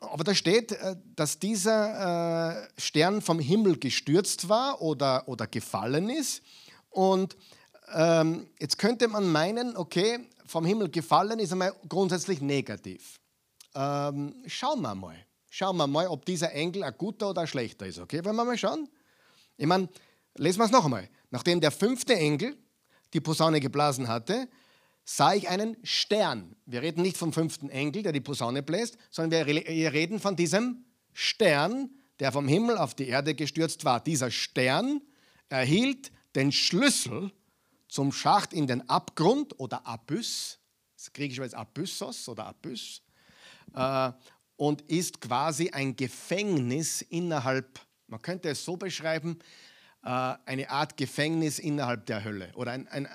aber 0.00 0.24
da 0.24 0.34
steht, 0.34 0.72
äh, 0.72 0.96
dass 1.16 1.38
dieser 1.38 2.66
äh, 2.66 2.80
Stern 2.80 3.22
vom 3.22 3.38
Himmel 3.38 3.78
gestürzt 3.78 4.48
war 4.48 4.80
oder, 4.80 5.28
oder 5.28 5.46
gefallen 5.46 6.10
ist. 6.10 6.42
Und 6.90 7.36
ähm, 7.92 8.48
jetzt 8.58 8.78
könnte 8.78 9.08
man 9.08 9.30
meinen, 9.30 9.76
okay, 9.76 10.28
vom 10.46 10.64
Himmel 10.64 10.90
gefallen 10.90 11.38
ist 11.38 11.52
einmal 11.52 11.74
grundsätzlich 11.88 12.40
negativ. 12.40 13.20
Ähm, 13.74 14.34
schauen 14.46 14.80
wir 14.82 14.94
mal. 14.94 15.16
Schauen 15.50 15.76
wir 15.76 15.86
mal, 15.86 16.06
ob 16.08 16.24
dieser 16.24 16.52
Engel 16.52 16.84
ein 16.84 16.94
guter 16.96 17.30
oder 17.30 17.42
ein 17.42 17.46
schlechter 17.46 17.86
ist. 17.86 17.98
Okay, 17.98 18.24
wollen 18.24 18.36
wir 18.36 18.44
mal 18.44 18.58
schauen? 18.58 18.88
Ich 19.56 19.66
meine, 19.66 19.88
lesen 20.36 20.58
wir 20.58 20.64
es 20.64 20.70
noch 20.70 20.84
einmal. 20.84 21.08
Nachdem 21.30 21.60
der 21.60 21.70
fünfte 21.70 22.14
Engel 22.14 22.56
die 23.12 23.20
Posaune 23.20 23.60
geblasen 23.60 24.08
hatte, 24.08 24.48
sah 25.08 25.32
ich 25.32 25.48
einen 25.48 25.78
Stern. 25.84 26.54
Wir 26.66 26.82
reden 26.82 27.00
nicht 27.00 27.16
vom 27.16 27.32
fünften 27.32 27.70
Engel, 27.70 28.02
der 28.02 28.12
die 28.12 28.20
Posaune 28.20 28.62
bläst, 28.62 28.98
sondern 29.08 29.46
wir 29.46 29.92
reden 29.94 30.20
von 30.20 30.36
diesem 30.36 30.84
Stern, 31.14 31.90
der 32.20 32.30
vom 32.30 32.46
Himmel 32.46 32.76
auf 32.76 32.94
die 32.94 33.08
Erde 33.08 33.34
gestürzt 33.34 33.86
war. 33.86 34.00
Dieser 34.00 34.30
Stern 34.30 35.00
erhielt 35.48 36.12
den 36.34 36.52
Schlüssel 36.52 37.32
zum 37.88 38.12
Schacht 38.12 38.52
in 38.52 38.66
den 38.66 38.86
Abgrund 38.90 39.58
oder 39.58 39.86
Abyss, 39.86 40.58
das 40.94 41.10
griechische 41.14 41.40
Wort 41.40 41.54
Abyssos 41.54 42.28
oder 42.28 42.44
Abyss, 42.44 43.00
äh, 43.74 44.12
und 44.56 44.82
ist 44.82 45.22
quasi 45.22 45.70
ein 45.70 45.96
Gefängnis 45.96 47.00
innerhalb, 47.00 47.80
man 48.08 48.20
könnte 48.20 48.50
es 48.50 48.62
so 48.62 48.76
beschreiben, 48.76 49.38
äh, 50.04 50.34
eine 50.44 50.70
Art 50.70 50.96
Gefängnis 50.96 51.58
innerhalb 51.58 52.06
der 52.06 52.24
Hölle 52.24 52.52
oder, 52.54 52.72
ein, 52.72 52.86
ein, 52.88 53.08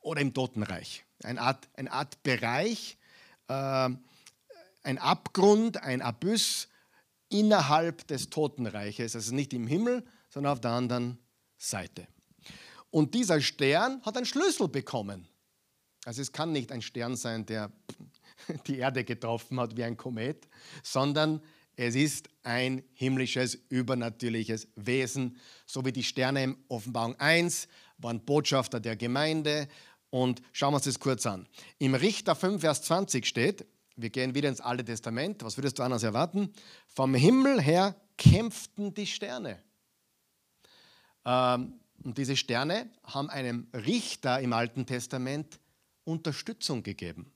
oder 0.00 0.20
im 0.20 0.34
Totenreich. 0.34 1.04
Eine 1.22 1.40
Art, 1.40 1.68
eine 1.74 1.92
Art 1.92 2.22
Bereich, 2.22 2.98
äh, 3.48 3.90
ein 4.82 4.98
Abgrund, 4.98 5.82
ein 5.82 6.02
Abyss 6.02 6.68
innerhalb 7.28 8.06
des 8.06 8.30
Totenreiches, 8.30 9.14
also 9.14 9.34
nicht 9.34 9.52
im 9.52 9.66
Himmel, 9.66 10.04
sondern 10.30 10.52
auf 10.52 10.60
der 10.60 10.70
anderen 10.70 11.18
Seite. 11.56 12.06
Und 12.90 13.14
dieser 13.14 13.40
Stern 13.40 14.02
hat 14.02 14.16
einen 14.16 14.26
Schlüssel 14.26 14.68
bekommen. 14.68 15.28
Also 16.04 16.22
es 16.22 16.32
kann 16.32 16.52
nicht 16.52 16.72
ein 16.72 16.80
Stern 16.80 17.16
sein, 17.16 17.44
der 17.44 17.70
die 18.66 18.78
Erde 18.78 19.04
getroffen 19.04 19.60
hat 19.60 19.76
wie 19.76 19.84
ein 19.84 19.96
Komet, 19.96 20.48
sondern 20.82 21.42
es 21.76 21.94
ist 21.94 22.28
ein 22.42 22.82
himmlisches, 22.94 23.54
übernatürliches 23.68 24.68
Wesen, 24.74 25.36
so 25.66 25.84
wie 25.84 25.92
die 25.92 26.02
Sterne 26.02 26.42
in 26.42 26.56
Offenbarung 26.68 27.14
1 27.20 27.68
waren 27.98 28.24
Botschafter 28.24 28.80
der 28.80 28.96
Gemeinde. 28.96 29.68
Und 30.10 30.40
schauen 30.52 30.72
wir 30.72 30.76
uns 30.76 30.84
das 30.84 30.98
kurz 30.98 31.26
an. 31.26 31.46
Im 31.78 31.94
Richter 31.94 32.34
5, 32.34 32.60
Vers 32.60 32.82
20 32.82 33.26
steht, 33.26 33.66
wir 33.96 34.10
gehen 34.10 34.34
wieder 34.34 34.48
ins 34.48 34.60
Alte 34.60 34.84
Testament, 34.84 35.42
was 35.42 35.58
würdest 35.58 35.78
du 35.78 35.82
anders 35.82 36.02
erwarten? 36.02 36.52
Vom 36.86 37.14
Himmel 37.14 37.60
her 37.60 37.96
kämpften 38.16 38.94
die 38.94 39.06
Sterne. 39.06 39.60
Ähm, 41.24 41.74
und 42.04 42.16
diese 42.16 42.36
Sterne 42.36 42.90
haben 43.04 43.28
einem 43.28 43.66
Richter 43.74 44.40
im 44.40 44.52
Alten 44.52 44.86
Testament 44.86 45.58
Unterstützung 46.04 46.82
gegeben. 46.82 47.32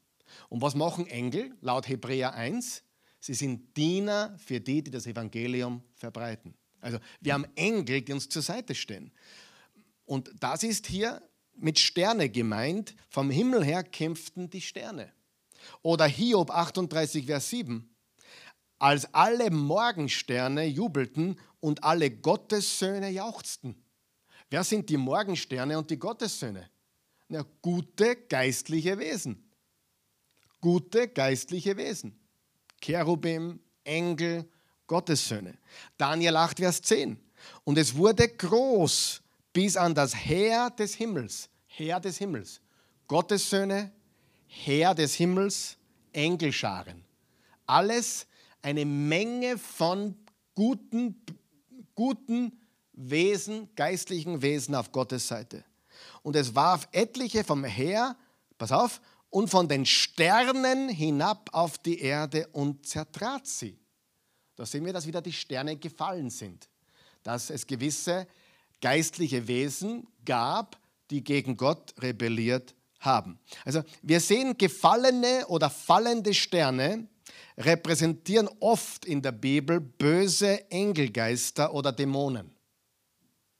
Und 0.48 0.62
was 0.62 0.74
machen 0.74 1.06
Engel 1.06 1.54
laut 1.60 1.88
Hebräer 1.88 2.34
1? 2.34 2.84
Sie 3.20 3.34
sind 3.34 3.76
Diener 3.76 4.36
für 4.38 4.60
die, 4.60 4.82
die 4.82 4.90
das 4.90 5.06
Evangelium 5.06 5.82
verbreiten. 5.94 6.54
Also 6.80 6.98
wir 7.20 7.34
haben 7.34 7.46
Engel, 7.54 8.02
die 8.02 8.12
uns 8.12 8.28
zur 8.28 8.42
Seite 8.42 8.74
stehen. 8.74 9.12
Und 10.04 10.30
das 10.40 10.62
ist 10.62 10.86
hier 10.86 11.22
mit 11.54 11.78
Sterne 11.78 12.28
gemeint. 12.28 12.94
Vom 13.08 13.30
Himmel 13.30 13.64
her 13.64 13.82
kämpften 13.82 14.50
die 14.50 14.60
Sterne. 14.60 15.12
Oder 15.82 16.06
Hiob 16.06 16.50
38, 16.50 17.26
Vers 17.26 17.50
7. 17.50 17.88
Als 18.78 19.12
alle 19.14 19.50
Morgensterne 19.50 20.64
jubelten 20.64 21.38
und 21.60 21.84
alle 21.84 22.10
Gottessöhne 22.10 23.10
jauchzten. 23.10 23.76
Wer 24.50 24.64
sind 24.64 24.90
die 24.90 24.96
Morgensterne 24.96 25.78
und 25.78 25.88
die 25.90 25.98
Gottessöhne? 25.98 26.68
Na, 27.28 27.46
gute 27.62 28.16
geistliche 28.16 28.98
Wesen. 28.98 29.50
Gute 30.60 31.08
geistliche 31.08 31.76
Wesen. 31.76 32.18
Cherubim, 32.80 33.60
Engel, 33.84 34.50
Gottessöhne. 34.86 35.56
Daniel 35.96 36.36
8, 36.36 36.58
Vers 36.58 36.82
10. 36.82 37.18
Und 37.64 37.78
es 37.78 37.94
wurde 37.94 38.28
groß 38.28 39.21
bis 39.52 39.76
an 39.76 39.94
das 39.94 40.14
Heer 40.14 40.70
des 40.70 40.94
Himmels. 40.94 41.48
Heer 41.66 42.00
des 42.00 42.18
Himmels. 42.18 42.60
Gottessöhne, 43.06 43.92
Heer 44.46 44.94
des 44.94 45.14
Himmels, 45.14 45.76
Engelscharen. 46.12 47.04
Alles 47.66 48.26
eine 48.60 48.84
Menge 48.84 49.58
von 49.58 50.16
guten, 50.54 51.22
guten 51.94 52.58
Wesen, 52.92 53.74
geistlichen 53.74 54.42
Wesen 54.42 54.74
auf 54.74 54.92
Gottes 54.92 55.26
Seite. 55.26 55.64
Und 56.22 56.36
es 56.36 56.54
warf 56.54 56.88
etliche 56.92 57.44
vom 57.44 57.64
Heer, 57.64 58.16
pass 58.58 58.72
auf, 58.72 59.00
und 59.30 59.48
von 59.48 59.66
den 59.66 59.86
Sternen 59.86 60.90
hinab 60.90 61.48
auf 61.52 61.78
die 61.78 62.00
Erde 62.00 62.46
und 62.48 62.86
zertrat 62.86 63.46
sie. 63.46 63.78
Da 64.56 64.66
sehen 64.66 64.84
wir, 64.84 64.92
dass 64.92 65.06
wieder 65.06 65.22
die 65.22 65.32
Sterne 65.32 65.76
gefallen 65.76 66.28
sind, 66.28 66.68
dass 67.22 67.48
es 67.48 67.66
gewisse 67.66 68.26
geistliche 68.82 69.48
Wesen 69.48 70.06
gab, 70.26 70.78
die 71.10 71.24
gegen 71.24 71.56
Gott 71.56 71.94
rebelliert 72.02 72.74
haben. 73.00 73.38
Also 73.64 73.82
wir 74.02 74.20
sehen 74.20 74.58
gefallene 74.58 75.46
oder 75.48 75.70
fallende 75.70 76.34
Sterne 76.34 77.08
repräsentieren 77.56 78.48
oft 78.60 79.04
in 79.06 79.22
der 79.22 79.32
Bibel 79.32 79.80
böse 79.80 80.70
Engelgeister 80.70 81.72
oder 81.72 81.92
Dämonen. 81.92 82.54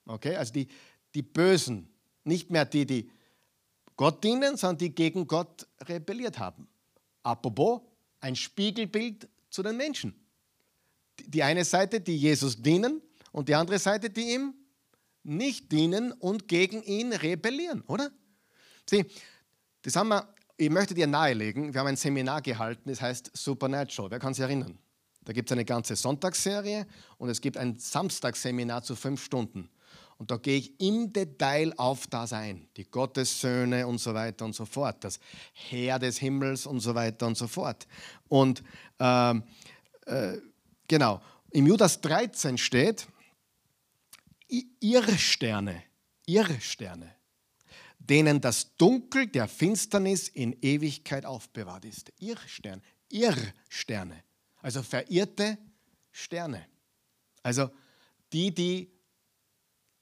Okay, 0.07 0.37
also 0.37 0.53
die, 0.53 0.69
die 1.15 1.23
Bösen, 1.23 1.89
nicht 2.25 2.51
mehr 2.51 2.65
die, 2.65 2.87
die 2.87 3.11
Gott 3.97 4.23
dienen, 4.25 4.57
sondern 4.57 4.79
die 4.79 4.95
gegen 4.95 5.27
Gott 5.27 5.67
rebelliert 5.87 6.39
haben. 6.39 6.67
Apropos, 7.23 7.83
ein 8.21 8.35
Spiegelbild 8.35 9.29
zu 9.51 9.63
den 9.63 9.77
Menschen. 9.77 10.15
Die 11.25 11.43
eine 11.43 11.65
Seite, 11.65 12.01
die 12.01 12.17
Jesus 12.17 12.61
dienen 12.61 13.03
und 13.31 13.49
die 13.49 13.55
andere 13.55 13.79
Seite, 13.79 14.11
die 14.11 14.35
ihm 14.35 14.55
nicht 15.25 15.73
dienen 15.73 16.13
und 16.13 16.49
gegen 16.49 16.83
ihn 16.83 17.13
rebellieren, 17.13 17.83
oder? 17.87 18.11
Sieh, 18.89 19.05
das 19.83 19.97
haben 19.97 20.09
wir, 20.09 20.29
ich 20.57 20.71
möchte 20.71 20.95
dir 20.95 21.07
nahelegen, 21.07 21.73
wir 21.73 21.81
haben 21.81 21.89
ein 21.89 21.97
Seminar 21.97 22.43
gehalten, 22.43 22.89
das 22.89 23.01
heißt 23.01 23.31
Supernatural. 23.35 24.11
Wer 24.11 24.19
kann 24.19 24.35
sich 24.35 24.43
erinnern? 24.43 24.79
Da 25.25 25.33
gibt 25.33 25.51
es 25.51 25.53
eine 25.53 25.65
ganze 25.65 25.95
Sonntagsserie 25.95 26.87
und 27.19 27.29
es 27.29 27.41
gibt 27.41 27.57
ein 27.57 27.79
Samstagsseminar 27.79 28.83
zu 28.83 28.97
fünf 28.97 29.25
Stunden. 29.25 29.71
Und 30.19 30.31
da 30.31 30.37
gehe 30.37 30.59
ich 30.59 30.81
im 30.81 31.13
Detail 31.13 31.73
auf 31.77 32.07
das 32.07 32.33
ein. 32.33 32.69
Die 32.77 32.89
Gottessöhne 32.89 33.87
und 33.87 33.99
so 33.99 34.15
weiter 34.15 34.45
und 34.45 34.55
so 34.55 34.65
fort. 34.65 35.03
Das 35.03 35.19
Herr 35.53 35.99
des 35.99 36.19
Himmels 36.19 36.67
und 36.67 36.81
so 36.81 36.95
weiter 36.95 37.27
und 37.27 37.37
so 37.37 37.49
fort. 37.49 37.89
Und 38.29 38.63
ähm, 39.01 39.43
äh, 40.07 40.35
genau, 40.87 41.21
im 41.51 41.67
Judas 41.67 42.01
13 42.01 42.57
steht, 42.57 43.09
ihre 44.81 45.17
Sterne, 45.17 45.83
ihre 46.27 46.61
Sterne, 46.61 47.15
denen 47.99 48.41
das 48.41 48.77
Dunkel 48.77 49.27
der 49.27 49.49
Finsternis 49.49 50.29
in 50.29 50.57
Ewigkeit 50.61 51.25
aufbewahrt 51.25 51.85
ist. 51.85 52.13
Ihr 52.19 52.37
Stern, 52.47 52.83
ihr 53.09 53.37
Sterne. 53.69 54.23
Also 54.61 54.83
verirrte 54.83 55.59
Sterne. 56.11 56.67
Also 57.43 57.71
die, 58.33 58.55
die 58.55 58.91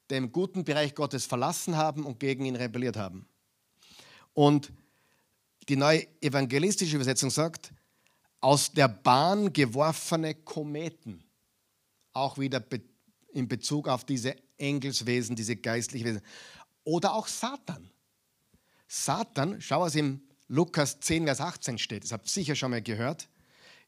den 0.09 0.31
guten 0.31 0.63
Bereich 0.63 0.93
Gottes 0.93 1.25
verlassen 1.25 1.77
haben 1.77 2.05
und 2.05 2.19
gegen 2.19 2.45
ihn 2.45 2.55
rebelliert 2.55 2.97
haben. 2.97 3.25
Und 4.33 4.71
die 5.69 5.75
neue 5.75 6.05
evangelistische 6.21 6.95
Übersetzung 6.95 7.29
sagt, 7.29 7.71
aus 8.41 8.71
der 8.71 8.87
Bahn 8.87 9.53
geworfene 9.53 10.35
Kometen. 10.35 11.23
Auch 12.13 12.37
wieder 12.37 12.59
in 13.33 13.47
Bezug 13.47 13.87
auf 13.87 14.05
diese 14.05 14.35
Engelswesen, 14.57 15.35
diese 15.35 15.55
geistlichen 15.55 16.05
Wesen. 16.05 16.21
Oder 16.83 17.13
auch 17.13 17.27
Satan. 17.27 17.89
Satan, 18.87 19.61
schau, 19.61 19.81
was 19.81 19.95
im 19.95 20.21
Lukas 20.47 20.99
10, 20.99 21.25
Vers 21.25 21.39
18 21.39 21.77
steht, 21.77 22.03
das 22.03 22.11
habt 22.11 22.27
ihr 22.27 22.31
sicher 22.31 22.55
schon 22.55 22.71
mal 22.71 22.81
gehört. 22.81 23.29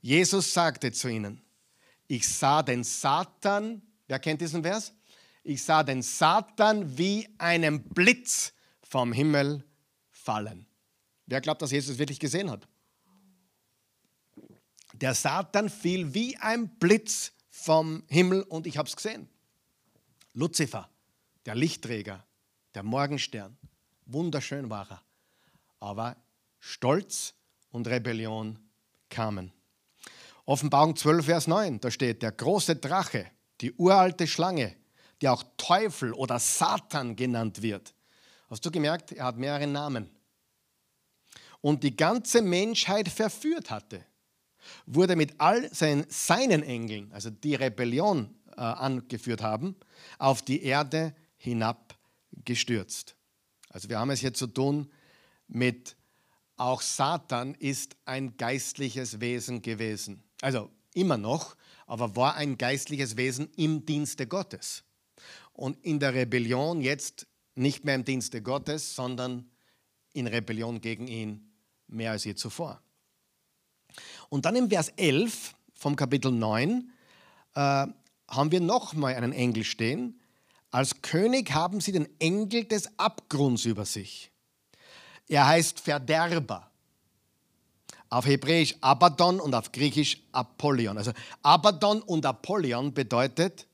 Jesus 0.02 0.54
sagte 0.54 0.92
zu 0.92 1.10
ihnen, 1.10 1.42
ich 2.08 2.28
sah 2.28 2.64
den 2.64 2.84
Satan, 2.84 3.82
wer 4.08 4.20
kennt 4.20 4.42
diesen 4.42 4.64
Vers? 4.64 4.94
Ich 5.44 5.64
sah 5.64 5.84
den 5.84 6.02
Satan 6.02 6.98
wie 6.98 7.28
einen 7.38 7.84
Blitz 7.84 8.54
vom 8.82 9.12
Himmel 9.12 9.66
fallen. 10.10 10.66
Wer 11.26 11.42
glaubt, 11.42 11.62
dass 11.62 11.72
Jesus 11.72 11.98
wirklich 11.98 12.20
gesehen 12.20 12.50
hat? 12.50 12.68
Der 14.94 15.14
Satan 15.14 15.70
fiel 15.70 16.14
wie 16.14 16.38
ein 16.38 16.70
Blitz 16.78 17.34
vom 17.50 18.04
Himmel 18.08 18.44
und 18.44 18.68
ich 18.68 18.78
habe 18.78 18.88
es 18.88 18.96
gesehen. 18.96 19.28
Luzifer, 20.34 20.90
der 21.46 21.56
Lichtträger, 21.56 22.26
der 22.74 22.84
Morgenstern, 22.84 23.58
wunderschön 24.06 24.70
war 24.70 24.90
er, 24.90 25.02
aber 25.80 26.18
Stolz 26.60 27.34
und 27.70 27.88
Rebellion 27.88 28.58
kamen. 29.10 29.52
Offenbarung 30.46 30.96
12, 30.96 31.26
Vers 31.26 31.48
9, 31.48 31.80
da 31.80 31.92
steht, 31.92 32.22
der 32.22 32.32
große 32.32 32.76
Drache, 32.78 33.30
die 33.62 33.74
uralte 33.74 34.28
Schlange, 34.28 34.76
die 35.22 35.30
auch 35.30 35.44
Teufel 35.56 36.14
oder 36.14 36.40
Satan 36.40 37.16
genannt 37.16 37.62
wird. 37.62 37.94
Hast 38.50 38.66
du 38.66 38.72
gemerkt, 38.72 39.12
er 39.12 39.26
hat 39.26 39.38
mehrere 39.38 39.68
Namen. 39.68 40.10
Und 41.62 41.84
die 41.84 41.96
ganze 41.96 42.42
Menschheit 42.42 43.08
verführt 43.08 43.70
hatte, 43.70 44.04
wurde 44.86 45.16
mit 45.16 45.40
all 45.40 45.74
seinen, 45.74 46.06
seinen 46.10 46.64
Engeln, 46.64 47.12
also 47.14 47.30
die 47.30 47.56
Rebellion 47.56 48.36
äh, 48.58 48.62
angeführt 48.62 49.42
haben, 49.42 49.76
auf 50.20 50.42
die 50.42 50.64
Erde 50.64 51.16
hinabgestürzt. 51.38 53.16
Also 53.70 53.90
wir 53.90 54.00
haben 54.00 54.12
es 54.12 54.20
hier 54.20 54.34
zu 54.34 54.48
tun 54.48 54.92
mit, 55.48 55.96
auch 56.56 56.82
Satan 56.82 57.56
ist 57.56 57.96
ein 58.06 58.38
geistliches 58.38 59.20
Wesen 59.20 59.62
gewesen 59.62 60.24
also 60.44 60.70
immer 60.94 61.18
noch, 61.18 61.56
aber 61.88 62.16
war 62.16 62.36
ein 62.36 62.58
geistliches 62.58 63.18
Wesen 63.18 63.50
im 63.56 63.86
Dienste 63.86 64.28
Gottes. 64.28 64.84
Und 65.54 65.84
in 65.86 66.00
der 66.00 66.14
Rebellion 66.14 66.82
jetzt 66.82 67.28
nicht 67.56 67.86
mehr 67.86 67.96
im 67.96 68.04
Dienste 68.04 68.42
Gottes, 68.42 68.94
sondern 68.94 69.50
in 70.12 70.28
Rebellion 70.28 70.82
gegen 70.82 71.08
ihn 71.08 71.54
mehr 71.88 72.12
als 72.12 72.26
je 72.26 72.36
zuvor. 72.36 72.82
Und 74.30 74.46
dann 74.46 74.56
im 74.56 74.70
Vers 74.70 74.90
11 74.90 75.56
vom 75.74 75.96
Kapitel 75.96 76.32
9 76.32 76.92
äh, 77.56 77.88
haben 78.36 78.52
wir 78.52 78.62
nochmal 78.62 79.16
einen 79.16 79.34
Engel 79.34 79.64
stehen. 79.64 80.20
Als 80.72 81.02
König 81.02 81.52
haben 81.54 81.82
sie 81.82 81.92
den 81.92 82.08
Engel 82.20 82.66
des 82.66 82.98
Abgrunds 82.98 83.66
über 83.66 83.86
sich. 83.86 84.32
Er 85.28 85.48
heißt 85.48 85.80
Verderber 85.80 86.72
auf 88.14 88.28
Hebräisch 88.28 88.76
Abaddon 88.80 89.40
und 89.40 89.56
auf 89.56 89.72
Griechisch 89.72 90.22
Apollyon. 90.32 90.98
Also 90.98 91.12
Abaddon 91.42 92.02
und 92.04 92.26
Apollyon 92.26 92.94
bedeutet 92.94 93.68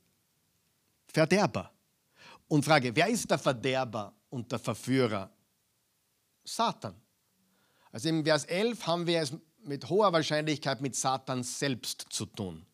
Verderber. 1.08 1.72
Und 2.48 2.64
Frage, 2.64 2.96
wer 2.96 3.08
ist 3.08 3.30
der 3.30 3.38
Verderber 3.38 4.14
und 4.30 4.50
der 4.52 4.60
Verführer? 4.60 5.30
Satan. 6.46 6.96
Also 7.92 8.10
im 8.10 8.24
Vers 8.24 8.46
11 8.46 8.88
haben 8.88 9.08
wir 9.08 9.22
es 9.22 9.34
mit 9.64 9.90
hoher 9.90 10.14
Wahrscheinlichkeit 10.14 10.80
mit 10.80 10.96
Satan 10.96 11.44
selbst 11.44 12.06
zu 12.10 12.26
tun. 12.26 12.66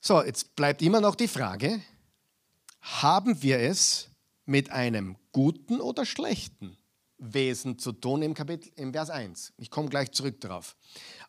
So, 0.00 0.22
jetzt 0.22 0.56
bleibt 0.56 0.80
immer 0.80 1.00
noch 1.00 1.14
die 1.14 1.28
Frage, 1.28 1.82
haben 2.80 3.42
wir 3.42 3.58
es 3.58 4.08
mit 4.46 4.70
einem 4.70 5.16
guten 5.32 5.80
oder 5.80 6.06
schlechten 6.06 6.78
Wesen 7.18 7.78
zu 7.78 7.92
tun 7.92 8.22
im, 8.22 8.32
Kapitel, 8.32 8.72
im 8.76 8.92
Vers 8.92 9.10
1. 9.10 9.52
Ich 9.58 9.70
komme 9.70 9.90
gleich 9.90 10.12
zurück 10.12 10.40
darauf. 10.40 10.74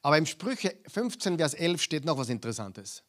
Aber 0.01 0.17
im 0.17 0.25
Sprüche 0.25 0.77
15, 0.87 1.37
Vers 1.37 1.53
11 1.53 1.81
steht 1.81 2.05
noch 2.05 2.17
was 2.17 2.29
Interessantes. 2.29 3.03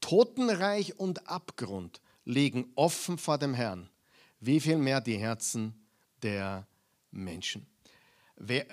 Totenreich 0.00 0.98
und 0.98 1.28
Abgrund 1.28 2.00
liegen 2.24 2.72
offen 2.74 3.18
vor 3.18 3.38
dem 3.38 3.54
Herrn, 3.54 3.88
wie 4.40 4.58
viel 4.58 4.78
mehr 4.78 5.00
die 5.00 5.16
Herzen 5.16 5.86
der 6.22 6.66
Menschen. 7.12 7.66
Wer, 8.36 8.66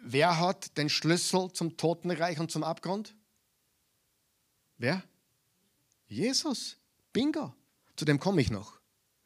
wer 0.00 0.40
hat 0.40 0.76
den 0.78 0.88
Schlüssel 0.88 1.52
zum 1.52 1.76
Totenreich 1.76 2.40
und 2.40 2.50
zum 2.50 2.64
Abgrund? 2.64 3.14
Wer? 4.78 5.02
Jesus. 6.08 6.76
Bingo. 7.12 7.54
Zu 7.96 8.04
dem 8.04 8.18
komme 8.18 8.40
ich 8.40 8.50
noch, 8.50 8.78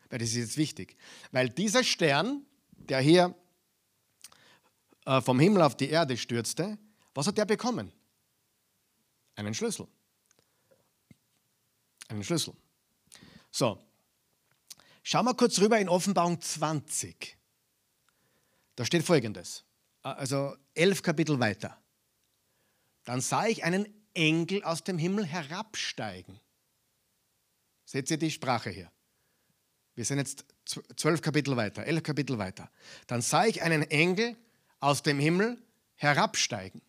weil 0.08 0.18
das 0.18 0.30
ist 0.30 0.36
jetzt 0.36 0.56
wichtig. 0.56 0.96
Weil 1.30 1.50
dieser 1.50 1.84
Stern, 1.84 2.46
der 2.70 3.00
hier 3.00 3.34
äh, 5.04 5.20
vom 5.20 5.38
Himmel 5.38 5.62
auf 5.62 5.76
die 5.76 5.90
Erde 5.90 6.16
stürzte, 6.16 6.78
was 7.14 7.26
hat 7.26 7.38
er 7.38 7.44
bekommen? 7.44 7.92
Einen 9.34 9.54
Schlüssel. 9.54 9.86
Einen 12.08 12.24
Schlüssel. 12.24 12.54
So, 13.50 13.78
schauen 15.02 15.26
wir 15.26 15.34
kurz 15.34 15.58
rüber 15.58 15.78
in 15.78 15.88
Offenbarung 15.88 16.40
20. 16.40 17.36
Da 18.76 18.86
steht 18.86 19.04
folgendes, 19.04 19.64
äh, 20.02 20.08
also 20.08 20.56
elf 20.74 21.02
Kapitel 21.02 21.38
weiter. 21.38 21.78
Dann 23.04 23.20
sah 23.20 23.46
ich 23.46 23.64
einen 23.64 23.86
Engel 24.14 24.62
aus 24.62 24.84
dem 24.84 24.96
Himmel 24.96 25.26
herabsteigen. 25.26 26.40
Seht 27.92 28.10
ihr 28.10 28.16
die 28.16 28.30
Sprache 28.30 28.70
hier? 28.70 28.90
Wir 29.94 30.06
sind 30.06 30.16
jetzt 30.16 30.46
zwölf 30.96 31.20
Kapitel 31.20 31.58
weiter, 31.58 31.84
elf 31.84 32.02
Kapitel 32.02 32.38
weiter. 32.38 32.70
Dann 33.06 33.20
sah 33.20 33.44
ich 33.44 33.60
einen 33.60 33.82
Engel 33.82 34.34
aus 34.80 35.02
dem 35.02 35.20
Himmel 35.20 35.58
herabsteigen, 35.96 36.80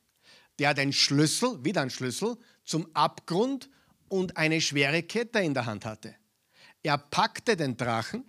der 0.60 0.74
den 0.74 0.94
Schlüssel, 0.94 1.62
wieder 1.66 1.82
ein 1.82 1.90
Schlüssel, 1.90 2.38
zum 2.64 2.88
Abgrund 2.96 3.70
und 4.08 4.38
eine 4.38 4.62
schwere 4.62 5.04
Kette 5.04 5.40
in 5.40 5.54
der 5.54 5.66
Hand 5.66 5.84
hatte. 5.84 6.16
Er 6.84 6.98
packte 6.98 7.58
den 7.58 7.76
Drachen, 7.76 8.24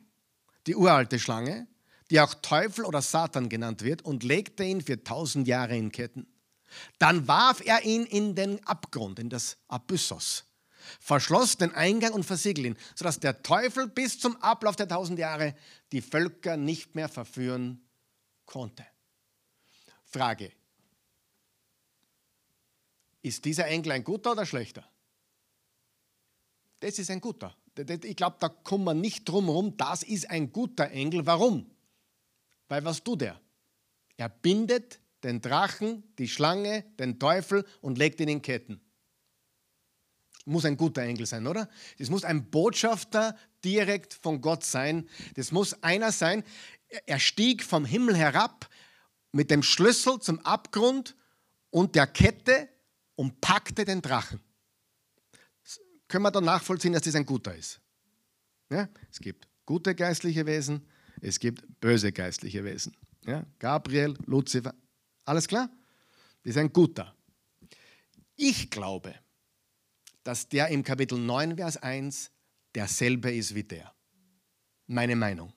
die 0.67 0.75
uralte 0.75 1.21
Schlange, 1.21 1.69
die 2.11 2.21
auch 2.21 2.35
Teufel 2.35 2.87
oder 2.87 3.03
Satan 3.03 3.49
genannt 3.49 3.83
wird, 3.83 4.03
und 4.03 4.25
legte 4.25 4.65
ihn 4.65 4.81
für 4.81 5.05
tausend 5.05 5.47
Jahre 5.47 5.77
in 5.77 5.93
Ketten. 5.93 6.27
Dann 6.99 7.29
warf 7.29 7.65
er 7.65 7.85
ihn 7.85 8.05
in 8.05 8.35
den 8.35 8.67
Abgrund, 8.67 9.21
in 9.21 9.31
das 9.31 9.59
Abyssos, 9.69 10.45
verschloss 11.01 11.57
den 11.57 11.73
Eingang 11.73 12.13
und 12.13 12.25
versiegelte 12.25 12.69
ihn, 12.69 12.79
sodass 12.95 13.21
der 13.21 13.43
Teufel 13.43 13.89
bis 13.89 14.19
zum 14.19 14.37
Ablauf 14.43 14.77
der 14.77 14.89
tausend 14.89 15.19
Jahre 15.19 15.55
die 15.93 16.03
Völker 16.03 16.57
nicht 16.57 16.95
mehr 16.95 17.09
verführen 17.09 17.81
konnte. 18.47 18.87
Frage. 20.05 20.53
Ist 23.23 23.45
dieser 23.45 23.67
Engel 23.67 23.93
ein 23.93 24.05
guter 24.05 24.33
oder 24.33 24.45
schlechter? 24.45 24.85
Das 26.81 26.99
ist 26.99 27.11
ein 27.11 27.21
guter. 27.21 27.57
Ich 28.03 28.17
glaube, 28.17 28.37
da 28.39 28.49
kommen 28.49 28.85
wir 28.85 28.95
nicht 28.95 29.29
drum 29.29 29.47
herum. 29.47 29.77
Das 29.77 30.03
ist 30.03 30.31
ein 30.31 30.53
guter 30.53 30.91
Engel. 30.91 31.25
Warum? 31.27 31.71
Weil 32.69 32.85
was 32.85 33.03
tut 33.03 33.23
er? 33.23 33.41
Er 34.17 34.29
bindet 34.29 35.01
den 35.23 35.41
Drachen, 35.41 36.05
die 36.19 36.29
Schlange, 36.29 36.85
den 36.99 37.19
Teufel 37.19 37.65
und 37.81 37.99
legt 37.99 38.21
ihn 38.21 38.29
in 38.29 38.43
Ketten. 38.43 38.81
Muss 40.45 40.65
ein 40.65 40.77
guter 40.77 41.03
Engel 41.03 41.27
sein, 41.27 41.47
oder? 41.47 41.69
Das 41.99 42.11
muss 42.11 42.25
ein 42.25 42.51
Botschafter 42.51 43.37
direkt 43.65 44.13
von 44.13 44.41
Gott 44.41 44.65
sein. 44.65 45.09
Das 45.37 45.53
muss 45.53 45.83
einer 45.83 46.13
sein. 46.13 46.45
Er 47.07 47.19
stieg 47.19 47.63
vom 47.63 47.85
Himmel 47.85 48.17
herab 48.17 48.69
mit 49.33 49.51
dem 49.51 49.63
Schlüssel 49.63 50.21
zum 50.21 50.39
Abgrund 50.41 51.17
und 51.71 51.95
der 51.95 52.07
Kette 52.07 52.69
und 53.17 53.41
packte 53.41 53.85
den 53.85 54.03
Drachen. 54.03 54.41
Das 55.63 55.81
können 56.09 56.23
wir 56.23 56.31
dann 56.31 56.45
nachvollziehen, 56.45 56.93
dass 56.93 57.03
das 57.03 57.15
ein 57.15 57.27
guter 57.27 57.55
ist. 57.55 57.81
Ja? 58.71 58.89
Es 59.11 59.19
gibt 59.19 59.49
gute 59.67 59.95
geistliche 59.95 60.47
Wesen, 60.47 60.87
es 61.21 61.39
gibt 61.39 61.65
böse 61.81 62.13
geistliche 62.13 62.65
Wesen. 62.65 62.97
Ja? 63.27 63.45
Gabriel, 63.59 64.17
Luzifer, 64.27 64.75
alles 65.25 65.49
klar? 65.49 65.71
Das 66.43 66.51
ist 66.51 66.59
ein 66.59 66.73
guter. 66.73 67.15
Ich 68.37 68.71
glaube, 68.71 69.15
dass 70.25 70.49
der 70.49 70.69
im 70.69 70.83
Kapitel 70.83 71.19
9, 71.19 71.57
Vers 71.57 71.77
1 71.77 72.31
derselbe 72.75 73.33
ist 73.33 73.55
wie 73.55 73.63
der. 73.63 73.93
Meine 74.87 75.15
Meinung. 75.15 75.53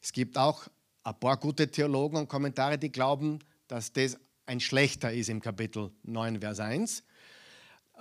Es 0.00 0.12
gibt 0.12 0.38
auch 0.38 0.68
ein 1.02 1.18
paar 1.18 1.38
gute 1.38 1.70
Theologen 1.70 2.16
und 2.18 2.28
Kommentare, 2.28 2.78
die 2.78 2.92
glauben, 2.92 3.40
dass 3.66 3.92
das 3.92 4.18
ein 4.46 4.60
schlechter 4.60 5.12
ist 5.12 5.28
im 5.28 5.40
Kapitel 5.40 5.90
9, 6.04 6.40
Vers 6.40 6.60
1. 6.60 7.02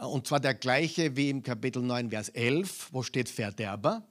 Und 0.01 0.27
zwar 0.27 0.39
der 0.39 0.53
gleiche 0.53 1.15
wie 1.15 1.29
im 1.29 1.41
Kapitel 1.41 1.81
9, 1.81 2.09
Vers 2.09 2.29
11, 2.29 2.89
wo 2.91 3.01
steht 3.01 3.29
Verderber. 3.29 4.05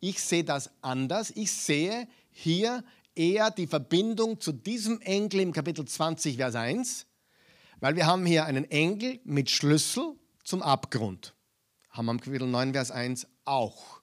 Ich 0.00 0.20
sehe 0.22 0.44
das 0.44 0.70
anders. 0.80 1.32
Ich 1.34 1.52
sehe 1.52 2.08
hier 2.30 2.84
eher 3.14 3.50
die 3.50 3.66
Verbindung 3.66 4.40
zu 4.40 4.52
diesem 4.52 5.00
Engel 5.00 5.40
im 5.40 5.52
Kapitel 5.52 5.84
20, 5.84 6.36
Vers 6.36 6.54
1, 6.54 7.06
weil 7.80 7.96
wir 7.96 8.06
haben 8.06 8.24
hier 8.24 8.46
einen 8.46 8.64
Engel 8.70 9.20
mit 9.24 9.50
Schlüssel 9.50 10.14
zum 10.48 10.62
Abgrund. 10.62 11.34
Haben 11.90 12.06
wir 12.06 12.12
im 12.12 12.20
Kapitel 12.22 12.48
9, 12.48 12.72
Vers 12.72 12.90
1 12.90 13.26
auch. 13.44 14.00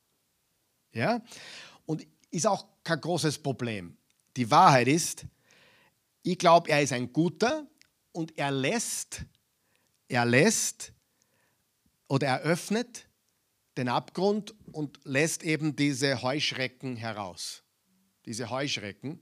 Ja? 0.94 1.24
Und 1.88 2.06
ist 2.30 2.46
auch 2.46 2.68
kein 2.84 3.02
großes 3.02 3.40
Problem. 3.40 3.98
Die 4.38 4.52
Wahrheit 4.52 4.88
ist, 4.88 5.26
ich 6.22 6.38
glaube, 6.38 6.70
er 6.70 6.84
ist 6.84 6.94
ein 6.94 7.12
guter 7.12 7.66
und 8.12 8.38
er 8.38 8.52
lässt, 8.52 9.26
er 10.08 10.24
lässt 10.26 10.94
oder 12.08 12.28
er 12.28 12.42
öffnet 12.42 13.08
den 13.76 13.90
Abgrund 13.90 14.54
und 14.72 15.00
lässt 15.04 15.42
eben 15.42 15.76
diese 15.76 16.22
Heuschrecken 16.22 16.96
heraus. 16.96 17.64
Diese 18.28 18.52
Heuschrecken, 18.52 19.20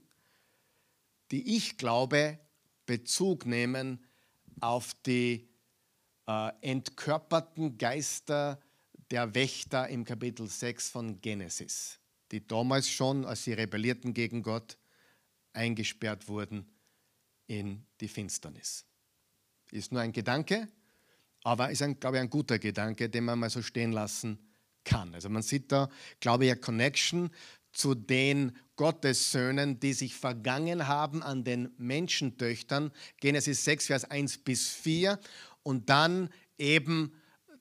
die 1.30 1.56
ich 1.56 1.78
glaube 1.78 2.38
Bezug 2.84 3.46
nehmen 3.46 4.04
auf 4.60 4.92
die 5.06 5.53
äh, 6.26 6.50
entkörperten 6.60 7.78
Geister 7.78 8.60
der 9.10 9.34
Wächter 9.34 9.88
im 9.88 10.04
Kapitel 10.04 10.48
6 10.48 10.88
von 10.90 11.20
Genesis, 11.20 11.98
die 12.30 12.46
damals 12.46 12.88
schon, 12.88 13.24
als 13.24 13.44
sie 13.44 13.52
rebellierten 13.52 14.14
gegen 14.14 14.42
Gott, 14.42 14.78
eingesperrt 15.52 16.28
wurden 16.28 16.66
in 17.46 17.86
die 18.00 18.08
Finsternis. 18.08 18.84
Ist 19.70 19.92
nur 19.92 20.00
ein 20.00 20.12
Gedanke, 20.12 20.68
aber 21.42 21.70
ist, 21.70 21.82
ein, 21.82 22.00
glaube 22.00 22.16
ich, 22.16 22.22
ein 22.22 22.30
guter 22.30 22.58
Gedanke, 22.58 23.08
den 23.08 23.24
man 23.24 23.38
mal 23.38 23.50
so 23.50 23.62
stehen 23.62 23.92
lassen 23.92 24.38
kann. 24.84 25.14
Also 25.14 25.28
man 25.28 25.42
sieht 25.42 25.70
da, 25.72 25.88
glaube 26.20 26.46
ich, 26.46 26.52
eine 26.52 26.60
Connection 26.60 27.30
zu 27.72 27.94
den 27.94 28.56
Gottessöhnen, 28.76 29.80
die 29.80 29.92
sich 29.92 30.14
vergangen 30.14 30.86
haben 30.86 31.22
an 31.22 31.44
den 31.44 31.72
Menschentöchtern. 31.76 32.92
Genesis 33.20 33.64
6, 33.64 33.86
Vers 33.86 34.04
1 34.04 34.38
bis 34.38 34.68
4 34.70 35.18
und 35.64 35.90
dann 35.90 36.30
eben 36.56 37.12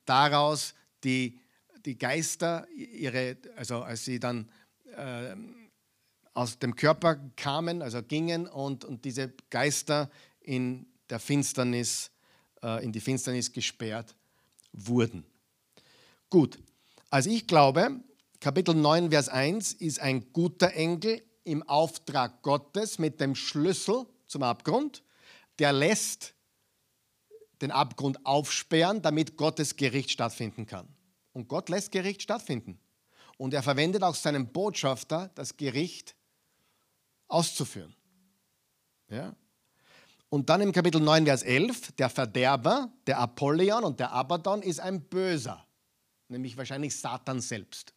daraus 0.06 0.76
die, 1.04 1.40
die 1.86 1.98
Geister, 1.98 2.68
ihre, 2.70 3.38
also 3.56 3.82
als 3.82 4.06
sie 4.06 4.20
dann 4.20 4.50
äh, 4.96 5.36
aus 6.36 6.60
dem 6.60 6.76
Körper 6.76 7.16
kamen, 7.36 7.82
also 7.82 8.04
gingen 8.04 8.48
und, 8.48 8.86
und 8.86 9.06
diese 9.06 9.34
Geister 9.50 10.12
in 10.42 10.86
der 11.10 11.20
Finsternis, 11.20 12.12
äh, 12.62 12.84
in 12.84 12.92
die 12.92 13.02
Finsternis 13.02 13.52
gesperrt 13.52 14.16
wurden. 14.72 15.26
Gut, 16.30 16.60
also 17.10 17.30
ich 17.30 17.48
glaube, 17.48 18.02
Kapitel 18.40 18.76
9, 18.76 19.12
Vers 19.12 19.30
1 19.30 19.74
ist 19.74 20.00
ein 20.00 20.34
guter 20.34 20.74
Engel 20.74 21.22
im 21.44 21.64
Auftrag 21.64 22.42
Gottes 22.42 22.98
mit 23.00 23.20
dem 23.22 23.36
Schlüssel 23.36 24.06
zum 24.28 24.44
Abgrund, 24.44 25.04
der 25.60 25.72
lässt 25.72 26.34
den 27.64 27.72
Abgrund 27.72 28.26
aufsperren, 28.26 29.02
damit 29.02 29.38
Gottes 29.38 29.76
Gericht 29.76 30.12
stattfinden 30.12 30.66
kann. 30.66 30.88
Und 31.32 31.48
Gott 31.48 31.70
lässt 31.70 31.92
Gericht 31.92 32.22
stattfinden. 32.22 32.80
Und 33.38 33.54
er 33.54 33.64
verwendet 33.64 34.04
auch 34.04 34.16
seinen 34.16 34.52
Botschafter, 34.52 35.32
das 35.36 35.58
Gericht 35.58 36.16
auszuführen. 37.28 37.96
Ja? 39.10 39.36
Und 40.30 40.50
dann 40.50 40.62
im 40.62 40.72
Kapitel 40.72 41.02
9, 41.02 41.26
Vers 41.26 41.44
11, 41.44 41.94
der 41.94 42.10
Verderber, 42.10 42.92
der 43.08 43.20
Apollyon 43.20 43.84
und 43.84 44.00
der 44.00 44.12
Abaddon 44.12 44.62
ist 44.62 44.80
ein 44.80 45.02
Böser, 45.02 45.66
nämlich 46.28 46.58
wahrscheinlich 46.58 46.96
Satan 47.00 47.42
selbst. 47.42 47.94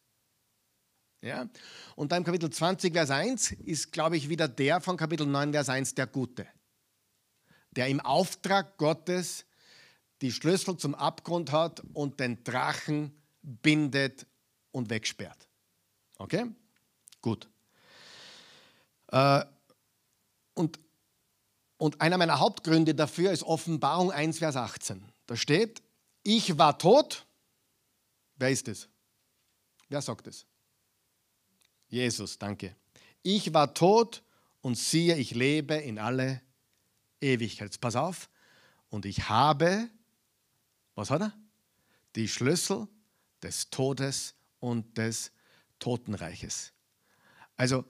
Ja? 1.21 1.49
Und 1.95 2.11
dann 2.11 2.19
im 2.19 2.23
Kapitel 2.23 2.49
20, 2.49 2.93
Vers 2.93 3.09
1 3.09 3.51
ist, 3.51 3.91
glaube 3.91 4.17
ich, 4.17 4.29
wieder 4.29 4.47
der 4.47 4.81
von 4.81 4.97
Kapitel 4.97 5.25
9, 5.25 5.51
Vers 5.51 5.69
1 5.69 5.95
der 5.95 6.07
Gute, 6.07 6.47
der 7.71 7.87
im 7.87 7.99
Auftrag 7.99 8.77
Gottes 8.77 9.45
die 10.21 10.31
Schlüssel 10.31 10.77
zum 10.77 10.95
Abgrund 10.95 11.51
hat 11.51 11.81
und 11.93 12.19
den 12.19 12.43
Drachen 12.43 13.15
bindet 13.41 14.25
und 14.71 14.89
wegsperrt. 14.89 15.47
Okay? 16.17 16.45
Gut. 17.21 17.47
Äh, 19.07 19.45
und, 20.53 20.79
und 21.77 22.01
einer 22.01 22.17
meiner 22.17 22.39
Hauptgründe 22.39 22.95
dafür 22.95 23.31
ist 23.31 23.43
Offenbarung 23.43 24.11
1, 24.11 24.39
Vers 24.39 24.55
18. 24.55 25.03
Da 25.27 25.35
steht, 25.35 25.81
ich 26.23 26.57
war 26.57 26.77
tot. 26.77 27.25
Wer 28.35 28.49
ist 28.49 28.67
es? 28.67 28.89
Wer 29.89 30.01
sagt 30.01 30.27
es? 30.27 30.45
Jesus, 31.87 32.37
danke. 32.37 32.75
Ich 33.23 33.53
war 33.53 33.73
tot 33.73 34.23
und 34.61 34.77
siehe, 34.77 35.15
ich 35.15 35.31
lebe 35.31 35.75
in 35.75 35.99
alle 35.99 36.41
Ewigkeit. 37.21 37.79
Pass 37.79 37.95
auf. 37.95 38.29
Und 38.89 39.05
ich 39.05 39.29
habe 39.29 39.89
was 40.97 41.11
hat 41.11 41.21
er? 41.21 41.33
Die 42.15 42.27
Schlüssel 42.27 42.87
des 43.43 43.69
Todes 43.69 44.33
und 44.59 44.97
des 44.97 45.31
Totenreiches. 45.79 46.73
Also 47.55 47.85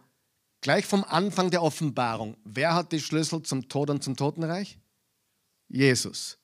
gleich 0.62 0.86
vom 0.86 1.04
Anfang 1.06 1.50
der 1.50 1.64
Offenbarung, 1.64 2.36
wer 2.44 2.76
hat 2.76 2.92
die 2.92 3.00
Schlüssel 3.00 3.42
zum 3.44 3.70
Tod 3.70 3.90
und 3.90 4.04
zum 4.04 4.18
Totenreich? 4.18 4.78
Jesus. 5.70 6.38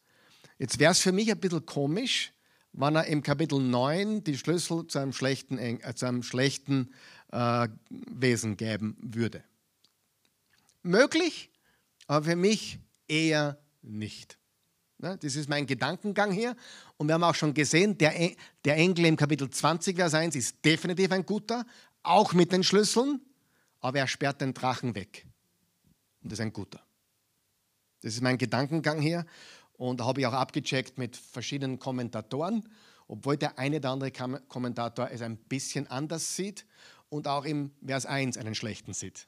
Jetzt 0.57 0.79
wäre 0.79 0.93
es 0.93 0.99
für 0.99 1.11
mich 1.11 1.29
ein 1.29 1.39
bisschen 1.39 1.65
komisch, 1.65 2.31
wenn 2.71 2.95
er 2.95 3.05
im 3.05 3.21
Kapitel 3.23 3.59
9 3.59 4.23
die 4.23 4.37
Schlüssel 4.37 4.87
zu 4.87 4.99
einem 4.99 5.13
schlechten, 5.13 5.57
äh, 5.57 5.93
zu 5.95 6.05
einem 6.05 6.23
schlechten 6.23 6.93
äh, 7.31 7.67
Wesen 7.89 8.55
geben 8.55 8.95
würde. 9.01 9.43
Möglich, 10.81 11.51
aber 12.07 12.25
für 12.25 12.35
mich 12.37 12.79
eher 13.07 13.61
nicht. 13.81 14.37
Ne, 15.03 15.17
das 15.17 15.35
ist 15.35 15.49
mein 15.49 15.65
Gedankengang 15.65 16.31
hier. 16.31 16.55
Und 16.95 17.07
wir 17.07 17.15
haben 17.15 17.25
auch 17.25 17.35
schon 17.35 17.53
gesehen, 17.53 17.97
der, 17.97 18.13
der 18.63 18.77
Engel 18.77 19.07
im 19.07 19.17
Kapitel 19.17 19.49
20, 19.49 19.97
Vers 19.97 20.13
1 20.13 20.33
ist 20.37 20.63
definitiv 20.63 21.11
ein 21.11 21.25
guter, 21.25 21.65
auch 22.03 22.31
mit 22.31 22.53
den 22.53 22.63
Schlüsseln, 22.63 23.19
aber 23.81 23.99
er 23.99 24.07
sperrt 24.07 24.39
den 24.39 24.53
Drachen 24.53 24.95
weg. 24.95 25.27
Und 26.21 26.31
das 26.31 26.39
ist 26.39 26.43
ein 26.43 26.53
guter. 26.53 26.79
Das 28.01 28.13
ist 28.13 28.21
mein 28.21 28.37
Gedankengang 28.37 29.01
hier. 29.01 29.25
Und 29.73 29.99
da 29.99 30.05
habe 30.05 30.21
ich 30.21 30.25
auch 30.25 30.31
abgecheckt 30.31 30.97
mit 30.97 31.17
verschiedenen 31.17 31.79
Kommentatoren, 31.79 32.69
obwohl 33.09 33.35
der 33.35 33.59
eine 33.59 33.79
oder 33.79 33.89
andere 33.89 34.11
Kommentator 34.47 35.11
es 35.11 35.21
ein 35.21 35.35
bisschen 35.35 35.85
anders 35.87 36.37
sieht 36.37 36.65
und 37.09 37.27
auch 37.27 37.43
im 37.43 37.71
Vers 37.85 38.05
1 38.05 38.37
einen 38.37 38.55
schlechten 38.55 38.93
sieht, 38.93 39.27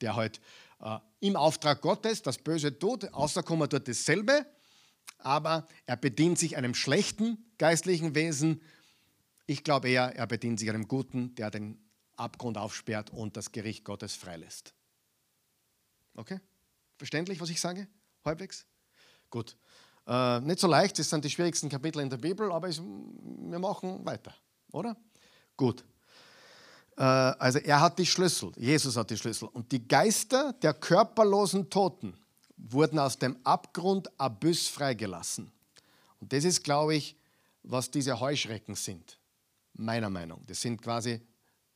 der 0.00 0.16
halt 0.16 0.40
äh, 0.80 0.98
im 1.20 1.36
Auftrag 1.36 1.80
Gottes 1.80 2.22
das 2.22 2.38
Böse 2.38 2.76
tut, 2.76 3.14
außerkommen 3.14 3.70
tut 3.70 3.86
dasselbe 3.86 4.46
aber 5.18 5.66
er 5.86 5.96
bedient 5.96 6.38
sich 6.38 6.56
einem 6.56 6.74
schlechten 6.74 7.38
geistlichen 7.58 8.14
Wesen. 8.14 8.60
Ich 9.46 9.64
glaube 9.64 9.88
eher, 9.88 10.16
er 10.16 10.26
bedient 10.26 10.58
sich 10.58 10.68
einem 10.68 10.88
guten, 10.88 11.34
der 11.36 11.50
den 11.50 11.78
Abgrund 12.16 12.58
aufsperrt 12.58 13.10
und 13.10 13.36
das 13.36 13.52
Gericht 13.52 13.84
Gottes 13.84 14.14
freilässt. 14.14 14.74
Okay? 16.14 16.40
Verständlich, 16.98 17.40
was 17.40 17.50
ich 17.50 17.60
sage? 17.60 17.88
Halbwegs? 18.24 18.66
Gut. 19.30 19.56
Äh, 20.06 20.40
nicht 20.40 20.58
so 20.58 20.66
leicht, 20.66 20.98
das 20.98 21.08
sind 21.08 21.24
die 21.24 21.30
schwierigsten 21.30 21.68
Kapitel 21.68 22.00
in 22.00 22.10
der 22.10 22.16
Bibel, 22.16 22.50
aber 22.50 22.68
es, 22.68 22.80
wir 22.80 23.58
machen 23.58 24.04
weiter, 24.04 24.34
oder? 24.72 24.96
Gut. 25.56 25.84
Äh, 26.96 27.02
also 27.02 27.58
er 27.58 27.80
hat 27.80 27.98
die 27.98 28.06
Schlüssel, 28.06 28.52
Jesus 28.56 28.96
hat 28.96 29.10
die 29.10 29.16
Schlüssel. 29.16 29.48
Und 29.48 29.70
die 29.72 29.86
Geister 29.86 30.52
der 30.54 30.74
körperlosen 30.74 31.70
Toten 31.70 32.14
wurden 32.56 32.98
aus 32.98 33.18
dem 33.18 33.36
Abgrund 33.44 34.08
Abyss 34.20 34.68
freigelassen. 34.68 35.52
Und 36.20 36.32
das 36.32 36.44
ist, 36.44 36.62
glaube 36.62 36.94
ich, 36.94 37.16
was 37.62 37.90
diese 37.90 38.20
Heuschrecken 38.20 38.74
sind, 38.74 39.18
meiner 39.74 40.10
Meinung. 40.10 40.44
Das 40.46 40.60
sind 40.60 40.80
quasi 40.80 41.20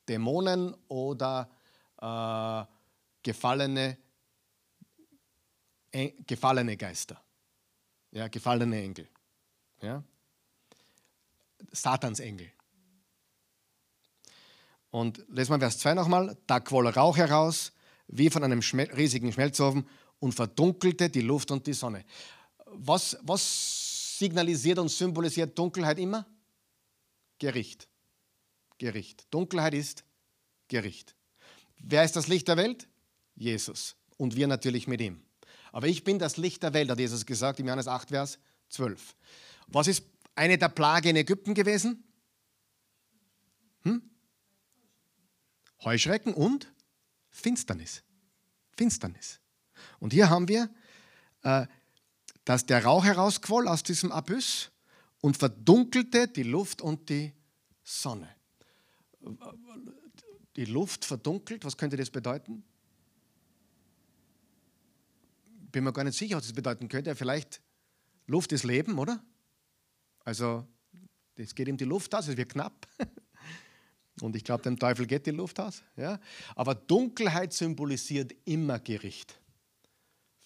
Dämonen 0.08 0.74
oder 0.88 1.50
äh, 2.00 2.64
gefallene, 3.22 3.98
äh, 5.90 6.12
gefallene 6.26 6.76
Geister, 6.76 7.20
ja, 8.12 8.28
gefallene 8.28 8.82
Engel. 8.82 9.08
Ja? 9.80 10.02
Satans 11.72 12.20
Engel. 12.20 12.50
Und 14.90 15.24
lesen 15.28 15.52
wir 15.52 15.58
Vers 15.58 15.78
2 15.78 15.94
nochmal. 15.94 16.36
Da 16.46 16.60
quoll 16.60 16.88
Rauch 16.88 17.16
heraus, 17.16 17.72
wie 18.06 18.30
von 18.30 18.44
einem 18.44 18.60
riesigen 18.60 19.32
Schmelzofen, 19.32 19.86
und 20.18 20.34
verdunkelte 20.34 21.08
die 21.10 21.20
Luft 21.20 21.50
und 21.50 21.66
die 21.66 21.72
Sonne. 21.72 22.04
Was, 22.66 23.16
was 23.22 24.18
signalisiert 24.18 24.78
und 24.78 24.88
symbolisiert 24.88 25.58
Dunkelheit 25.58 25.98
immer? 25.98 26.26
Gericht. 27.38 27.88
Gericht. 28.78 29.26
Dunkelheit 29.30 29.74
ist 29.74 30.04
Gericht. 30.68 31.14
Wer 31.78 32.04
ist 32.04 32.16
das 32.16 32.28
Licht 32.28 32.48
der 32.48 32.56
Welt? 32.56 32.88
Jesus. 33.34 33.96
Und 34.16 34.36
wir 34.36 34.46
natürlich 34.46 34.86
mit 34.86 35.00
ihm. 35.00 35.22
Aber 35.72 35.88
ich 35.88 36.04
bin 36.04 36.18
das 36.18 36.38
Licht 36.38 36.62
der 36.62 36.72
Welt, 36.72 36.90
hat 36.90 36.98
Jesus 36.98 37.26
gesagt 37.26 37.60
im 37.60 37.66
Johannes 37.66 37.88
8, 37.88 38.08
Vers 38.08 38.38
12. 38.70 39.14
Was 39.66 39.88
ist 39.88 40.04
eine 40.34 40.56
der 40.56 40.68
Plagen 40.68 41.08
in 41.08 41.16
Ägypten 41.16 41.54
gewesen? 41.54 42.02
Hm? 43.82 44.02
Heuschrecken 45.84 46.32
und 46.32 46.72
Finsternis. 47.30 48.02
Finsternis. 48.76 49.40
Und 50.00 50.12
hier 50.12 50.30
haben 50.30 50.48
wir, 50.48 50.70
äh, 51.42 51.66
dass 52.44 52.66
der 52.66 52.84
Rauch 52.84 53.04
herausquoll 53.04 53.68
aus 53.68 53.82
diesem 53.82 54.12
Abyss 54.12 54.70
und 55.20 55.36
verdunkelte 55.36 56.28
die 56.28 56.44
Luft 56.44 56.80
und 56.80 57.08
die 57.08 57.32
Sonne. 57.82 58.28
Die 60.56 60.64
Luft 60.64 61.04
verdunkelt, 61.04 61.64
was 61.64 61.76
könnte 61.76 61.96
das 61.96 62.10
bedeuten? 62.10 62.64
Bin 65.72 65.84
mir 65.84 65.92
gar 65.92 66.04
nicht 66.04 66.16
sicher, 66.16 66.36
was 66.36 66.44
das 66.44 66.52
bedeuten 66.52 66.88
könnte. 66.88 67.14
Vielleicht 67.16 67.60
Luft 68.26 68.52
ist 68.52 68.64
Leben, 68.64 68.98
oder? 68.98 69.22
Also, 70.24 70.66
es 71.34 71.54
geht 71.54 71.68
ihm 71.68 71.76
die 71.76 71.84
Luft 71.84 72.14
aus, 72.14 72.28
es 72.28 72.36
wird 72.36 72.50
knapp. 72.50 72.86
Und 74.20 74.34
ich 74.34 74.44
glaube, 74.44 74.62
dem 74.62 74.78
Teufel 74.78 75.06
geht 75.06 75.26
die 75.26 75.30
Luft 75.30 75.60
aus. 75.60 75.82
Ja? 75.96 76.18
Aber 76.54 76.74
Dunkelheit 76.74 77.52
symbolisiert 77.52 78.34
immer 78.44 78.78
Gericht. 78.78 79.38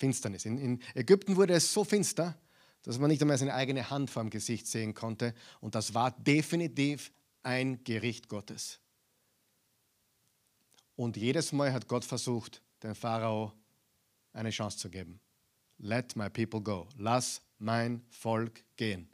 Finsternis. 0.01 0.47
In, 0.47 0.59
in, 0.59 0.83
Ägypten 0.95 1.37
wurde 1.37 1.53
es 1.53 1.73
so 1.73 1.85
finster, 1.85 2.37
dass 2.83 2.99
man 2.99 3.11
nicht 3.11 3.21
einmal 3.21 3.39
seine 3.39 3.55
eigene 3.55 3.91
Hand 3.91 4.11
vor 4.11 4.23
dem 4.25 4.31
Gesicht 4.31 4.67
sehen 4.67 4.95
konnte. 4.95 5.35
Und 5.61 5.75
das 5.75 5.93
war 5.95 6.11
definitiv 6.11 7.13
ein 7.43 7.85
Gericht 7.85 8.29
Gottes. 8.29 8.81
Und 10.97 11.17
jedes 11.17 11.53
Mal 11.53 11.73
hat 11.73 11.87
Gott 11.87 12.05
versucht, 12.05 12.63
dem 12.83 12.95
Pharao 12.95 13.53
eine 14.33 14.51
Chance 14.51 14.79
zu 14.79 14.91
geben. 14.91 15.21
Let 15.79 16.17
my 16.17 16.29
people 16.31 16.61
go. 16.61 16.89
Lass 16.97 17.43
mein 17.59 18.03
Volk 18.09 18.65
gehen. 18.77 19.09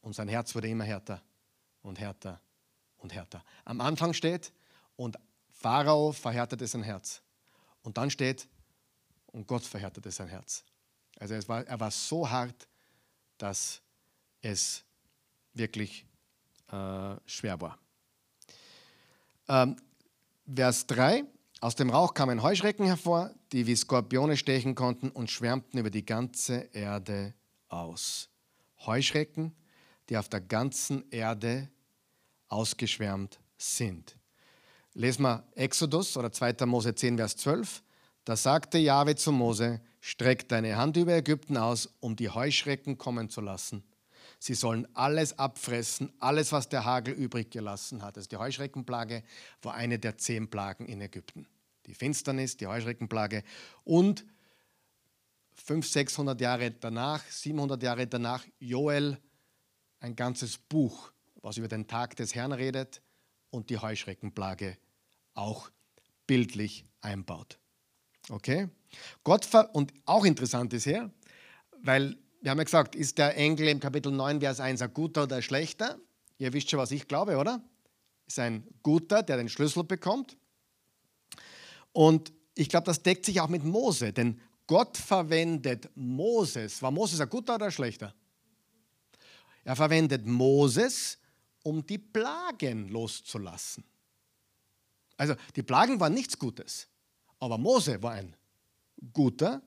Und 0.00 0.14
sein 0.14 0.28
Herz 0.28 0.54
wurde 0.54 0.68
immer 0.68 0.84
härter 0.84 1.22
und 1.82 1.98
härter 1.98 2.40
und 2.98 3.12
härter. 3.12 3.44
Am 3.64 3.80
Anfang 3.80 4.14
steht, 4.14 4.52
und 4.96 5.18
Pharao 5.50 6.12
verhärtete 6.12 6.66
sein 6.66 6.82
Herz. 6.82 7.22
Und 7.82 7.96
dann 7.96 8.10
steht, 8.10 8.48
und 9.32 9.46
Gott 9.46 9.64
verhärtete 9.64 10.10
sein 10.10 10.28
Herz. 10.28 10.64
Also 11.18 11.34
es 11.34 11.48
war, 11.48 11.66
er 11.66 11.78
war 11.78 11.90
so 11.90 12.28
hart, 12.28 12.68
dass 13.38 13.80
es 14.40 14.84
wirklich 15.52 16.06
äh, 16.70 17.16
schwer 17.26 17.60
war. 17.60 17.78
Ähm, 19.48 19.76
Vers 20.52 20.86
3. 20.86 21.24
Aus 21.60 21.74
dem 21.74 21.90
Rauch 21.90 22.14
kamen 22.14 22.42
Heuschrecken 22.42 22.86
hervor, 22.86 23.34
die 23.52 23.66
wie 23.66 23.76
Skorpione 23.76 24.36
stechen 24.36 24.74
konnten 24.74 25.10
und 25.10 25.30
schwärmten 25.30 25.78
über 25.78 25.90
die 25.90 26.06
ganze 26.06 26.70
Erde 26.72 27.34
aus. 27.68 28.30
Heuschrecken, 28.86 29.54
die 30.08 30.16
auf 30.16 30.28
der 30.28 30.40
ganzen 30.40 31.10
Erde 31.10 31.68
ausgeschwärmt 32.48 33.38
sind. 33.58 34.16
Lesen 34.94 35.22
wir 35.22 35.44
Exodus 35.54 36.16
oder 36.16 36.32
2. 36.32 36.66
Mose 36.66 36.94
10, 36.94 37.16
Vers 37.16 37.36
12. 37.36 37.82
Da 38.24 38.36
sagte 38.36 38.78
Jahwe 38.78 39.16
zu 39.16 39.32
Mose: 39.32 39.80
Streck 40.00 40.48
deine 40.48 40.76
Hand 40.76 40.96
über 40.96 41.14
Ägypten 41.14 41.56
aus, 41.56 41.88
um 42.00 42.16
die 42.16 42.30
Heuschrecken 42.30 42.98
kommen 42.98 43.28
zu 43.28 43.40
lassen. 43.40 43.84
Sie 44.38 44.54
sollen 44.54 44.88
alles 44.94 45.38
abfressen, 45.38 46.12
alles, 46.18 46.52
was 46.52 46.68
der 46.68 46.84
Hagel 46.84 47.12
übrig 47.12 47.50
gelassen 47.50 48.02
hat. 48.02 48.16
Also 48.16 48.28
die 48.28 48.38
Heuschreckenplage 48.38 49.22
war 49.60 49.74
eine 49.74 49.98
der 49.98 50.16
zehn 50.16 50.48
Plagen 50.48 50.86
in 50.86 51.02
Ägypten. 51.02 51.46
Die 51.84 51.94
Finsternis, 51.94 52.56
die 52.56 52.66
Heuschreckenplage 52.66 53.44
und 53.84 54.24
500, 55.56 55.92
600 55.92 56.40
Jahre 56.40 56.70
danach, 56.70 57.22
700 57.26 57.82
Jahre 57.82 58.06
danach, 58.06 58.46
Joel, 58.58 59.18
ein 60.00 60.16
ganzes 60.16 60.56
Buch, 60.56 61.12
was 61.42 61.58
über 61.58 61.68
den 61.68 61.86
Tag 61.86 62.16
des 62.16 62.34
Herrn 62.34 62.52
redet 62.52 63.02
und 63.50 63.68
die 63.68 63.76
Heuschreckenplage 63.76 64.78
auch 65.34 65.70
bildlich 66.26 66.86
einbaut. 67.02 67.58
Okay? 68.30 68.68
Gott 69.24 69.48
und 69.72 69.92
auch 70.06 70.24
interessant 70.24 70.72
ist 70.72 70.84
hier, 70.84 71.10
weil 71.82 72.16
wir 72.40 72.50
haben 72.50 72.58
ja 72.58 72.64
gesagt, 72.64 72.94
ist 72.94 73.18
der 73.18 73.36
Engel 73.36 73.68
im 73.68 73.80
Kapitel 73.80 74.12
9, 74.12 74.40
Vers 74.40 74.60
1 74.60 74.80
ein 74.80 74.94
guter 74.94 75.24
oder 75.24 75.36
ein 75.36 75.42
schlechter? 75.42 75.98
Ihr 76.38 76.52
wisst 76.52 76.70
schon, 76.70 76.78
was 76.78 76.90
ich 76.90 77.06
glaube, 77.06 77.36
oder? 77.36 77.62
Ist 78.26 78.38
ein 78.38 78.66
guter, 78.82 79.22
der 79.22 79.36
den 79.36 79.48
Schlüssel 79.48 79.84
bekommt. 79.84 80.36
Und 81.92 82.32
ich 82.54 82.68
glaube, 82.68 82.86
das 82.86 83.02
deckt 83.02 83.24
sich 83.24 83.40
auch 83.40 83.48
mit 83.48 83.64
Mose, 83.64 84.12
denn 84.12 84.40
Gott 84.66 84.96
verwendet 84.96 85.90
Moses. 85.96 86.80
War 86.80 86.90
Moses 86.90 87.20
ein 87.20 87.28
guter 87.28 87.56
oder 87.56 87.66
ein 87.66 87.72
schlechter? 87.72 88.14
Er 89.64 89.76
verwendet 89.76 90.24
Moses, 90.24 91.18
um 91.62 91.84
die 91.84 91.98
Plagen 91.98 92.88
loszulassen. 92.88 93.84
Also 95.16 95.34
die 95.56 95.62
Plagen 95.62 96.00
waren 96.00 96.14
nichts 96.14 96.38
Gutes. 96.38 96.88
Aber 97.40 97.58
Mose 97.58 98.02
war 98.02 98.12
ein 98.12 98.36
guter 99.12 99.62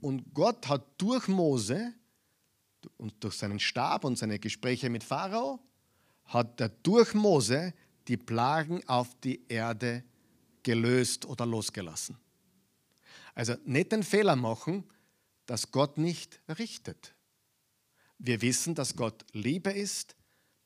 und 0.00 0.32
Gott 0.32 0.68
hat 0.68 0.84
durch 0.96 1.28
Mose 1.28 1.92
und 2.96 3.22
durch 3.22 3.34
seinen 3.34 3.60
Stab 3.60 4.04
und 4.04 4.16
seine 4.16 4.38
Gespräche 4.38 4.88
mit 4.88 5.04
Pharao, 5.04 5.60
hat 6.24 6.60
er 6.60 6.68
durch 6.68 7.12
Mose 7.12 7.74
die 8.08 8.16
Plagen 8.16 8.86
auf 8.88 9.14
die 9.20 9.44
Erde 9.48 10.04
gelöst 10.62 11.26
oder 11.26 11.44
losgelassen. 11.44 12.16
Also 13.34 13.54
nicht 13.64 13.92
den 13.92 14.02
Fehler 14.02 14.36
machen, 14.36 14.84
dass 15.46 15.70
Gott 15.70 15.98
nicht 15.98 16.40
richtet. 16.48 17.14
Wir 18.18 18.42
wissen, 18.42 18.74
dass 18.74 18.96
Gott 18.96 19.24
Liebe 19.32 19.70
ist, 19.70 20.14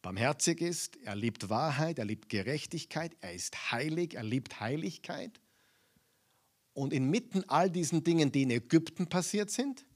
barmherzig 0.02 0.60
ist, 0.60 0.96
er 0.96 1.14
liebt 1.14 1.48
Wahrheit, 1.48 1.98
er 1.98 2.04
liebt 2.04 2.28
Gerechtigkeit, 2.28 3.16
er 3.20 3.32
ist 3.32 3.72
heilig, 3.72 4.14
er 4.14 4.24
liebt 4.24 4.60
Heiligkeit. 4.60 5.40
Und 6.74 6.92
inmitten 6.92 7.44
all 7.48 7.70
diesen 7.70 8.04
Dingen, 8.04 8.30
die 8.30 8.42
in 8.42 8.50
Ägypten 8.50 9.06
passiert 9.06 9.50
sind, 9.50 9.86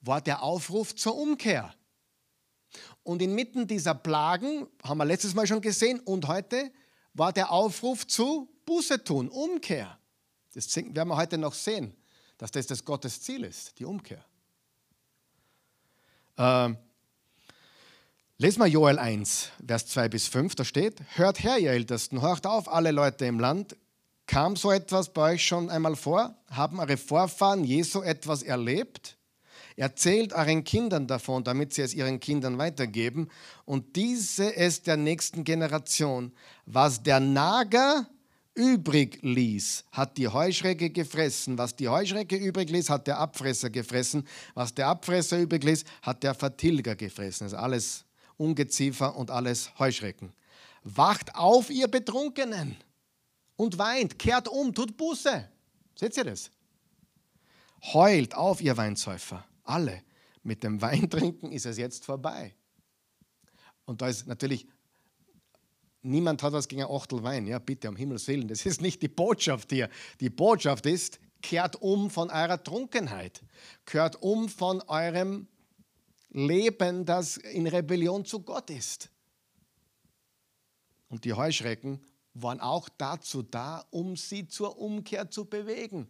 war 0.00 0.20
der 0.20 0.42
Aufruf 0.42 0.94
zur 0.94 1.16
Umkehr. 1.16 1.74
Und 3.02 3.22
inmitten 3.22 3.66
dieser 3.66 3.94
Plagen, 3.94 4.66
haben 4.82 4.98
wir 4.98 5.04
letztes 5.04 5.34
Mal 5.34 5.46
schon 5.46 5.60
gesehen, 5.60 6.00
und 6.00 6.28
heute 6.28 6.70
war 7.14 7.32
der 7.32 7.50
Aufruf 7.50 8.06
zu 8.06 8.48
Buße 8.66 9.02
tun, 9.04 9.28
Umkehr. 9.28 9.98
Das 10.54 10.74
werden 10.76 11.08
wir 11.08 11.16
heute 11.16 11.38
noch 11.38 11.54
sehen, 11.54 11.94
dass 12.38 12.50
das 12.50 12.66
das 12.66 12.84
Gottes 12.84 13.22
Ziel 13.22 13.44
ist, 13.44 13.78
die 13.78 13.84
Umkehr. 13.84 14.24
Ähm, 16.36 16.76
lesen 18.36 18.60
wir 18.60 18.66
Joel 18.66 18.98
1, 18.98 19.50
Vers 19.66 19.86
2 19.86 20.08
bis 20.08 20.28
5, 20.28 20.54
da 20.54 20.64
steht, 20.64 21.00
hört 21.16 21.42
her, 21.42 21.58
ihr 21.58 21.70
Ältesten, 21.70 22.20
horcht 22.20 22.46
auf, 22.46 22.68
alle 22.68 22.90
Leute 22.90 23.24
im 23.24 23.38
Land, 23.40 23.76
Kam 24.26 24.56
so 24.56 24.72
etwas 24.72 25.12
bei 25.12 25.34
euch 25.34 25.46
schon 25.46 25.70
einmal 25.70 25.96
vor? 25.96 26.36
Haben 26.50 26.80
eure 26.80 26.96
Vorfahren 26.96 27.64
Jesu 27.64 28.02
etwas 28.02 28.42
erlebt? 28.42 29.16
Erzählt 29.76 30.32
euren 30.32 30.64
Kindern 30.64 31.06
davon, 31.06 31.44
damit 31.44 31.74
sie 31.74 31.82
es 31.82 31.94
ihren 31.94 32.18
Kindern 32.18 32.58
weitergeben 32.58 33.28
und 33.66 33.94
diese 33.94 34.56
es 34.56 34.82
der 34.82 34.96
nächsten 34.96 35.44
Generation. 35.44 36.32
Was 36.64 37.02
der 37.02 37.20
Nager 37.20 38.06
übrig 38.54 39.18
ließ, 39.20 39.84
hat 39.92 40.16
die 40.16 40.28
Heuschrecke 40.28 40.90
gefressen. 40.90 41.58
Was 41.58 41.76
die 41.76 41.88
Heuschrecke 41.88 42.36
übrig 42.36 42.70
ließ, 42.70 42.88
hat 42.88 43.06
der 43.06 43.18
Abfresser 43.18 43.68
gefressen. 43.68 44.26
Was 44.54 44.74
der 44.74 44.88
Abfresser 44.88 45.38
übrig 45.38 45.62
ließ, 45.62 45.84
hat 46.02 46.22
der 46.22 46.34
Vertilger 46.34 46.96
gefressen. 46.96 47.44
Also 47.44 47.58
alles 47.58 48.04
Ungeziefer 48.38 49.14
und 49.14 49.30
alles 49.30 49.70
Heuschrecken. 49.78 50.32
wacht 50.82 51.34
auf, 51.34 51.68
ihr 51.68 51.88
Betrunkenen, 51.88 52.76
und 53.56 53.78
weint, 53.78 54.18
kehrt 54.18 54.48
um, 54.48 54.72
tut 54.74 54.96
Buße. 54.96 55.48
Seht 55.98 56.16
ihr 56.16 56.24
das? 56.24 56.50
Heult 57.92 58.34
auf, 58.34 58.60
ihr 58.60 58.76
Weinsäufer, 58.76 59.44
alle. 59.64 60.02
Mit 60.42 60.62
dem 60.62 60.80
Weintrinken 60.82 61.52
ist 61.52 61.66
es 61.66 61.78
jetzt 61.78 62.04
vorbei. 62.04 62.54
Und 63.84 64.02
da 64.02 64.08
ist 64.08 64.26
natürlich, 64.26 64.66
niemand 66.02 66.42
hat 66.42 66.52
was 66.52 66.68
gegen 66.68 66.82
ein 66.82 66.90
Achtel 66.90 67.22
Wein. 67.22 67.46
Ja, 67.46 67.58
bitte, 67.58 67.88
um 67.88 67.96
Himmels 67.96 68.26
Willen. 68.28 68.48
Das 68.48 68.66
ist 68.66 68.80
nicht 68.80 69.02
die 69.02 69.08
Botschaft 69.08 69.70
hier. 69.70 69.88
Die 70.20 70.30
Botschaft 70.30 70.86
ist, 70.86 71.18
kehrt 71.40 71.76
um 71.76 72.10
von 72.10 72.30
eurer 72.30 72.62
Trunkenheit. 72.62 73.42
Kehrt 73.84 74.20
um 74.22 74.48
von 74.48 74.82
eurem 74.82 75.48
Leben, 76.30 77.04
das 77.04 77.36
in 77.36 77.66
Rebellion 77.66 78.24
zu 78.24 78.40
Gott 78.40 78.70
ist. 78.70 79.10
Und 81.08 81.24
die 81.24 81.32
Heuschrecken 81.32 82.00
waren 82.42 82.60
auch 82.60 82.88
dazu 82.88 83.42
da, 83.42 83.84
um 83.90 84.16
sie 84.16 84.46
zur 84.46 84.78
Umkehr 84.78 85.30
zu 85.30 85.44
bewegen. 85.46 86.08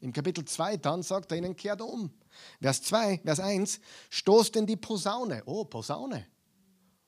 Im 0.00 0.12
Kapitel 0.12 0.44
2 0.44 0.78
dann 0.78 1.02
sagt 1.02 1.30
er 1.30 1.38
ihnen, 1.38 1.54
kehrt 1.54 1.80
um. 1.80 2.12
Vers 2.60 2.82
2, 2.82 3.18
Vers 3.18 3.40
1, 3.40 3.80
stoßt 4.10 4.56
in 4.56 4.66
die 4.66 4.76
Posaune. 4.76 5.42
Oh, 5.46 5.64
Posaune. 5.64 6.26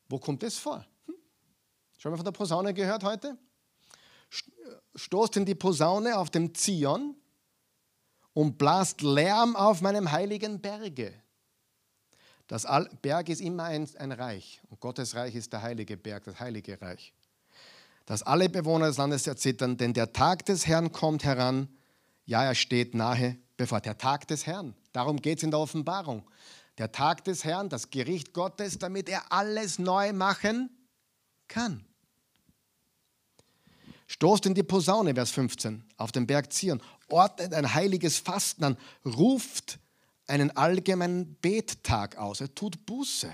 Wo 0.09 0.19
kommt 0.19 0.43
das 0.43 0.57
vor? 0.57 0.87
Hm? 1.07 1.15
Schon 1.99 2.13
mal 2.13 2.17
von 2.17 2.25
der 2.25 2.33
Posaune 2.33 2.73
gehört 2.73 3.03
heute? 3.03 3.37
Stoßt 4.95 5.37
in 5.37 5.45
die 5.45 5.55
Posaune 5.55 6.17
auf 6.17 6.31
dem 6.31 6.55
Zion 6.55 7.17
und 8.33 8.59
blast 8.59 9.03
Lärm 9.03 9.57
auf 9.57 9.81
meinem 9.81 10.11
heiligen 10.11 10.61
Berge. 10.61 11.21
Das 12.47 12.67
Berg 13.01 13.29
ist 13.29 13.41
immer 13.41 13.65
ein, 13.65 13.89
ein 13.97 14.13
Reich 14.13 14.61
und 14.69 14.79
Gottes 14.81 15.15
Reich 15.15 15.35
ist 15.35 15.53
der 15.53 15.63
heilige 15.63 15.97
Berg, 15.97 16.25
das 16.25 16.39
heilige 16.39 16.81
Reich. 16.81 17.15
Dass 18.07 18.23
alle 18.23 18.49
Bewohner 18.49 18.87
des 18.87 18.99
Landes 18.99 19.27
erzittern, 19.27 19.77
denn 19.77 19.95
der 19.95 20.13
Tag 20.13 20.45
des 20.47 20.67
Herrn 20.67 20.93
kommt 20.93 21.25
heran. 21.25 21.69
Ja, 22.27 22.45
er 22.45 22.55
steht 22.55 22.95
nahe 22.95 23.39
bevor. 23.57 23.81
Der 23.81 23.99
Tag 23.99 24.29
des 24.29 24.47
Herrn. 24.47 24.75
Darum 24.93 25.21
geht 25.21 25.39
es 25.39 25.45
in 25.45 25.51
der 25.51 25.61
Offenbarung. 25.61 26.29
Der 26.79 26.93
Tag 26.93 27.25
des 27.25 27.45
Herrn, 27.45 27.69
das 27.69 27.91
Gericht 27.91 28.33
Gottes, 28.33 28.79
damit 28.79 29.09
er 29.09 29.33
alles 29.33 29.79
neu 29.79 30.13
machen 30.13 30.71
kann. 31.49 31.85
Stoßt 34.07 34.47
in 34.47 34.55
die 34.55 34.63
Posaune, 34.63 35.15
Vers 35.15 35.31
15, 35.31 35.83
auf 35.97 36.13
den 36.13 36.27
Berg 36.27 36.53
Zion, 36.53 36.83
ordnet 37.09 37.55
ein 37.55 37.73
heiliges 37.73 38.19
Fasten 38.19 38.65
an, 38.65 38.77
ruft 39.05 39.79
einen 40.27 40.51
allgemeinen 40.57 41.37
Bettag 41.37 42.17
aus. 42.17 42.41
Er 42.41 42.55
tut 42.55 42.85
Buße. 42.87 43.33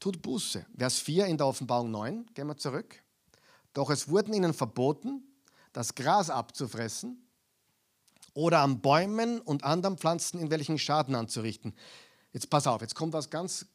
Tut 0.00 0.22
Buße. 0.22 0.64
Vers 0.76 0.98
4 1.00 1.26
in 1.26 1.36
der 1.36 1.46
Offenbarung 1.46 1.90
9, 1.90 2.26
gehen 2.34 2.46
wir 2.46 2.56
zurück. 2.56 3.02
Doch 3.72 3.90
es 3.90 4.08
wurden 4.08 4.32
ihnen 4.32 4.54
verboten, 4.54 5.22
das 5.72 5.94
Gras 5.94 6.30
abzufressen 6.30 7.28
oder 8.34 8.60
an 8.60 8.80
Bäumen 8.80 9.40
und 9.40 9.64
anderen 9.64 9.98
Pflanzen 9.98 10.38
in 10.38 10.50
welchen 10.50 10.78
Schaden 10.78 11.14
anzurichten. 11.14 11.74
Jetzt 12.32 12.50
pass 12.50 12.66
auf, 12.66 12.80
jetzt 12.80 12.94
kommt 12.94 13.12
was 13.12 13.30
ganz 13.30 13.66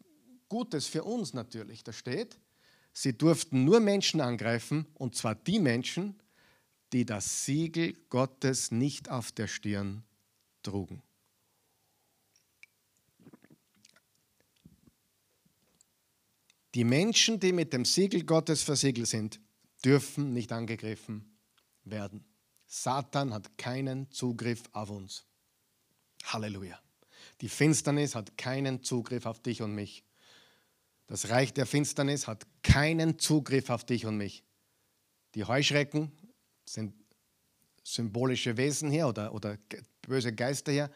Gutes 0.50 0.88
für 0.88 1.04
uns 1.04 1.34
natürlich. 1.34 1.84
Da 1.84 1.92
steht, 1.92 2.38
sie 2.94 3.18
durften 3.18 3.66
nur 3.66 3.80
Menschen 3.80 4.22
angreifen, 4.22 4.86
und 4.94 5.16
zwar 5.16 5.36
die 5.36 5.60
Menschen, 5.60 6.22
die 6.94 7.06
das 7.06 7.46
Siegel 7.46 7.94
Gottes 8.10 8.72
nicht 8.72 9.10
auf 9.10 9.32
der 9.32 9.48
Stirn 9.48 10.04
trugen. 10.62 11.02
Die 16.76 16.84
Menschen, 16.84 17.40
die 17.40 17.52
mit 17.52 17.72
dem 17.74 17.86
Siegel 17.86 18.24
Gottes 18.24 18.64
versiegelt 18.64 19.08
sind, 19.08 19.40
dürfen 19.86 20.34
nicht 20.34 20.52
angegriffen 20.52 21.38
werden. 21.84 22.26
Satan 22.66 23.34
hat 23.34 23.58
keinen 23.58 24.10
Zugriff 24.10 24.64
auf 24.72 24.90
uns. 24.90 25.26
Halleluja. 26.24 26.80
Die 27.42 27.50
Finsternis 27.50 28.16
hat 28.16 28.38
keinen 28.38 28.84
Zugriff 28.84 29.26
auf 29.26 29.40
dich 29.40 29.62
und 29.62 29.76
mich. 29.76 30.04
Das 31.08 31.30
Reich 31.30 31.54
der 31.54 31.66
Finsternis 31.66 32.28
hat 32.28 32.48
keinen 32.64 33.20
Zugriff 33.20 33.70
auf 33.70 33.86
dich 33.86 34.06
und 34.06 34.18
mich. 34.18 34.44
Die 35.36 35.44
Heuschrecken 35.44 36.12
sind 36.66 36.96
symbolische 37.84 38.58
Wesen 38.58 38.90
hier 38.90 39.08
oder, 39.08 39.34
oder 39.34 39.58
böse 40.02 40.34
Geister 40.34 40.72
hier, 40.72 40.92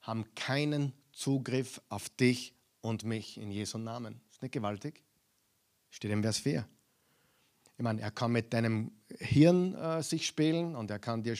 haben 0.00 0.34
keinen 0.34 0.92
Zugriff 1.12 1.80
auf 1.88 2.08
dich 2.10 2.54
und 2.80 3.04
mich 3.04 3.38
in 3.38 3.50
Jesu 3.50 3.78
Namen. 3.78 4.20
Ist 4.30 4.42
nicht 4.42 4.52
gewaltig? 4.52 5.03
Steht 5.94 6.10
im 6.10 6.24
Vers 6.24 6.38
4. 6.38 6.66
Ich 7.76 7.84
meine, 7.84 8.00
er 8.00 8.10
kann 8.10 8.32
mit 8.32 8.52
deinem 8.52 8.90
Hirn 9.16 9.76
äh, 9.76 10.02
sich 10.02 10.26
spielen 10.26 10.74
und 10.74 10.90
er 10.90 10.98
kann 10.98 11.22
dir, 11.22 11.36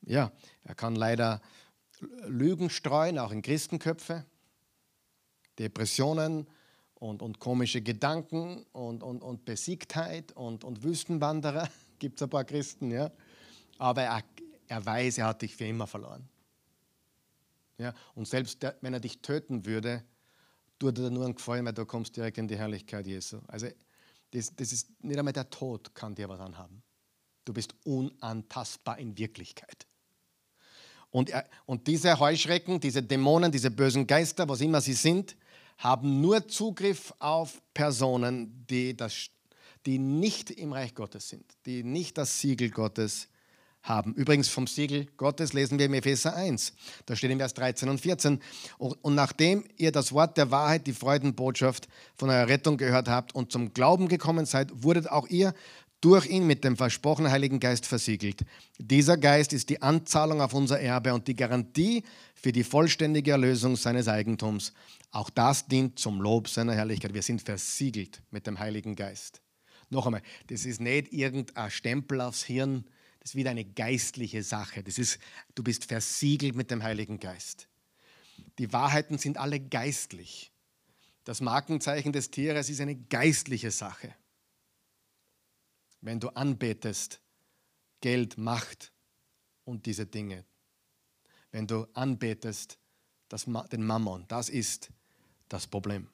ja, 0.00 0.32
er 0.64 0.74
kann 0.74 0.96
leider 0.96 1.42
Lügen 2.26 2.70
streuen, 2.70 3.18
auch 3.18 3.32
in 3.32 3.42
Christenköpfe, 3.42 4.24
Depressionen 5.58 6.46
und, 6.94 7.20
und 7.20 7.38
komische 7.38 7.82
Gedanken 7.82 8.64
und, 8.72 9.02
und, 9.02 9.20
und 9.20 9.44
Besiegtheit 9.44 10.32
und, 10.32 10.64
und 10.64 10.82
Wüstenwanderer. 10.82 11.68
Gibt 11.98 12.16
es 12.16 12.22
ein 12.22 12.30
paar 12.30 12.44
Christen, 12.44 12.90
ja. 12.90 13.10
Aber 13.76 14.04
er, 14.04 14.22
er 14.68 14.86
weiß, 14.86 15.18
er 15.18 15.26
hat 15.26 15.42
dich 15.42 15.54
für 15.54 15.66
immer 15.66 15.86
verloren. 15.86 16.26
Ja, 17.76 17.92
und 18.14 18.26
selbst 18.26 18.62
der, 18.62 18.74
wenn 18.80 18.94
er 18.94 19.00
dich 19.00 19.20
töten 19.20 19.66
würde, 19.66 20.02
tut 20.82 20.98
dir 20.98 21.10
nur 21.10 21.24
einen 21.24 21.36
Gefallen, 21.36 21.64
weil 21.64 21.72
du 21.72 21.86
kommst 21.86 22.16
direkt 22.16 22.38
in 22.38 22.48
die 22.48 22.56
Herrlichkeit 22.56 23.06
Jesu. 23.06 23.38
Also 23.46 23.68
das, 24.32 24.54
das 24.56 24.72
ist 24.72 24.88
nicht 25.04 25.16
einmal 25.16 25.32
der 25.32 25.48
Tod 25.48 25.94
kann 25.94 26.14
dir 26.14 26.28
was 26.28 26.40
anhaben. 26.40 26.82
Du 27.44 27.52
bist 27.52 27.74
unantastbar 27.84 28.98
in 28.98 29.16
Wirklichkeit. 29.16 29.86
Und, 31.10 31.30
und 31.66 31.86
diese 31.86 32.18
Heuschrecken, 32.18 32.80
diese 32.80 33.02
Dämonen, 33.02 33.52
diese 33.52 33.70
bösen 33.70 34.06
Geister, 34.06 34.48
was 34.48 34.60
immer 34.60 34.80
sie 34.80 34.94
sind, 34.94 35.36
haben 35.78 36.20
nur 36.20 36.48
Zugriff 36.48 37.14
auf 37.18 37.62
Personen, 37.74 38.66
die, 38.66 38.96
das, 38.96 39.28
die 39.86 39.98
nicht 39.98 40.50
im 40.50 40.72
Reich 40.72 40.94
Gottes 40.94 41.28
sind, 41.28 41.44
die 41.66 41.84
nicht 41.84 42.18
das 42.18 42.40
Siegel 42.40 42.70
Gottes 42.70 43.28
haben. 43.82 44.14
Übrigens 44.14 44.48
vom 44.48 44.66
Siegel 44.66 45.06
Gottes 45.16 45.52
lesen 45.52 45.78
wir 45.78 45.86
im 45.86 45.94
Epheser 45.94 46.36
1. 46.36 46.72
Da 47.06 47.16
steht 47.16 47.30
in 47.30 47.38
Vers 47.38 47.54
13 47.54 47.88
und 47.88 48.00
14. 48.00 48.40
Und 48.78 49.14
nachdem 49.14 49.64
ihr 49.76 49.92
das 49.92 50.12
Wort 50.12 50.36
der 50.36 50.50
Wahrheit, 50.50 50.86
die 50.86 50.92
Freudenbotschaft 50.92 51.88
von 52.14 52.30
eurer 52.30 52.48
Rettung 52.48 52.76
gehört 52.76 53.08
habt 53.08 53.34
und 53.34 53.50
zum 53.50 53.72
Glauben 53.74 54.08
gekommen 54.08 54.46
seid, 54.46 54.70
wurdet 54.82 55.10
auch 55.10 55.26
ihr 55.28 55.54
durch 56.00 56.26
ihn 56.26 56.46
mit 56.46 56.64
dem 56.64 56.76
versprochenen 56.76 57.30
Heiligen 57.30 57.60
Geist 57.60 57.86
versiegelt. 57.86 58.44
Dieser 58.78 59.16
Geist 59.16 59.52
ist 59.52 59.68
die 59.68 59.82
Anzahlung 59.82 60.40
auf 60.40 60.52
unser 60.52 60.80
Erbe 60.80 61.14
und 61.14 61.28
die 61.28 61.36
Garantie 61.36 62.02
für 62.34 62.50
die 62.50 62.64
vollständige 62.64 63.30
Erlösung 63.30 63.76
seines 63.76 64.08
Eigentums. 64.08 64.72
Auch 65.12 65.30
das 65.30 65.68
dient 65.68 65.98
zum 65.98 66.20
Lob 66.20 66.48
seiner 66.48 66.74
Herrlichkeit. 66.74 67.14
Wir 67.14 67.22
sind 67.22 67.40
versiegelt 67.40 68.20
mit 68.32 68.48
dem 68.48 68.58
Heiligen 68.58 68.96
Geist. 68.96 69.40
Noch 69.90 70.06
einmal, 70.06 70.22
das 70.48 70.64
ist 70.64 70.80
nicht 70.80 71.12
irgendein 71.12 71.70
Stempel 71.70 72.20
aufs 72.20 72.42
Hirn, 72.42 72.84
das 73.22 73.30
ist 73.30 73.34
wieder 73.36 73.52
eine 73.52 73.64
geistliche 73.64 74.42
Sache. 74.42 74.82
Das 74.82 74.98
ist, 74.98 75.20
du 75.54 75.62
bist 75.62 75.84
versiegelt 75.84 76.56
mit 76.56 76.72
dem 76.72 76.82
Heiligen 76.82 77.20
Geist. 77.20 77.68
Die 78.58 78.72
Wahrheiten 78.72 79.16
sind 79.16 79.38
alle 79.38 79.60
geistlich. 79.60 80.50
Das 81.22 81.40
Markenzeichen 81.40 82.12
des 82.12 82.32
Tieres 82.32 82.68
ist 82.68 82.80
eine 82.80 82.96
geistliche 82.96 83.70
Sache. 83.70 84.12
Wenn 86.00 86.18
du 86.18 86.30
anbetest, 86.30 87.20
Geld, 88.00 88.38
Macht 88.38 88.92
und 89.64 89.86
diese 89.86 90.04
Dinge. 90.04 90.44
Wenn 91.52 91.68
du 91.68 91.86
anbetest, 91.94 92.80
das, 93.28 93.44
den 93.44 93.86
Mammon, 93.86 94.26
das 94.26 94.48
ist 94.48 94.90
das 95.48 95.68
Problem. 95.68 96.08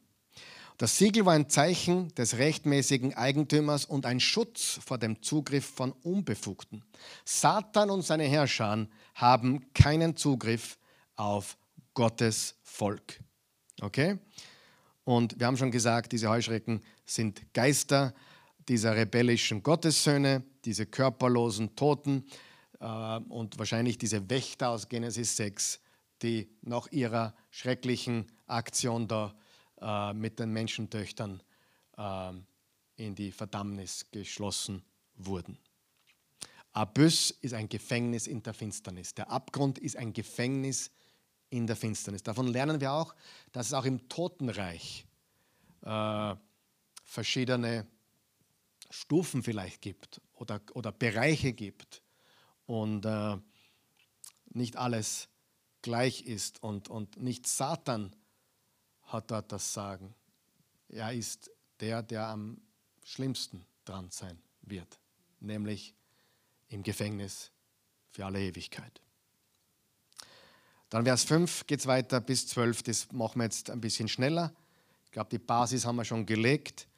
Das 0.78 0.96
Siegel 0.96 1.26
war 1.26 1.32
ein 1.32 1.50
Zeichen 1.50 2.14
des 2.14 2.38
rechtmäßigen 2.38 3.14
Eigentümers 3.14 3.84
und 3.84 4.06
ein 4.06 4.20
Schutz 4.20 4.78
vor 4.84 4.96
dem 4.96 5.20
Zugriff 5.22 5.66
von 5.66 5.90
Unbefugten. 5.90 6.84
Satan 7.24 7.90
und 7.90 8.02
seine 8.02 8.22
Herrscher 8.22 8.86
haben 9.16 9.72
keinen 9.72 10.16
Zugriff 10.16 10.78
auf 11.16 11.58
Gottes 11.94 12.54
Volk. 12.62 13.18
Okay? 13.80 14.18
Und 15.02 15.40
wir 15.40 15.48
haben 15.48 15.56
schon 15.56 15.72
gesagt, 15.72 16.12
diese 16.12 16.28
Heuschrecken 16.28 16.80
sind 17.04 17.52
Geister 17.54 18.14
dieser 18.68 18.94
rebellischen 18.94 19.64
Gottessöhne, 19.64 20.44
diese 20.64 20.86
körperlosen 20.86 21.74
Toten 21.74 22.24
äh, 22.78 23.16
und 23.28 23.58
wahrscheinlich 23.58 23.98
diese 23.98 24.30
Wächter 24.30 24.70
aus 24.70 24.88
Genesis 24.88 25.36
6, 25.38 25.80
die 26.22 26.48
nach 26.62 26.86
ihrer 26.92 27.34
schrecklichen 27.50 28.26
Aktion 28.46 29.08
da 29.08 29.34
äh, 29.80 30.12
mit 30.12 30.38
den 30.38 30.52
Menschentöchtern 30.52 31.42
äh, 31.96 32.32
in 32.96 33.14
die 33.14 33.32
Verdammnis 33.32 34.06
geschlossen 34.10 34.82
wurden. 35.14 35.58
Abyss 36.72 37.30
ist 37.30 37.54
ein 37.54 37.68
Gefängnis 37.68 38.26
in 38.26 38.42
der 38.42 38.54
Finsternis. 38.54 39.14
Der 39.14 39.30
Abgrund 39.30 39.78
ist 39.78 39.96
ein 39.96 40.12
Gefängnis 40.12 40.90
in 41.50 41.66
der 41.66 41.76
Finsternis. 41.76 42.22
Davon 42.22 42.46
lernen 42.48 42.80
wir 42.80 42.92
auch, 42.92 43.14
dass 43.52 43.68
es 43.68 43.72
auch 43.72 43.84
im 43.84 44.08
Totenreich 44.08 45.06
äh, 45.82 46.34
verschiedene 47.04 47.86
Stufen 48.90 49.42
vielleicht 49.42 49.80
gibt 49.80 50.20
oder, 50.34 50.60
oder 50.74 50.92
Bereiche 50.92 51.52
gibt 51.52 52.02
und 52.66 53.04
äh, 53.04 53.36
nicht 54.50 54.76
alles 54.76 55.28
gleich 55.82 56.22
ist 56.22 56.62
und, 56.62 56.88
und 56.88 57.20
nicht 57.20 57.46
Satan 57.46 58.14
hat 59.08 59.30
dort 59.30 59.52
das 59.52 59.72
Sagen. 59.72 60.14
Er 60.88 61.12
ist 61.12 61.50
der, 61.80 62.02
der 62.02 62.28
am 62.28 62.60
schlimmsten 63.04 63.64
dran 63.84 64.08
sein 64.10 64.38
wird, 64.62 64.98
nämlich 65.40 65.94
im 66.68 66.82
Gefängnis 66.82 67.50
für 68.10 68.26
alle 68.26 68.40
Ewigkeit. 68.40 69.00
Dann 70.90 71.04
Vers 71.04 71.24
5 71.24 71.66
geht 71.66 71.80
es 71.80 71.86
weiter 71.86 72.20
bis 72.20 72.46
12, 72.48 72.82
das 72.82 73.12
machen 73.12 73.40
wir 73.40 73.44
jetzt 73.44 73.70
ein 73.70 73.80
bisschen 73.80 74.08
schneller. 74.08 74.54
Ich 75.04 75.12
glaube, 75.12 75.30
die 75.30 75.38
Basis 75.38 75.84
haben 75.84 75.96
wir 75.96 76.04
schon 76.04 76.26
gelegt. 76.26 76.88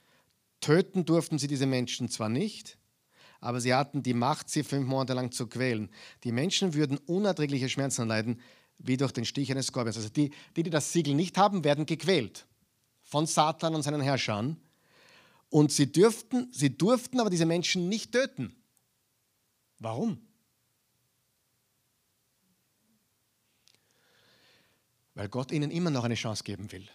Töten 0.61 1.05
durften 1.05 1.39
sie 1.39 1.49
diese 1.49 1.67
Menschen 1.67 2.09
zwar 2.09 2.29
nicht, 2.29 2.79
aber 3.41 3.61
sie 3.61 3.75
hatten 3.75 4.03
die 4.03 4.15
Macht, 4.15 4.51
sie 4.51 4.63
fünf 4.63 4.87
Monate 4.87 5.15
lang 5.15 5.33
zu 5.33 5.47
quälen. 5.47 5.91
Die 6.25 6.33
Menschen 6.33 6.75
würden 6.75 6.99
unerträgliche 6.99 7.69
Schmerzen 7.69 8.07
leiden, 8.07 8.41
wie 8.83 8.97
durch 8.97 9.13
den 9.13 9.25
Stich 9.25 9.51
eines 9.51 9.67
Skorpions. 9.67 9.97
Also 9.97 10.09
die, 10.09 10.31
die, 10.57 10.63
die 10.63 10.71
das 10.71 10.93
Siegel 10.93 11.15
nicht 11.15 11.39
haben, 11.39 11.65
werden 11.65 11.87
gequält 11.87 12.47
von 13.03 13.27
Satan 13.27 13.75
und 13.75 13.83
seinen 13.83 14.01
Herrschern. 14.01 14.57
Und 15.49 15.73
sie, 15.73 15.91
dürften, 15.91 16.51
sie 16.53 16.77
durften 16.77 17.21
aber 17.21 17.29
diese 17.29 17.47
Menschen 17.47 17.89
nicht 17.89 18.13
töten. 18.13 18.55
Warum? 19.79 20.21
Weil 25.15 25.29
Gott 25.29 25.51
ihnen 25.51 25.71
immer 25.71 25.91
noch 25.91 26.05
eine 26.05 26.15
Chance 26.15 26.45
geben 26.45 26.71
will. 26.73 26.89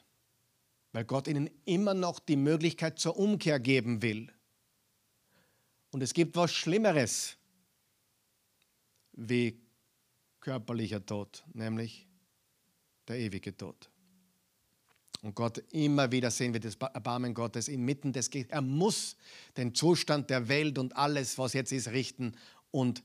Weil 0.93 1.03
Gott 1.03 1.27
ihnen 1.27 1.49
immer 1.65 1.93
noch 1.93 2.19
die 2.19 2.37
Möglichkeit 2.37 2.97
zur 2.97 3.17
Umkehr 3.17 3.59
geben 3.59 4.01
will. 4.01 4.31
Und 5.91 6.01
es 6.01 6.13
gibt 6.13 6.35
was 6.35 6.53
Schlimmeres 6.53 7.37
wie 9.13 9.64
körperlicher 10.45 11.03
Tod, 11.03 11.43
nämlich 11.53 12.07
der 13.07 13.17
ewige 13.17 13.57
Tod. 13.57 13.89
Und 15.23 15.33
Gott 15.33 15.57
immer 15.71 16.11
wieder 16.11 16.29
sehen 16.29 16.53
wir 16.53 16.59
das 16.59 16.75
Erbarmen 16.75 17.33
Gottes 17.33 17.67
inmitten 17.67 18.13
des 18.13 18.29
Ge 18.29 18.45
Er 18.49 18.61
muss 18.61 19.17
den 19.57 19.73
Zustand 19.73 20.29
der 20.29 20.47
Welt 20.47 20.77
und 20.77 20.95
alles, 20.95 21.39
was 21.39 21.53
jetzt 21.53 21.71
ist, 21.71 21.87
richten 21.87 22.35
und 22.69 23.01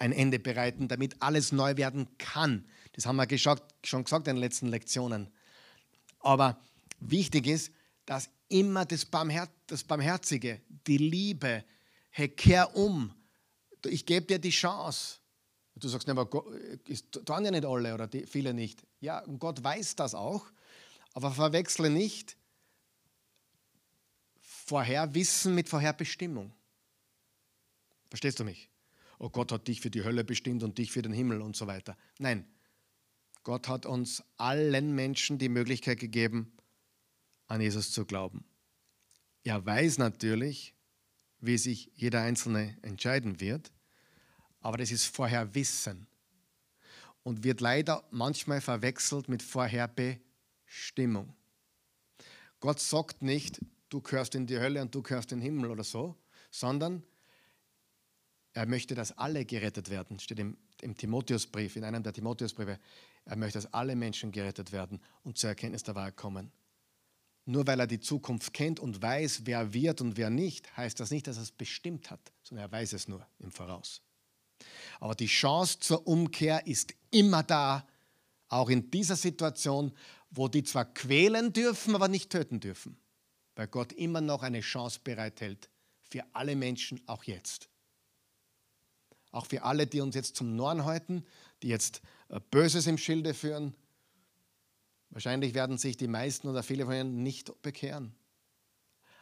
ein 0.00 0.10
Ende 0.10 0.40
bereiten, 0.40 0.88
damit 0.88 1.14
alles 1.22 1.52
neu 1.52 1.76
werden 1.76 2.08
kann. 2.18 2.64
Das 2.94 3.06
haben 3.06 3.16
wir 3.16 3.38
schon 3.38 4.02
gesagt 4.02 4.26
in 4.26 4.34
den 4.34 4.40
letzten 4.40 4.66
Lektionen. 4.66 5.28
Aber 6.18 6.60
wichtig 6.98 7.46
ist, 7.46 7.70
dass 8.04 8.30
immer 8.48 8.84
das, 8.84 9.04
Barmher 9.04 9.48
das 9.68 9.84
Barmherzige, 9.84 10.60
die 10.88 10.98
Liebe, 10.98 11.64
hey, 12.10 12.28
kehr 12.28 12.74
um. 12.74 13.14
Ich 13.86 14.04
gebe 14.04 14.26
dir 14.26 14.40
die 14.40 14.50
Chance. 14.50 15.19
Du 15.80 15.88
sagst, 15.88 16.06
ne, 16.06 16.12
aber 16.12 16.44
ist, 16.86 17.12
tun 17.12 17.44
ja 17.44 17.50
nicht 17.50 17.64
alle 17.64 17.94
oder 17.94 18.06
die, 18.06 18.26
viele 18.26 18.54
nicht. 18.54 18.86
Ja, 19.00 19.20
und 19.24 19.38
Gott 19.38 19.62
weiß 19.62 19.96
das 19.96 20.14
auch, 20.14 20.46
aber 21.14 21.32
verwechsle 21.32 21.90
nicht 21.90 22.36
Vorherwissen 24.40 25.54
mit 25.54 25.68
Vorherbestimmung. 25.68 26.52
Verstehst 28.08 28.38
du 28.38 28.44
mich? 28.44 28.68
Oh, 29.18 29.28
Gott 29.28 29.52
hat 29.52 29.68
dich 29.68 29.80
für 29.80 29.90
die 29.90 30.04
Hölle 30.04 30.24
bestimmt 30.24 30.62
und 30.62 30.78
dich 30.78 30.92
für 30.92 31.02
den 31.02 31.12
Himmel 31.12 31.42
und 31.42 31.56
so 31.56 31.66
weiter. 31.66 31.96
Nein, 32.18 32.46
Gott 33.42 33.68
hat 33.68 33.86
uns 33.86 34.22
allen 34.36 34.94
Menschen 34.94 35.38
die 35.38 35.48
Möglichkeit 35.48 35.98
gegeben, 35.98 36.52
an 37.46 37.60
Jesus 37.60 37.90
zu 37.92 38.04
glauben. 38.04 38.44
Er 39.42 39.64
weiß 39.64 39.98
natürlich, 39.98 40.74
wie 41.40 41.58
sich 41.58 41.90
jeder 41.94 42.22
Einzelne 42.22 42.76
entscheiden 42.82 43.40
wird, 43.40 43.72
aber 44.60 44.78
das 44.78 44.90
ist 44.90 45.04
Vorherwissen 45.04 46.06
und 47.22 47.44
wird 47.44 47.60
leider 47.60 48.04
manchmal 48.10 48.60
verwechselt 48.60 49.28
mit 49.28 49.42
Vorherbestimmung. 49.42 51.34
Gott 52.60 52.80
sagt 52.80 53.22
nicht, 53.22 53.60
du 53.88 54.00
gehörst 54.00 54.34
in 54.34 54.46
die 54.46 54.58
Hölle 54.58 54.82
und 54.82 54.94
du 54.94 55.02
gehörst 55.02 55.32
in 55.32 55.38
den 55.38 55.44
Himmel 55.44 55.70
oder 55.70 55.84
so, 55.84 56.16
sondern 56.50 57.02
er 58.52 58.66
möchte, 58.66 58.94
dass 58.94 59.16
alle 59.16 59.44
gerettet 59.44 59.90
werden. 59.90 60.18
Steht 60.18 60.38
im, 60.38 60.56
im 60.82 60.96
Timotheusbrief, 60.96 61.76
in 61.76 61.84
einem 61.84 62.02
der 62.02 62.12
Timotheusbriefe. 62.12 62.78
Er 63.24 63.36
möchte, 63.36 63.58
dass 63.58 63.72
alle 63.72 63.94
Menschen 63.94 64.32
gerettet 64.32 64.72
werden 64.72 65.00
und 65.22 65.38
zur 65.38 65.50
Erkenntnis 65.50 65.84
der 65.84 65.94
Wahrheit 65.94 66.16
kommen. 66.16 66.50
Nur 67.46 67.66
weil 67.66 67.80
er 67.80 67.86
die 67.86 68.00
Zukunft 68.00 68.52
kennt 68.52 68.80
und 68.80 69.00
weiß, 69.00 69.42
wer 69.44 69.72
wird 69.72 70.00
und 70.00 70.16
wer 70.16 70.30
nicht, 70.30 70.76
heißt 70.76 71.00
das 71.00 71.10
nicht, 71.10 71.26
dass 71.26 71.36
er 71.36 71.44
es 71.44 71.52
bestimmt 71.52 72.10
hat, 72.10 72.32
sondern 72.42 72.66
er 72.66 72.72
weiß 72.72 72.92
es 72.92 73.08
nur 73.08 73.26
im 73.38 73.50
Voraus. 73.50 74.02
Aber 74.98 75.14
die 75.14 75.26
Chance 75.26 75.80
zur 75.80 76.06
Umkehr 76.06 76.66
ist 76.66 76.94
immer 77.10 77.42
da, 77.42 77.86
auch 78.48 78.68
in 78.68 78.90
dieser 78.90 79.16
Situation, 79.16 79.92
wo 80.30 80.48
die 80.48 80.64
zwar 80.64 80.84
quälen 80.84 81.52
dürfen, 81.52 81.94
aber 81.94 82.08
nicht 82.08 82.30
töten 82.30 82.60
dürfen, 82.60 82.96
weil 83.54 83.68
Gott 83.68 83.92
immer 83.92 84.20
noch 84.20 84.42
eine 84.42 84.60
Chance 84.60 85.00
bereithält 85.02 85.68
für 86.02 86.24
alle 86.32 86.56
Menschen, 86.56 87.00
auch 87.06 87.24
jetzt. 87.24 87.68
Auch 89.32 89.46
für 89.46 89.62
alle, 89.62 89.86
die 89.86 90.00
uns 90.00 90.16
jetzt 90.16 90.34
zum 90.34 90.56
Norn 90.56 90.84
halten, 90.84 91.24
die 91.62 91.68
jetzt 91.68 92.02
äh, 92.28 92.40
Böses 92.50 92.88
im 92.88 92.98
Schilde 92.98 93.32
führen, 93.34 93.74
Wahrscheinlich 95.10 95.54
werden 95.54 95.76
sich 95.76 95.96
die 95.96 96.06
meisten 96.06 96.48
oder 96.48 96.62
viele 96.62 96.84
von 96.84 96.94
ihnen 96.94 97.22
nicht 97.22 97.60
bekehren, 97.62 98.14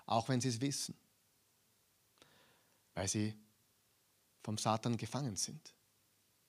auch 0.05 0.29
wenn 0.29 0.41
sie 0.41 0.49
es 0.49 0.61
wissen, 0.61 0.95
weil 2.95 3.09
sie 3.09 3.35
vom 4.43 4.59
Satan 4.59 4.97
gefangen 4.97 5.37
sind. 5.37 5.75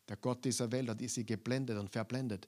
Der 0.08 0.18
Gott 0.18 0.44
dieser 0.44 0.72
Welt 0.72 0.90
hat 0.90 1.02
sie 1.02 1.26
geblendet 1.26 1.78
und 1.78 1.90
verblendet. 1.90 2.48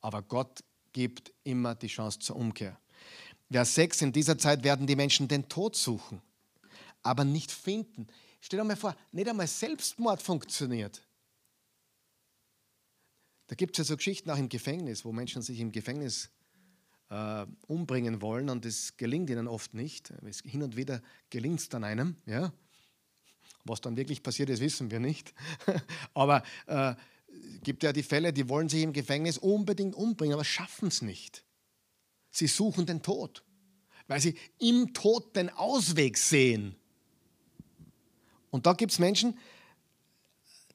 Aber 0.00 0.22
Gott 0.22 0.62
gibt 0.92 1.32
immer 1.42 1.74
die 1.74 1.88
Chance 1.88 2.20
zur 2.20 2.36
Umkehr. 2.36 2.78
Vers 3.50 3.74
6, 3.74 4.02
in 4.02 4.12
dieser 4.12 4.38
Zeit 4.38 4.64
werden 4.64 4.86
die 4.86 4.96
Menschen 4.96 5.28
den 5.28 5.48
Tod 5.48 5.76
suchen, 5.76 6.20
aber 7.02 7.24
nicht 7.24 7.52
finden. 7.52 8.06
Stell 8.40 8.58
dir 8.58 8.64
mal 8.64 8.76
vor, 8.76 8.96
nicht 9.12 9.28
einmal 9.28 9.46
Selbstmord 9.46 10.22
funktioniert. 10.22 11.02
Da 13.48 13.54
gibt 13.54 13.76
es 13.76 13.78
ja 13.78 13.84
so 13.84 13.96
Geschichten 13.96 14.30
auch 14.30 14.38
im 14.38 14.48
Gefängnis, 14.48 15.04
wo 15.04 15.12
Menschen 15.12 15.42
sich 15.42 15.60
im 15.60 15.70
Gefängnis 15.70 16.30
äh, 17.10 17.46
umbringen 17.68 18.20
wollen 18.20 18.50
und 18.50 18.66
es 18.66 18.96
gelingt 18.96 19.30
ihnen 19.30 19.46
oft 19.46 19.74
nicht. 19.74 20.12
Hin 20.44 20.62
und 20.62 20.76
wieder 20.76 21.02
gelingt 21.30 21.60
es 21.60 21.68
dann 21.68 21.84
einem. 21.84 22.16
Ja? 22.26 22.52
Was 23.68 23.80
dann 23.80 23.96
wirklich 23.96 24.22
passiert 24.22 24.48
ist, 24.50 24.60
wissen 24.60 24.90
wir 24.90 25.00
nicht. 25.00 25.34
aber 26.14 26.42
äh, 26.66 26.94
gibt 27.62 27.82
ja 27.82 27.92
die 27.92 28.02
Fälle, 28.02 28.32
die 28.32 28.48
wollen 28.48 28.68
sich 28.68 28.82
im 28.82 28.92
Gefängnis 28.92 29.38
unbedingt 29.38 29.94
umbringen, 29.94 30.34
aber 30.34 30.44
schaffen 30.44 30.88
es 30.88 31.02
nicht. 31.02 31.44
Sie 32.30 32.46
suchen 32.46 32.86
den 32.86 33.02
Tod, 33.02 33.42
weil 34.06 34.20
sie 34.20 34.36
im 34.58 34.92
Tod 34.92 35.34
den 35.34 35.50
Ausweg 35.50 36.18
sehen. 36.18 36.76
Und 38.50 38.66
da 38.66 38.72
gibt 38.72 38.92
es 38.92 38.98
Menschen, 38.98 39.38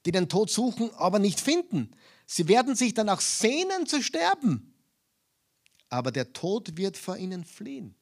die 0.04 0.12
den 0.12 0.28
Tod 0.28 0.50
suchen, 0.50 0.90
aber 0.94 1.18
nicht 1.18 1.40
finden. 1.40 1.90
Sie 2.26 2.48
werden 2.48 2.74
sich 2.74 2.94
danach 2.94 3.20
sehnen 3.20 3.86
zu 3.86 4.02
sterben, 4.02 4.74
aber 5.88 6.10
der 6.10 6.32
Tod 6.32 6.76
wird 6.76 6.96
vor 6.96 7.16
ihnen 7.16 7.44
fliehen. 7.44 7.94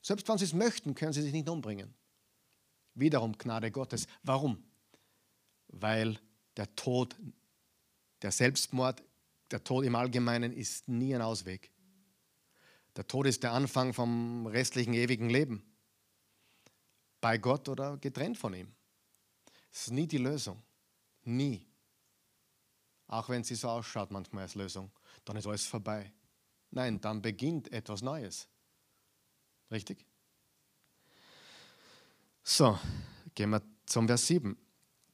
Selbst 0.00 0.28
wenn 0.28 0.38
sie 0.38 0.44
es 0.44 0.52
möchten, 0.52 0.94
können 0.94 1.12
sie 1.12 1.22
sich 1.22 1.32
nicht 1.32 1.48
umbringen. 1.48 1.94
Wiederum 2.94 3.36
Gnade 3.36 3.70
Gottes. 3.70 4.06
Warum? 4.22 4.62
Weil 5.68 6.18
der 6.56 6.74
Tod, 6.76 7.16
der 8.20 8.32
Selbstmord, 8.32 9.02
der 9.50 9.64
Tod 9.64 9.84
im 9.84 9.94
Allgemeinen 9.94 10.52
ist 10.52 10.88
nie 10.88 11.14
ein 11.14 11.22
Ausweg. 11.22 11.70
Der 12.96 13.06
Tod 13.06 13.26
ist 13.26 13.42
der 13.42 13.52
Anfang 13.52 13.94
vom 13.94 14.46
restlichen 14.46 14.94
ewigen 14.94 15.30
Leben. 15.30 15.62
Bei 17.20 17.38
Gott 17.38 17.68
oder 17.68 17.96
getrennt 17.96 18.36
von 18.36 18.52
ihm. 18.52 18.74
Es 19.70 19.82
ist 19.82 19.92
nie 19.92 20.06
die 20.06 20.18
Lösung. 20.18 20.62
Nie 21.24 21.66
auch 23.12 23.28
wenn 23.28 23.44
sie 23.44 23.54
so 23.54 23.68
ausschaut 23.68 24.10
manchmal 24.10 24.44
als 24.44 24.54
Lösung, 24.54 24.90
dann 25.26 25.36
ist 25.36 25.46
alles 25.46 25.66
vorbei. 25.66 26.10
Nein, 26.70 26.98
dann 27.00 27.20
beginnt 27.20 27.70
etwas 27.70 28.00
Neues. 28.00 28.48
Richtig? 29.70 30.06
So, 32.44 32.76
gehen 33.34 33.50
wir 33.50 33.62
zum 33.86 34.08
Vers 34.08 34.26
7. 34.26 34.56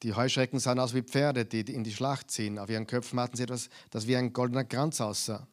Die 0.02 0.14
Heuschrecken 0.14 0.60
sahen 0.60 0.78
aus 0.78 0.94
wie 0.94 1.02
Pferde, 1.02 1.44
die 1.44 1.60
in 1.60 1.84
die 1.84 1.92
Schlacht 1.92 2.30
ziehen. 2.30 2.58
Auf 2.58 2.70
ihren 2.70 2.86
Köpfen 2.86 3.20
hatten 3.20 3.36
sie 3.36 3.42
etwas, 3.42 3.68
das 3.90 4.06
wie 4.06 4.16
ein 4.16 4.32
goldener 4.32 4.64
Kranz 4.64 5.00
aussah. 5.00 5.46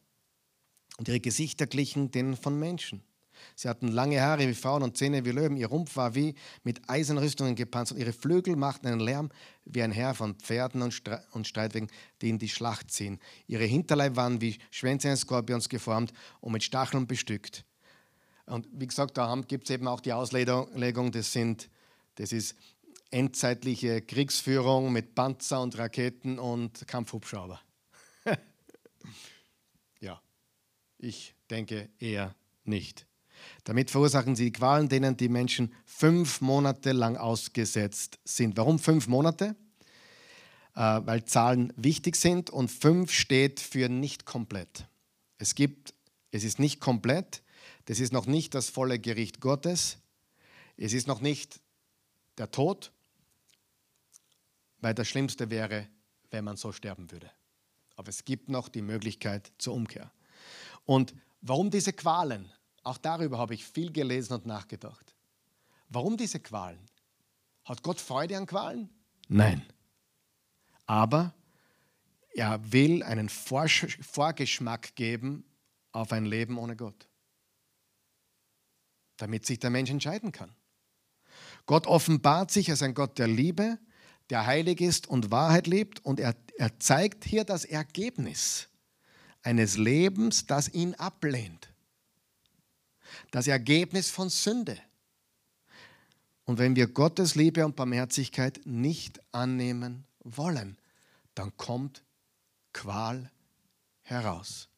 Und 0.96 1.08
ihre 1.08 1.20
Gesichter 1.20 1.66
glichen 1.66 2.10
denen 2.10 2.36
von 2.36 2.58
Menschen. 2.58 3.02
Sie 3.54 3.68
hatten 3.68 3.88
lange 3.88 4.22
Haare 4.22 4.48
wie 4.48 4.54
Frauen 4.54 4.82
und 4.82 4.96
Zähne 4.96 5.26
wie 5.26 5.32
Löwen. 5.32 5.58
Ihr 5.58 5.66
Rumpf 5.66 5.96
war 5.96 6.14
wie 6.14 6.34
mit 6.62 6.88
Eisenrüstungen 6.88 7.54
gepanzert. 7.54 7.98
Ihre 7.98 8.14
Flügel 8.14 8.56
machten 8.56 8.86
einen 8.86 9.00
Lärm 9.00 9.28
wie 9.66 9.82
ein 9.82 9.92
Heer 9.92 10.14
von 10.14 10.36
Pferden 10.36 10.80
und, 10.80 10.92
Stre 10.92 11.22
und 11.32 11.46
Streitwegen, 11.46 11.90
die 12.22 12.30
in 12.30 12.38
die 12.38 12.48
Schlacht 12.48 12.90
ziehen. 12.90 13.20
Ihre 13.46 13.64
Hinterleib 13.64 14.16
waren 14.16 14.40
wie 14.40 14.56
Schwänze 14.70 15.08
eines 15.08 15.20
Skorpions 15.20 15.68
geformt 15.68 16.14
und 16.40 16.52
mit 16.52 16.64
Stacheln 16.64 17.06
bestückt. 17.06 17.65
Und 18.46 18.68
wie 18.72 18.86
gesagt, 18.86 19.16
da 19.16 19.34
gibt 19.46 19.64
es 19.64 19.70
eben 19.70 19.88
auch 19.88 20.00
die 20.00 20.12
Auslegung, 20.12 21.10
das, 21.10 21.32
sind, 21.32 21.68
das 22.14 22.32
ist 22.32 22.54
endzeitliche 23.10 24.02
Kriegsführung 24.02 24.92
mit 24.92 25.14
Panzer 25.14 25.60
und 25.60 25.76
Raketen 25.76 26.38
und 26.38 26.86
Kampfhubschrauber. 26.86 27.60
ja, 30.00 30.20
ich 30.98 31.34
denke 31.50 31.88
eher 31.98 32.34
nicht. 32.64 33.06
Damit 33.64 33.90
verursachen 33.90 34.36
sie 34.36 34.52
Qualen, 34.52 34.88
denen 34.88 35.16
die 35.16 35.28
Menschen 35.28 35.72
fünf 35.84 36.40
Monate 36.40 36.92
lang 36.92 37.16
ausgesetzt 37.16 38.18
sind. 38.24 38.56
Warum 38.56 38.78
fünf 38.78 39.08
Monate? 39.08 39.56
Äh, 40.74 41.00
weil 41.04 41.24
Zahlen 41.24 41.72
wichtig 41.76 42.16
sind 42.16 42.50
und 42.50 42.70
fünf 42.70 43.12
steht 43.12 43.60
für 43.60 43.88
nicht 43.88 44.24
komplett. 44.24 44.86
Es 45.38 45.54
gibt, 45.54 45.94
es 46.30 46.44
ist 46.44 46.58
nicht 46.58 46.80
komplett, 46.80 47.42
das 47.86 48.00
ist 48.00 48.12
noch 48.12 48.26
nicht 48.26 48.54
das 48.54 48.68
volle 48.68 48.98
Gericht 48.98 49.40
Gottes, 49.40 49.98
es 50.76 50.92
ist 50.92 51.06
noch 51.06 51.20
nicht 51.20 51.60
der 52.38 52.50
Tod, 52.50 52.92
weil 54.80 54.94
das 54.94 55.08
Schlimmste 55.08 55.50
wäre, 55.50 55.88
wenn 56.30 56.44
man 56.44 56.56
so 56.56 56.72
sterben 56.72 57.10
würde. 57.10 57.30
Aber 57.96 58.10
es 58.10 58.24
gibt 58.24 58.48
noch 58.48 58.68
die 58.68 58.82
Möglichkeit 58.82 59.52
zur 59.58 59.74
Umkehr. 59.74 60.12
Und 60.84 61.14
warum 61.40 61.70
diese 61.70 61.92
Qualen? 61.92 62.52
Auch 62.82 62.98
darüber 62.98 63.38
habe 63.38 63.54
ich 63.54 63.64
viel 63.64 63.90
gelesen 63.90 64.34
und 64.34 64.46
nachgedacht. 64.46 65.14
Warum 65.88 66.16
diese 66.16 66.40
Qualen? 66.40 66.78
Hat 67.64 67.82
Gott 67.82 68.00
Freude 68.00 68.36
an 68.36 68.46
Qualen? 68.46 68.90
Nein. 69.28 69.64
Aber 70.86 71.34
er 72.34 72.72
will 72.72 73.02
einen 73.02 73.28
Vorgeschmack 73.28 74.94
geben 74.94 75.44
auf 75.92 76.12
ein 76.12 76.26
Leben 76.26 76.58
ohne 76.58 76.76
Gott, 76.76 77.08
damit 79.16 79.46
sich 79.46 79.58
der 79.58 79.70
Mensch 79.70 79.90
entscheiden 79.90 80.32
kann. 80.32 80.54
Gott 81.66 81.86
offenbart 81.86 82.50
sich 82.50 82.70
als 82.70 82.82
ein 82.82 82.94
Gott 82.94 83.18
der 83.18 83.28
Liebe, 83.28 83.78
der 84.30 84.46
heilig 84.46 84.80
ist 84.80 85.06
und 85.06 85.30
Wahrheit 85.30 85.66
liebt 85.66 86.04
und 86.04 86.20
er, 86.20 86.34
er 86.58 86.78
zeigt 86.78 87.24
hier 87.24 87.44
das 87.44 87.64
Ergebnis 87.64 88.68
eines 89.42 89.76
Lebens, 89.76 90.46
das 90.46 90.72
ihn 90.72 90.94
ablehnt. 90.94 91.72
Das 93.30 93.46
Ergebnis 93.46 94.10
von 94.10 94.28
Sünde. 94.28 94.76
Und 96.44 96.58
wenn 96.58 96.76
wir 96.76 96.88
Gottes 96.88 97.34
Liebe 97.34 97.64
und 97.64 97.76
Barmherzigkeit 97.76 98.60
nicht 98.64 99.20
annehmen 99.32 100.04
wollen, 100.20 100.76
dann 101.34 101.56
kommt 101.56 102.04
Qual 102.72 103.30
heraus. 104.02 104.68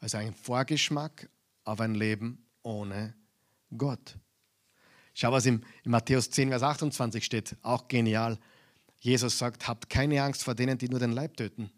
Also 0.00 0.18
ein 0.18 0.34
Vorgeschmack 0.34 1.28
auf 1.64 1.80
ein 1.80 1.94
Leben 1.94 2.46
ohne 2.62 3.08
Gott. 3.08 3.27
Schau, 5.14 5.32
was 5.32 5.46
im, 5.46 5.62
in 5.84 5.90
Matthäus 5.90 6.30
10, 6.30 6.50
Vers 6.50 6.62
28 6.62 7.24
steht, 7.24 7.56
auch 7.62 7.88
genial. 7.88 8.38
Jesus 9.00 9.38
sagt, 9.38 9.68
habt 9.68 9.90
keine 9.90 10.22
Angst 10.22 10.44
vor 10.44 10.54
denen, 10.54 10.78
die 10.78 10.88
nur 10.88 11.00
den 11.00 11.12
Leib 11.12 11.36
töten, 11.36 11.70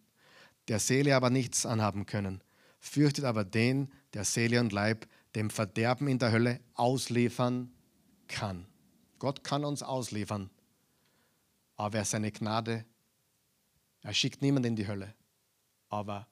der 0.68 0.78
Seele 0.78 1.16
aber 1.16 1.30
nichts 1.30 1.66
anhaben 1.66 2.07
können. 2.07 2.43
Fürchtet 2.80 3.24
aber 3.24 3.45
den, 3.45 3.91
der 4.14 4.24
Seele 4.24 4.61
und 4.61 4.72
Leib 4.72 5.07
dem 5.34 5.51
Verderben 5.51 6.09
in 6.09 6.18
der 6.18 6.32
Hölle 6.32 6.61
ausliefern 6.74 7.72
kann. 8.28 8.66
Gott 9.18 9.45
kann 9.45 9.64
uns 9.64 9.82
ausliefern, 9.82 10.51
aber 11.76 11.99
er 11.99 12.05
seine 12.05 12.32
Gnade, 12.32 12.84
er 14.03 14.14
schickt 14.14 14.43
niemanden 14.43 14.68
in 14.68 14.76
die 14.76 14.86
Hölle. 14.86 15.14
Aber 15.88 16.26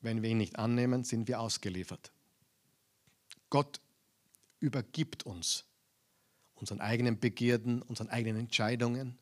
wenn 0.00 0.22
wir 0.22 0.30
ihn 0.30 0.38
nicht 0.38 0.58
annehmen, 0.58 1.02
sind 1.02 1.28
wir 1.28 1.40
ausgeliefert. 1.40 2.12
Gott 3.50 3.80
übergibt 4.64 5.24
uns 5.24 5.66
unseren 6.54 6.80
eigenen 6.80 7.20
Begierden, 7.20 7.82
unseren 7.82 8.08
eigenen 8.08 8.40
Entscheidungen. 8.40 9.18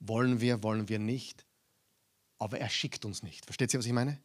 Wollen 0.00 0.40
wir, 0.40 0.62
wollen 0.62 0.88
wir 0.88 0.98
nicht. 0.98 1.44
Aber 2.38 2.58
er 2.58 2.70
schickt 2.70 3.04
uns 3.04 3.22
nicht. 3.22 3.44
Versteht 3.44 3.74
ihr, 3.74 3.78
was 3.78 3.86
ich 3.86 3.92
meine? 3.92 4.18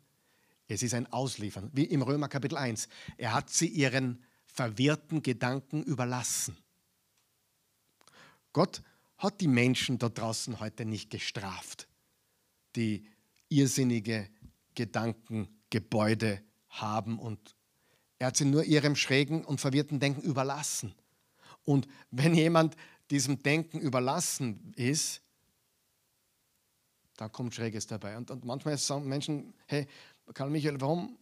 Es 0.67 0.83
ist 0.83 0.93
ein 0.93 1.11
Ausliefern, 1.11 1.69
wie 1.73 1.83
im 1.83 2.01
Römer 2.01 2.29
Kapitel 2.29 2.57
1. 2.57 2.87
Er 3.17 3.33
hat 3.33 3.49
sie 3.49 3.67
ihren 3.67 4.23
verwirrten 4.45 5.21
Gedanken 5.21 5.83
überlassen. 5.83 6.57
Gott 8.53 8.81
hat 9.17 9.41
die 9.41 9.49
Menschen 9.49 9.97
da 9.97 10.07
draußen 10.07 10.61
heute 10.61 10.85
nicht 10.85 11.09
gestraft, 11.09 11.89
die 12.77 13.05
irrsinnige 13.49 14.29
Gedankengebäude 14.75 16.41
haben 16.69 17.19
und 17.19 17.55
er 18.21 18.27
hat 18.27 18.37
sie 18.37 18.45
nur 18.45 18.63
ihrem 18.63 18.95
schrägen 18.95 19.43
und 19.43 19.59
verwirrten 19.59 19.99
Denken 19.99 20.21
überlassen. 20.21 20.93
Und 21.65 21.87
wenn 22.11 22.35
jemand 22.35 22.75
diesem 23.09 23.41
Denken 23.41 23.79
überlassen 23.79 24.73
ist, 24.75 25.23
da 27.17 27.29
kommt 27.29 27.55
Schräges 27.55 27.87
dabei. 27.87 28.15
Und, 28.17 28.29
und 28.29 28.45
manchmal 28.45 28.77
sagen 28.77 29.09
Menschen, 29.09 29.55
hey, 29.65 29.87
Karl 30.35 30.51
Michael, 30.51 30.79
warum? 30.79 31.17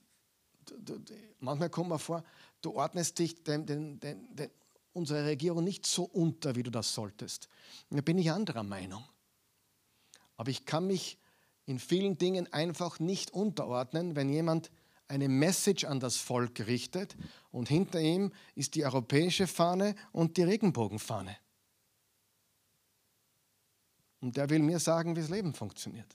Manchmal 1.39 1.69
kommt 1.69 1.87
mir 1.87 1.99
vor, 1.99 2.21
du 2.61 2.73
ordnest 2.73 3.17
dich 3.17 3.45
den, 3.45 3.65
den, 3.65 4.01
den, 4.01 4.35
den, 4.35 4.49
unserer 4.91 5.23
Regierung 5.23 5.63
nicht 5.63 5.85
so 5.85 6.03
unter, 6.03 6.57
wie 6.57 6.63
du 6.63 6.69
das 6.69 6.93
solltest. 6.93 7.47
Da 7.91 8.01
bin 8.01 8.17
ich 8.17 8.29
anderer 8.29 8.63
Meinung. 8.63 9.05
Aber 10.35 10.51
ich 10.51 10.65
kann 10.65 10.87
mich 10.87 11.17
in 11.65 11.79
vielen 11.79 12.17
Dingen 12.17 12.51
einfach 12.51 12.99
nicht 12.99 13.31
unterordnen, 13.31 14.17
wenn 14.17 14.27
jemand 14.27 14.69
eine 15.09 15.27
Message 15.27 15.83
an 15.85 15.99
das 15.99 16.17
Volk 16.17 16.61
richtet 16.67 17.17
und 17.51 17.67
hinter 17.67 17.99
ihm 17.99 18.31
ist 18.55 18.75
die 18.75 18.85
europäische 18.85 19.47
Fahne 19.47 19.95
und 20.11 20.37
die 20.37 20.43
Regenbogenfahne. 20.43 21.35
Und 24.21 24.37
der 24.37 24.49
will 24.49 24.59
mir 24.59 24.79
sagen, 24.79 25.15
wie 25.15 25.21
das 25.21 25.29
Leben 25.29 25.53
funktioniert. 25.53 26.09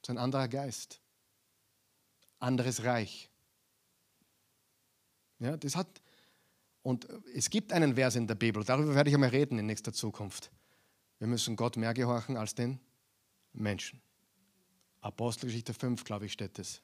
Das 0.00 0.08
ist 0.08 0.10
ein 0.10 0.18
anderer 0.18 0.48
Geist, 0.48 1.00
anderes 2.38 2.82
Reich. 2.84 3.28
Ja, 5.40 5.56
das 5.56 5.76
hat, 5.76 6.00
und 6.82 7.06
es 7.34 7.50
gibt 7.50 7.72
einen 7.72 7.96
Vers 7.96 8.16
in 8.16 8.26
der 8.26 8.34
Bibel, 8.34 8.64
darüber 8.64 8.94
werde 8.94 9.10
ich 9.10 9.14
einmal 9.14 9.30
reden 9.30 9.58
in 9.58 9.66
nächster 9.66 9.92
Zukunft. 9.92 10.50
Wir 11.18 11.26
müssen 11.26 11.54
Gott 11.54 11.76
mehr 11.76 11.92
gehorchen 11.92 12.36
als 12.36 12.54
den 12.54 12.80
Menschen. 13.52 14.00
Apostelgeschichte 15.08 15.72
5, 15.72 16.04
glaube 16.04 16.26
ich, 16.26 16.32
steht 16.32 16.58
es. 16.58 16.82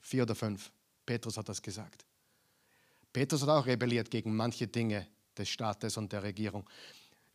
Vier 0.00 0.22
oder 0.22 0.34
fünf. 0.34 0.72
Petrus 1.04 1.36
hat 1.36 1.48
das 1.50 1.60
gesagt. 1.60 2.06
Petrus 3.12 3.42
hat 3.42 3.50
auch 3.50 3.66
rebelliert 3.66 4.10
gegen 4.10 4.34
manche 4.34 4.66
Dinge 4.66 5.06
des 5.36 5.50
Staates 5.50 5.96
und 5.98 6.10
der 6.10 6.22
Regierung. 6.22 6.68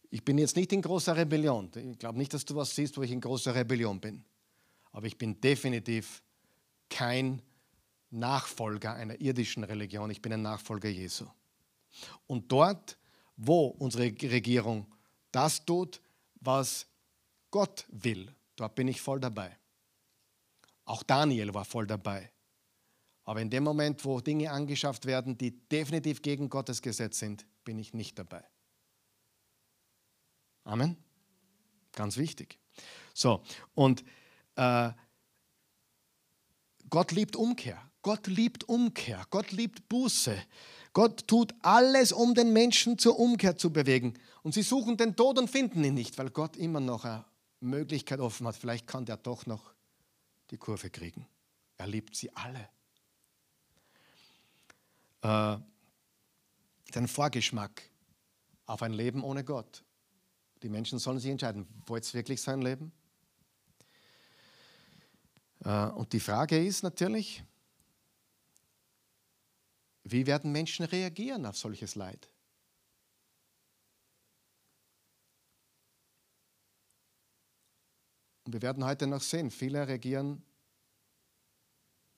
Ich 0.09 0.25
bin 0.25 0.39
jetzt 0.39 0.55
nicht 0.55 0.73
in 0.73 0.81
großer 0.81 1.15
Rebellion. 1.15 1.69
Ich 1.75 1.99
glaube 1.99 2.17
nicht, 2.17 2.33
dass 2.33 2.45
du 2.45 2.55
was 2.55 2.75
siehst, 2.75 2.97
wo 2.97 3.03
ich 3.03 3.11
in 3.11 3.21
großer 3.21 3.53
Rebellion 3.53 3.99
bin. 3.99 4.23
Aber 4.91 5.05
ich 5.05 5.17
bin 5.17 5.39
definitiv 5.39 6.23
kein 6.89 7.41
Nachfolger 8.09 8.95
einer 8.95 9.19
irdischen 9.21 9.63
Religion. 9.63 10.09
Ich 10.09 10.21
bin 10.21 10.33
ein 10.33 10.41
Nachfolger 10.41 10.89
Jesu. 10.89 11.25
Und 12.25 12.51
dort, 12.51 12.97
wo 13.37 13.67
unsere 13.67 14.05
Regierung 14.05 14.87
das 15.31 15.63
tut, 15.63 16.01
was 16.41 16.87
Gott 17.51 17.85
will, 17.89 18.33
dort 18.55 18.73
bin 18.73 18.87
ich 18.87 18.99
voll 18.99 19.19
dabei. 19.19 19.57
Auch 20.85 21.03
Daniel 21.03 21.53
war 21.53 21.65
voll 21.65 21.87
dabei. 21.87 22.31
Aber 23.23 23.41
in 23.41 23.49
dem 23.49 23.63
Moment, 23.63 24.03
wo 24.03 24.19
Dinge 24.19 24.51
angeschafft 24.51 25.05
werden, 25.05 25.37
die 25.37 25.51
definitiv 25.69 26.21
gegen 26.21 26.49
Gottes 26.49 26.81
Gesetz 26.81 27.19
sind, 27.19 27.45
bin 27.63 27.79
ich 27.79 27.93
nicht 27.93 28.19
dabei. 28.19 28.43
Amen. 30.65 30.97
Ganz 31.93 32.17
wichtig. 32.17 32.59
So, 33.13 33.43
und 33.75 34.03
äh, 34.55 34.91
Gott 36.89 37.11
liebt 37.11 37.35
Umkehr. 37.35 37.81
Gott 38.01 38.27
liebt 38.27 38.67
Umkehr. 38.67 39.25
Gott 39.29 39.51
liebt 39.51 39.87
Buße. 39.87 40.35
Gott 40.91 41.27
tut 41.27 41.53
alles, 41.61 42.11
um 42.11 42.35
den 42.35 42.51
Menschen 42.51 42.97
zur 42.97 43.17
Umkehr 43.17 43.57
zu 43.57 43.71
bewegen. 43.71 44.13
Und 44.41 44.53
sie 44.53 44.61
suchen 44.61 44.97
den 44.97 45.15
Tod 45.15 45.39
und 45.39 45.49
finden 45.49 45.83
ihn 45.83 45.93
nicht, 45.93 46.17
weil 46.17 46.29
Gott 46.29 46.57
immer 46.57 46.79
noch 46.79 47.05
eine 47.05 47.25
Möglichkeit 47.61 48.19
offen 48.19 48.47
hat. 48.47 48.55
Vielleicht 48.55 48.87
kann 48.87 49.05
der 49.05 49.17
doch 49.17 49.45
noch 49.45 49.72
die 50.53 50.57
Kurve 50.59 50.91
kriegen. 50.91 51.27
Er 51.77 51.87
liebt 51.87 52.15
sie 52.15 52.31
alle. 52.35 52.69
Äh, 55.23 55.57
den 56.93 57.07
Vorgeschmack 57.07 57.81
auf 58.67 58.83
ein 58.83 58.93
Leben 58.93 59.23
ohne 59.23 59.43
Gott. 59.43 59.83
Die 60.61 60.69
Menschen 60.69 60.99
sollen 60.99 61.17
sich 61.17 61.31
entscheiden, 61.31 61.67
wollt 61.87 62.07
ihr 62.07 62.13
wirklich 62.13 62.39
sein 62.39 62.61
Leben? 62.61 62.91
Äh, 65.65 65.87
und 65.87 66.13
die 66.13 66.19
Frage 66.19 66.63
ist 66.63 66.83
natürlich, 66.83 67.43
wie 70.03 70.27
werden 70.27 70.51
Menschen 70.51 70.85
reagieren 70.85 71.47
auf 71.47 71.57
solches 71.57 71.95
Leid? 71.95 72.29
Wir 78.53 78.61
werden 78.61 78.85
heute 78.85 79.07
noch 79.07 79.21
sehen, 79.21 79.49
viele 79.49 79.87
reagieren, 79.87 80.43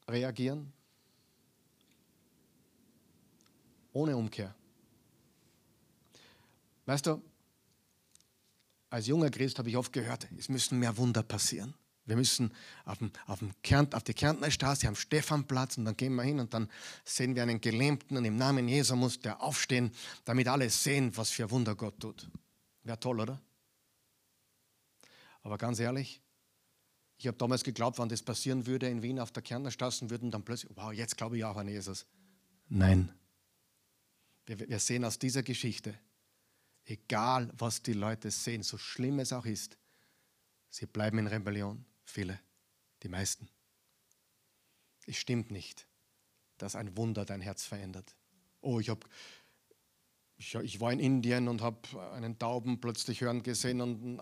reagieren 0.09 0.73
ohne 3.93 4.17
Umkehr. 4.17 4.53
Weißt 6.85 7.05
du, 7.05 7.21
als 8.89 9.07
junger 9.07 9.29
Christ 9.29 9.57
habe 9.57 9.69
ich 9.69 9.77
oft 9.77 9.93
gehört, 9.93 10.27
es 10.37 10.49
müssen 10.49 10.77
mehr 10.77 10.97
Wunder 10.97 11.23
passieren. 11.23 11.73
Wir 12.05 12.17
müssen 12.17 12.53
auf, 12.83 12.99
dem, 12.99 13.11
auf, 13.25 13.39
dem 13.39 13.51
Kärnt, 13.63 13.95
auf 13.95 14.03
die 14.03 14.13
Kärntner 14.13 14.51
Straße 14.51 14.87
am 14.87 14.95
Stephanplatz 14.95 15.77
und 15.77 15.85
dann 15.85 15.97
gehen 15.97 16.13
wir 16.15 16.23
hin 16.23 16.39
und 16.39 16.53
dann 16.53 16.69
sehen 17.05 17.33
wir 17.33 17.43
einen 17.43 17.61
Gelähmten 17.61 18.17
und 18.17 18.25
im 18.25 18.35
Namen 18.35 18.67
Jesu 18.67 18.95
muss 18.95 19.19
der 19.19 19.41
aufstehen, 19.41 19.91
damit 20.25 20.47
alle 20.49 20.69
sehen, 20.69 21.15
was 21.15 21.31
für 21.31 21.49
Wunder 21.49 21.75
Gott 21.75 21.99
tut. 21.99 22.29
Wäre 22.83 22.99
toll, 22.99 23.21
oder? 23.21 23.41
Aber 25.41 25.57
ganz 25.57 25.79
ehrlich, 25.79 26.21
ich 27.17 27.27
habe 27.27 27.37
damals 27.37 27.63
geglaubt, 27.63 27.97
wenn 27.99 28.09
das 28.09 28.21
passieren 28.21 28.65
würde 28.65 28.89
in 28.89 29.01
Wien 29.01 29.19
auf 29.19 29.31
der 29.31 29.41
Kärntner 29.41 29.71
Straße, 29.71 30.09
würden 30.09 30.31
dann 30.31 30.43
plötzlich, 30.43 30.71
wow, 30.75 30.91
jetzt 30.91 31.17
glaube 31.17 31.37
ich 31.37 31.45
auch 31.45 31.55
an 31.55 31.67
Jesus. 31.67 32.05
Nein. 32.67 33.13
Wir, 34.45 34.59
wir 34.59 34.79
sehen 34.79 35.05
aus 35.05 35.17
dieser 35.17 35.43
Geschichte, 35.43 35.97
egal 36.83 37.51
was 37.57 37.81
die 37.81 37.93
Leute 37.93 38.29
sehen, 38.31 38.63
so 38.63 38.77
schlimm 38.77 39.19
es 39.19 39.31
auch 39.31 39.45
ist, 39.45 39.77
sie 40.69 40.85
bleiben 40.85 41.17
in 41.17 41.27
Rebellion. 41.27 41.85
Viele, 42.03 42.39
die 43.01 43.09
meisten. 43.09 43.47
Es 45.07 45.17
stimmt 45.17 45.51
nicht, 45.51 45.87
dass 46.57 46.75
ein 46.75 46.95
Wunder 46.97 47.25
dein 47.25 47.41
Herz 47.41 47.65
verändert. 47.65 48.15
Oh, 48.61 48.79
ich, 48.79 48.89
hab, 48.89 49.07
ich, 50.37 50.53
ich 50.55 50.79
war 50.79 50.91
in 50.91 50.99
Indien 50.99 51.47
und 51.47 51.61
habe 51.61 52.11
einen 52.13 52.37
Tauben 52.37 52.81
plötzlich 52.81 53.21
hören 53.21 53.41
gesehen 53.41 53.81
und 53.81 54.21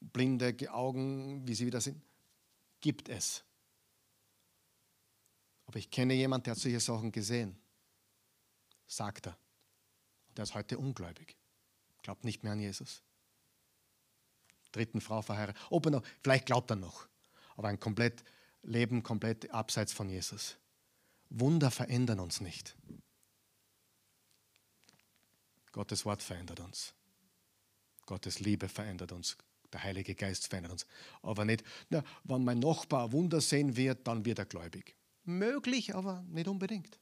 blinde 0.00 0.54
Augen, 0.72 1.46
wie 1.46 1.54
sie 1.54 1.66
wieder 1.66 1.80
sind. 1.80 2.02
Gibt 2.80 3.08
es. 3.08 3.44
Aber 5.66 5.78
ich 5.78 5.90
kenne 5.90 6.14
jemanden, 6.14 6.44
der 6.44 6.52
hat 6.52 6.60
solche 6.60 6.80
Sachen 6.80 7.12
gesehen, 7.12 7.58
sagt 8.86 9.26
er. 9.26 9.38
Und 10.28 10.38
der 10.38 10.44
ist 10.44 10.54
heute 10.54 10.78
ungläubig. 10.78 11.36
Glaubt 12.02 12.24
nicht 12.24 12.42
mehr 12.42 12.52
an 12.52 12.60
Jesus 12.60 13.02
dritten 14.72 15.00
Frau 15.00 15.22
verheiratet. 15.22 15.60
Ob 15.70 15.86
noch, 15.86 16.02
vielleicht 16.22 16.46
glaubt 16.46 16.70
er 16.70 16.76
noch, 16.76 17.08
aber 17.56 17.68
ein 17.68 17.80
komplett 17.80 18.24
Leben 18.62 19.02
komplett 19.02 19.50
abseits 19.50 19.92
von 19.92 20.08
Jesus. 20.08 20.56
Wunder 21.30 21.70
verändern 21.70 22.20
uns 22.20 22.40
nicht. 22.40 22.76
Gottes 25.72 26.04
Wort 26.04 26.22
verändert 26.22 26.60
uns. 26.60 26.94
Gottes 28.06 28.40
Liebe 28.40 28.68
verändert 28.68 29.12
uns. 29.12 29.36
Der 29.72 29.82
Heilige 29.82 30.14
Geist 30.14 30.48
verändert 30.48 30.72
uns. 30.72 30.86
Aber 31.22 31.44
nicht, 31.44 31.62
na, 31.90 32.02
wenn 32.24 32.44
mein 32.44 32.58
Nachbar 32.58 33.12
Wunder 33.12 33.40
sehen 33.40 33.76
wird, 33.76 34.06
dann 34.06 34.24
wird 34.24 34.38
er 34.38 34.46
gläubig. 34.46 34.96
Möglich, 35.24 35.94
aber 35.94 36.24
nicht 36.28 36.48
unbedingt. 36.48 36.98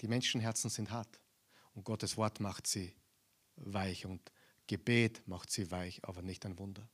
Die 0.00 0.08
Menschenherzen 0.08 0.70
sind 0.70 0.90
hart 0.90 1.20
und 1.74 1.84
Gottes 1.84 2.16
Wort 2.16 2.40
macht 2.40 2.66
sie 2.66 2.94
weich 3.56 4.06
und 4.06 4.32
Gebet 4.66 5.26
macht 5.26 5.50
sie 5.50 5.70
weich, 5.70 6.04
aber 6.04 6.22
nicht 6.22 6.44
ein 6.46 6.58
Wunder. 6.58 6.88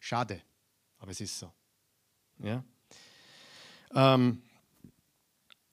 Schade, 0.00 0.42
aber 0.98 1.10
es 1.10 1.20
ist 1.20 1.38
so. 1.38 1.52
Ja? 2.38 2.64
Ähm, 3.94 4.42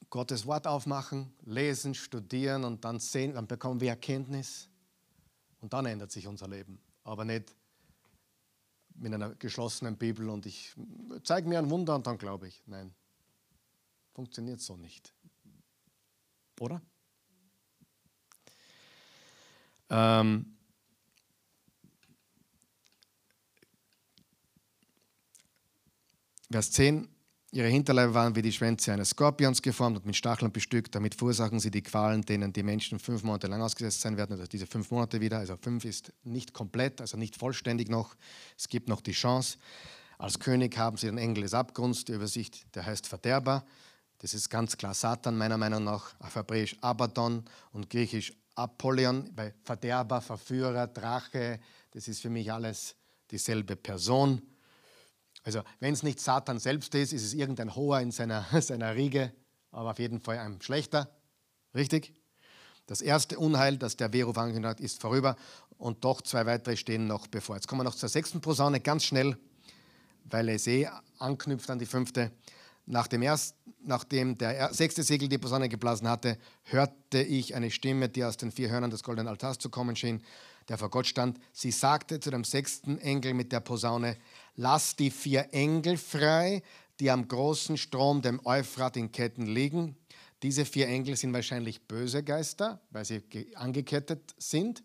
Gottes 0.10 0.46
Wort 0.46 0.68
aufmachen, 0.68 1.34
lesen, 1.44 1.94
studieren 1.94 2.64
und 2.64 2.86
dann 2.86 3.00
sehen, 3.00 3.34
dann 3.34 3.48
bekommen 3.48 3.82
wir 3.82 3.90
Erkenntnis 3.90 4.70
und 5.60 5.74
dann 5.74 5.86
ändert 5.86 6.12
sich 6.12 6.28
unser 6.28 6.48
Leben. 6.48 6.80
Aber 7.06 7.24
nicht 7.24 7.56
mit 8.96 9.14
einer 9.14 9.36
geschlossenen 9.36 9.96
Bibel 9.96 10.28
und 10.30 10.46
ich 10.46 10.74
zeige 11.24 11.48
mir 11.48 11.60
ein 11.60 11.70
Wunder 11.70 11.96
und 11.96 12.08
dann 12.08 12.18
glaube 12.18 12.48
ich. 12.48 12.62
Nein, 12.66 12.94
funktioniert 14.14 14.60
so 14.60 14.76
nicht. 14.76 15.14
Oder? 16.60 16.82
Ähm, 19.90 20.58
Vers 26.52 26.72
10. 26.72 27.15
Ihre 27.56 27.70
Hinterleibe 27.70 28.14
waren 28.14 28.36
wie 28.36 28.42
die 28.42 28.52
Schwänze 28.52 28.92
eines 28.92 29.12
Skorpions 29.12 29.62
geformt 29.62 29.96
und 29.96 30.06
mit 30.06 30.18
Stacheln 30.18 30.52
bestückt. 30.52 30.94
Damit 30.94 31.16
verursachen 31.16 31.62
sie 31.62 31.72
die 31.72 31.82
Qualen, 31.82 32.22
denen 32.22 32.52
die 32.52 32.64
Menschen 32.64 33.00
fünf 33.00 33.24
Monate 33.24 33.48
lang 33.48 33.62
ausgesetzt 33.62 34.02
sein 34.02 34.18
werden. 34.18 34.34
Also 34.34 34.46
diese 34.46 34.68
fünf 34.68 34.92
Monate 34.92 35.22
wieder. 35.22 35.38
Also 35.38 35.56
fünf 35.56 35.86
ist 35.86 36.12
nicht 36.26 36.52
komplett, 36.52 37.00
also 37.00 37.16
nicht 37.16 37.38
vollständig 37.38 37.88
noch. 37.88 38.18
Es 38.58 38.68
gibt 38.68 38.90
noch 38.90 39.00
die 39.00 39.14
Chance. 39.14 39.58
Als 40.18 40.38
König 40.38 40.78
haben 40.78 40.98
sie 40.98 41.06
den 41.06 41.18
Engel 41.18 41.44
des 41.44 41.54
Abgrunds, 41.54 42.04
die 42.04 42.12
Übersicht, 42.12 42.76
der 42.76 42.86
heißt 42.86 43.08
Verderber. 43.08 43.66
Das 44.18 44.34
ist 44.34 44.50
ganz 44.50 44.76
klar 44.76 44.94
Satan, 44.94 45.38
meiner 45.38 45.58
Meinung 45.58 45.86
nach. 45.86 46.14
Auf 46.20 46.36
Hebräisch 46.36 46.76
Abaddon 46.82 47.46
und 47.72 47.90
Griechisch 47.90 48.34
Apollyon, 48.56 49.34
bei 49.34 49.54
Verderber, 49.64 50.20
Verführer, 50.20 50.88
Drache, 50.88 51.62
das 51.92 52.10
ist 52.10 52.22
für 52.22 52.30
mich 52.30 52.52
alles 52.52 52.98
dieselbe 53.32 53.78
Person. 53.78 54.42
Also 55.46 55.62
wenn 55.80 55.94
es 55.94 56.04
nicht 56.04 56.20
Satan 56.20 56.60
selbst 56.60 56.94
ist, 56.96 57.14
ist 57.14 57.24
es 57.24 57.34
irgendein 57.34 57.76
Hoher 57.76 58.02
in 58.02 58.12
seiner, 58.12 58.46
seiner 58.62 58.96
Riege, 58.96 59.32
aber 59.72 59.92
auf 59.92 60.00
jeden 60.00 60.20
Fall 60.20 60.40
ein 60.40 60.62
schlechter. 60.62 61.10
Richtig? 61.74 62.14
Das 62.88 63.02
erste 63.02 63.40
Unheil, 63.40 63.78
das 63.78 63.96
der 63.96 64.12
Veruf 64.12 64.38
angekündigt 64.38 64.70
hat, 64.70 64.80
ist 64.80 65.02
vorüber 65.02 65.36
und 65.78 66.04
doch 66.04 66.22
zwei 66.22 66.46
weitere 66.46 66.76
stehen 66.76 67.08
noch 67.08 67.28
bevor. 67.28 67.56
Jetzt 67.56 67.68
kommen 67.68 67.80
wir 67.80 67.86
noch 67.86 67.96
zur 67.96 68.10
sechsten 68.10 68.42
Posaune, 68.42 68.80
ganz 68.80 69.04
schnell, 69.04 69.38
weil 70.26 70.50
es 70.50 70.68
eh 70.68 70.90
anknüpft 71.20 71.70
an 71.70 71.80
die 71.80 71.86
fünfte. 71.86 72.32
Nach 72.88 73.08
dem 73.08 73.24
ersten, 73.24 73.58
nachdem 73.84 74.38
der 74.38 74.74
sechste 74.74 75.04
Segel 75.04 75.28
die 75.28 75.40
Posaune 75.40 75.70
geblasen 75.70 76.08
hatte, 76.08 76.38
hörte 76.64 77.22
ich 77.22 77.56
eine 77.56 77.72
Stimme, 77.72 78.10
die 78.10 78.24
aus 78.24 78.38
den 78.38 78.52
vier 78.52 78.70
Hörnern 78.70 78.92
des 78.92 79.04
goldenen 79.04 79.28
Altars 79.28 79.58
zu 79.58 79.70
kommen 79.70 79.96
schien, 79.96 80.24
der 80.70 80.78
vor 80.78 80.90
Gott 80.90 81.08
stand. 81.08 81.40
Sie 81.52 81.72
sagte 81.72 82.20
zu 82.20 82.30
dem 82.30 82.44
sechsten 82.44 83.00
Engel 83.00 83.34
mit 83.34 83.52
der 83.52 83.60
Posaune, 83.60 84.18
lass 84.56 84.96
die 84.96 85.12
vier 85.12 85.54
Engel 85.54 85.98
frei, 85.98 86.64
die 87.00 87.12
am 87.12 87.28
großen 87.28 87.78
Strom, 87.78 88.22
dem 88.22 88.40
Euphrat, 88.46 88.98
in 88.98 89.12
Ketten 89.12 89.48
liegen. 89.48 89.98
Diese 90.44 90.66
vier 90.66 90.88
Engel 90.88 91.16
sind 91.16 91.34
wahrscheinlich 91.34 91.82
böse 91.88 92.24
Geister, 92.24 92.82
weil 92.92 93.06
sie 93.06 93.22
angekettet 93.56 94.34
sind. 94.38 94.84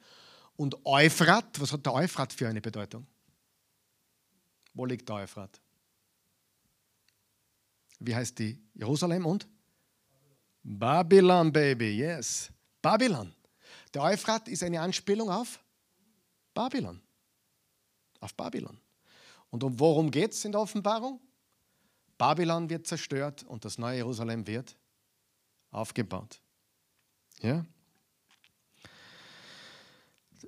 Und 0.57 0.85
Euphrat, 0.85 1.61
was 1.61 1.73
hat 1.73 1.87
der 1.87 1.95
Euphrat 1.95 2.33
für 2.33 2.49
eine 2.49 2.61
Bedeutung? 2.61 3.07
Wo 4.75 4.85
liegt 4.85 5.09
der 5.09 5.17
Euphrat? 5.17 5.61
wie 8.01 8.15
heißt 8.15 8.39
die? 8.39 8.59
Jerusalem 8.75 9.27
und? 9.27 9.47
Babylon, 10.63 11.53
Baby, 11.53 11.99
yes. 11.99 12.51
Babylon. 12.83 13.35
Der 13.95 14.03
Euphrat 14.03 14.49
ist 14.49 14.63
eine 14.63 14.81
Anspielung 14.81 15.31
auf 15.31 15.63
Babylon. 16.55 17.01
Auf 18.21 18.35
Babylon. 18.35 18.79
Und 19.51 19.65
um 19.65 19.79
worum 19.79 20.11
geht 20.11 20.33
es 20.33 20.45
in 20.45 20.53
der 20.53 20.61
Offenbarung? 20.61 21.21
Babylon 22.19 22.69
wird 22.71 22.87
zerstört 22.87 23.45
und 23.45 23.65
das 23.65 23.79
neue 23.79 23.97
Jerusalem 23.97 24.47
wird 24.47 24.77
aufgebaut. 25.71 26.41
Ja? 27.41 27.65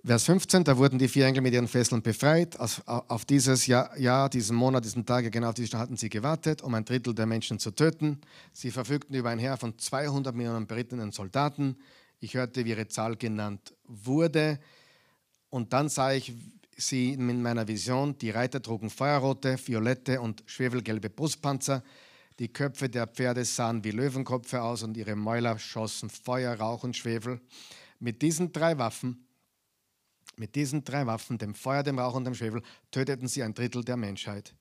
Vers 0.05 0.25
15, 0.25 0.65
da 0.65 0.77
wurden 0.77 0.99
die 0.99 1.07
vier 1.07 1.27
Engel 1.27 1.43
mit 1.43 1.55
ihren 1.55 1.69
Fesseln 1.69 2.03
befreit. 2.03 2.59
Auf 2.59 3.25
dieses 3.25 3.67
Jahr, 3.67 3.97
Jahr, 3.97 4.29
diesen 4.29 4.57
Monat, 4.57 4.85
diesen 4.85 5.07
Tage, 5.07 5.31
genau 5.31 5.51
auf 5.51 5.55
diesen 5.55 5.79
hatten 5.79 5.97
sie 5.97 6.09
gewartet, 6.09 6.61
um 6.63 6.75
ein 6.75 6.85
Drittel 6.85 7.15
der 7.15 7.27
Menschen 7.27 7.59
zu 7.59 7.71
töten. 7.71 8.21
Sie 8.53 8.71
verfügten 8.71 9.15
über 9.15 9.31
ein 9.31 9.39
Heer 9.39 9.57
von 9.57 9.79
200 9.79 10.35
Millionen 10.35 10.67
berittenen 10.67 11.13
Soldaten. 11.13 11.77
Ich 12.19 12.35
hörte, 12.35 12.65
wie 12.65 12.71
ihre 12.71 12.89
Zahl 12.89 13.17
genannt 13.17 13.75
wurde. 13.85 14.59
Und 15.51 15.73
dann 15.73 15.89
sah 15.89 16.13
ich 16.13 16.33
sie 16.89 17.13
in 17.13 17.43
meiner 17.43 17.67
Vision. 17.69 18.19
Die 18.19 18.31
Reiter 18.31 18.61
trugen 18.61 18.91
feuerrote, 18.91 19.57
violette 19.65 20.21
und 20.21 20.43
schwefelgelbe 20.47 21.11
Brustpanzer. 21.11 21.83
Die 22.39 22.53
Köpfe 22.53 22.89
der 22.89 23.07
Pferde 23.07 23.45
sahen 23.45 23.85
wie 23.85 23.91
Löwenköpfe 23.91 24.63
aus 24.63 24.83
und 24.83 24.97
ihre 24.97 25.17
Mäuler 25.17 25.59
schossen 25.59 26.11
Feuer, 26.11 26.55
Rauch 26.59 26.85
und 26.85 26.97
Schwefel. 26.97 27.41
Mit 27.99 28.23
diesen 28.23 28.53
drei 28.53 28.79
Waffen 28.79 29.27
mit 30.37 30.55
diesen 30.55 30.85
drei 30.85 31.07
Waffen, 31.07 31.39
dem 31.39 31.55
Feuer, 31.55 31.83
dem 31.83 31.99
Rauch 31.99 32.15
und 32.15 32.25
dem 32.25 32.35
Schwefel, 32.35 32.63
töteten 32.91 33.29
sie 33.29 33.43
ein 33.43 33.55
Drittel 33.55 33.85
der 33.85 33.97
Menschheit. 33.97 34.55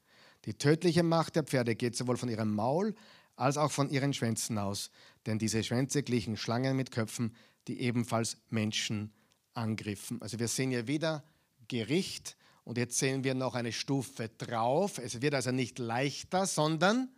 Die 0.45 0.53
tödliche 0.53 1.03
Macht 1.03 1.35
der 1.35 1.43
Pferde 1.43 1.75
geht 1.75 1.95
sowohl 1.95 2.17
von 2.17 2.29
ihrem 2.29 2.53
Maul 2.53 2.95
als 3.35 3.57
auch 3.57 3.71
von 3.71 3.89
ihren 3.89 4.13
Schwänzen 4.13 4.57
aus, 4.57 4.91
denn 5.25 5.39
diese 5.39 5.63
Schwänze 5.63 6.03
glichen 6.03 6.37
Schlangen 6.37 6.75
mit 6.75 6.91
Köpfen, 6.91 7.35
die 7.67 7.81
ebenfalls 7.81 8.37
Menschen 8.49 9.13
angriffen. 9.53 10.21
Also 10.21 10.39
wir 10.39 10.47
sehen 10.47 10.71
hier 10.71 10.87
wieder 10.87 11.23
Gericht 11.71 12.35
und 12.65 12.77
jetzt 12.77 12.97
sehen 12.97 13.23
wir 13.23 13.33
noch 13.33 13.55
eine 13.55 13.71
Stufe 13.71 14.27
drauf. 14.27 14.97
Es 14.97 15.21
wird 15.21 15.33
also 15.33 15.51
nicht 15.51 15.79
leichter, 15.79 16.45
sondern 16.45 17.09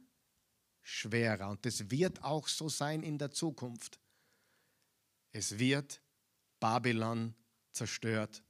schwerer. 0.84 1.50
Und 1.50 1.66
das 1.66 1.90
wird 1.90 2.24
auch 2.24 2.48
so 2.48 2.70
sein 2.70 3.02
in 3.02 3.18
der 3.18 3.32
Zukunft. 3.32 4.00
Es 5.32 5.58
wird 5.58 6.02
Babylon 6.60 7.34
zerstört 7.72 8.44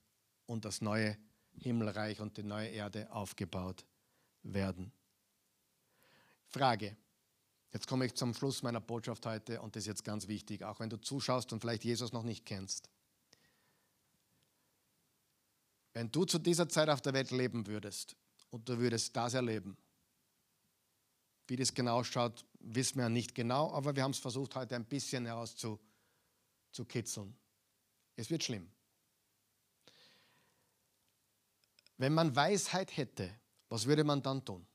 und 0.45 0.65
das 0.65 0.81
neue 0.81 1.17
Himmelreich 1.53 2.19
und 2.19 2.35
die 2.35 2.43
neue 2.43 2.67
Erde 2.67 3.09
aufgebaut 3.09 3.85
werden. 4.41 4.91
Frage. 6.49 6.97
Jetzt 7.71 7.87
komme 7.87 8.05
ich 8.05 8.13
zum 8.13 8.33
Schluss 8.33 8.61
meiner 8.61 8.81
Botschaft 8.81 9.25
heute 9.25 9.61
und 9.61 9.77
das 9.77 9.83
ist 9.83 9.87
jetzt 9.87 10.03
ganz 10.03 10.27
wichtig, 10.27 10.63
auch 10.63 10.81
wenn 10.81 10.89
du 10.89 10.97
zuschaust 10.97 11.53
und 11.53 11.61
vielleicht 11.61 11.85
Jesus 11.85 12.11
noch 12.11 12.23
nicht 12.23 12.45
kennst. 12.45 12.89
Wenn 15.93 16.11
du 16.11 16.25
zu 16.25 16.39
dieser 16.39 16.67
Zeit 16.67 16.89
auf 16.89 17.01
der 17.01 17.13
Welt 17.13 17.31
leben 17.31 17.67
würdest 17.67 18.17
und 18.49 18.67
du 18.67 18.79
würdest 18.79 19.15
das 19.15 19.35
erleben, 19.35 19.77
wie 21.47 21.55
das 21.55 21.73
genau 21.73 21.99
ausschaut, 21.99 22.45
wissen 22.59 22.99
wir 22.99 23.07
nicht 23.09 23.33
genau, 23.35 23.71
aber 23.71 23.95
wir 23.95 24.03
haben 24.03 24.11
es 24.11 24.19
versucht, 24.19 24.55
heute 24.55 24.75
ein 24.75 24.85
bisschen 24.85 25.25
herauszukitzeln. 25.25 27.35
Es 28.15 28.29
wird 28.29 28.43
schlimm. 28.43 28.69
Wenn 31.97 32.13
man 32.13 32.35
Weisheit 32.35 32.95
hätte, 32.97 33.33
was 33.69 33.85
würde 33.85 34.03
man 34.03 34.21
dann 34.21 34.43
tun? 34.43 34.67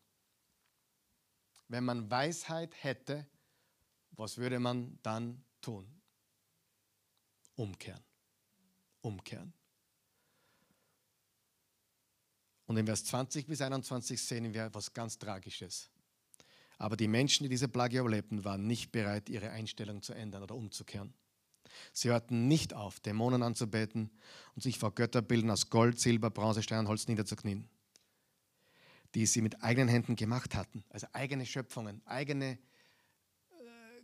Wenn 1.68 1.84
man 1.84 2.10
Weisheit 2.10 2.72
hätte, 2.82 3.26
was 4.12 4.38
würde 4.38 4.58
man 4.58 4.98
dann 5.02 5.44
tun? 5.60 5.86
Umkehren. 7.56 8.02
Umkehren. 9.00 9.52
Und 12.68 12.76
in 12.76 12.84
Vers 12.84 13.02
20 13.06 13.46
bis 13.46 13.62
21 13.62 14.20
sehen 14.20 14.52
wir 14.52 14.66
etwas 14.66 14.92
ganz 14.92 15.18
Tragisches. 15.18 15.88
Aber 16.76 16.98
die 16.98 17.08
Menschen, 17.08 17.44
die 17.44 17.48
diese 17.48 17.66
Plage 17.66 17.98
überlebten, 17.98 18.44
waren 18.44 18.66
nicht 18.66 18.92
bereit, 18.92 19.30
ihre 19.30 19.50
Einstellung 19.50 20.02
zu 20.02 20.12
ändern 20.12 20.42
oder 20.42 20.54
umzukehren. 20.54 21.14
Sie 21.94 22.10
hörten 22.10 22.46
nicht 22.46 22.74
auf, 22.74 23.00
Dämonen 23.00 23.42
anzubeten 23.42 24.10
und 24.54 24.62
sich 24.62 24.78
vor 24.78 24.94
Götterbildern 24.94 25.50
aus 25.50 25.70
Gold, 25.70 25.98
Silber, 25.98 26.30
Bronze, 26.30 26.62
Stein 26.62 26.80
und 26.80 26.88
Holz 26.88 27.08
niederzuknien, 27.08 27.70
die 29.14 29.24
sie 29.24 29.40
mit 29.40 29.62
eigenen 29.62 29.88
Händen 29.88 30.14
gemacht 30.14 30.54
hatten. 30.54 30.84
Also 30.90 31.06
eigene 31.14 31.46
Schöpfungen, 31.46 32.02
eigene 32.04 32.58
äh, 33.50 33.62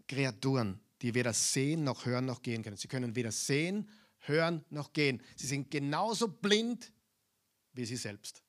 Kreaturen, 0.08 0.80
die 1.02 1.14
weder 1.14 1.34
sehen 1.34 1.84
noch 1.84 2.06
hören 2.06 2.24
noch 2.24 2.40
gehen 2.40 2.62
können. 2.62 2.78
Sie 2.78 2.88
können 2.88 3.14
weder 3.14 3.30
sehen, 3.30 3.90
hören 4.20 4.64
noch 4.70 4.94
gehen. 4.94 5.22
Sie 5.36 5.46
sind 5.46 5.70
genauso 5.70 6.28
blind 6.28 6.94
wie 7.74 7.84
sie 7.84 7.96
selbst. 7.96 8.43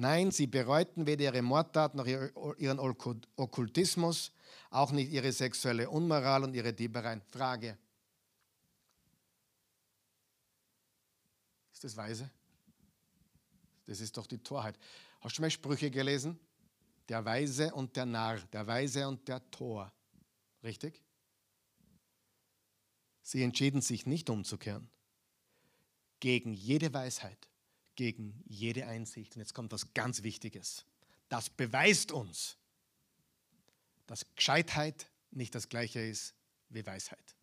Nein, 0.00 0.30
sie 0.30 0.46
bereuten 0.46 1.08
weder 1.08 1.24
ihre 1.24 1.42
Mordtaten 1.42 1.98
noch 1.98 2.06
ihren 2.06 2.78
Okkultismus, 2.78 4.30
auch 4.70 4.92
nicht 4.92 5.10
ihre 5.10 5.32
sexuelle 5.32 5.90
Unmoral 5.90 6.44
und 6.44 6.54
ihre 6.54 6.72
Diebereien. 6.72 7.20
Frage. 7.20 7.76
Ist 11.72 11.82
das 11.82 11.96
weise? 11.96 12.30
Das 13.86 13.98
ist 14.00 14.16
doch 14.16 14.28
die 14.28 14.38
Torheit. 14.38 14.78
Hast 15.20 15.38
du 15.38 15.42
mal 15.42 15.50
Sprüche 15.50 15.90
gelesen? 15.90 16.38
Der 17.08 17.24
Weise 17.24 17.74
und 17.74 17.96
der 17.96 18.06
Narr, 18.06 18.38
der 18.52 18.68
Weise 18.68 19.08
und 19.08 19.26
der 19.26 19.50
Tor. 19.50 19.92
Richtig? 20.62 21.02
Sie 23.22 23.42
entschieden 23.42 23.80
sich 23.80 24.06
nicht 24.06 24.30
umzukehren. 24.30 24.88
Gegen 26.20 26.54
jede 26.54 26.94
Weisheit 26.94 27.48
gegen 27.98 28.44
jede 28.46 28.86
Einsicht. 28.86 29.34
Und 29.34 29.40
jetzt 29.40 29.54
kommt 29.54 29.72
was 29.72 29.92
ganz 29.92 30.22
Wichtiges. 30.22 30.84
Das 31.28 31.50
beweist 31.50 32.12
uns, 32.12 32.56
dass 34.06 34.24
Gescheitheit 34.36 35.10
nicht 35.32 35.52
das 35.56 35.68
gleiche 35.68 35.98
ist 35.98 36.32
wie 36.68 36.86
Weisheit. 36.86 37.34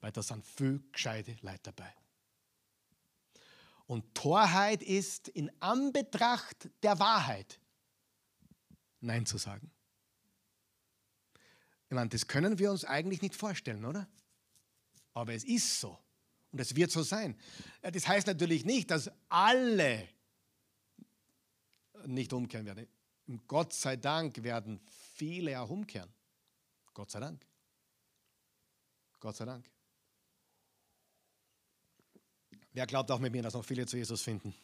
Weil 0.00 0.10
da 0.10 0.20
sind 0.20 0.44
viel 0.44 0.82
gescheite 0.90 1.36
Leute 1.42 1.62
dabei. 1.62 1.94
Und 3.86 4.16
Torheit 4.16 4.82
ist 4.82 5.28
in 5.28 5.48
Anbetracht 5.60 6.68
der 6.82 6.98
Wahrheit 6.98 7.60
Nein 9.00 9.26
zu 9.26 9.38
sagen. 9.38 9.70
Ich 11.88 11.94
meine, 11.94 12.08
das 12.08 12.26
können 12.26 12.58
wir 12.58 12.72
uns 12.72 12.84
eigentlich 12.84 13.22
nicht 13.22 13.36
vorstellen, 13.36 13.84
oder? 13.84 14.08
Aber 15.12 15.34
es 15.34 15.44
ist 15.44 15.78
so. 15.78 16.03
Und 16.54 16.60
es 16.60 16.76
wird 16.76 16.92
so 16.92 17.02
sein. 17.02 17.36
Das 17.82 18.06
heißt 18.06 18.28
natürlich 18.28 18.64
nicht, 18.64 18.88
dass 18.92 19.10
alle 19.28 20.08
nicht 22.06 22.32
umkehren 22.32 22.64
werden. 22.64 22.86
Gott 23.48 23.72
sei 23.72 23.96
Dank 23.96 24.40
werden 24.40 24.80
viele 25.16 25.60
auch 25.60 25.68
umkehren. 25.68 26.08
Gott 26.92 27.10
sei 27.10 27.18
Dank. 27.18 27.44
Gott 29.18 29.34
sei 29.34 29.46
Dank. 29.46 29.68
Wer 32.72 32.86
glaubt 32.86 33.10
auch 33.10 33.18
mit 33.18 33.32
mir, 33.32 33.42
dass 33.42 33.54
noch 33.54 33.64
viele 33.64 33.84
zu 33.84 33.96
Jesus 33.96 34.22
finden? 34.22 34.54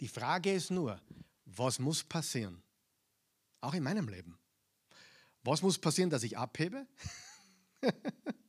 Die 0.00 0.08
Frage 0.08 0.50
ist 0.50 0.70
nur, 0.70 0.98
was 1.44 1.78
muss 1.78 2.02
passieren? 2.02 2.62
Auch 3.60 3.74
in 3.74 3.82
meinem 3.82 4.08
Leben. 4.08 4.38
Was 5.42 5.60
muss 5.60 5.78
passieren, 5.78 6.08
dass 6.08 6.22
ich 6.22 6.38
abhebe? 6.38 6.86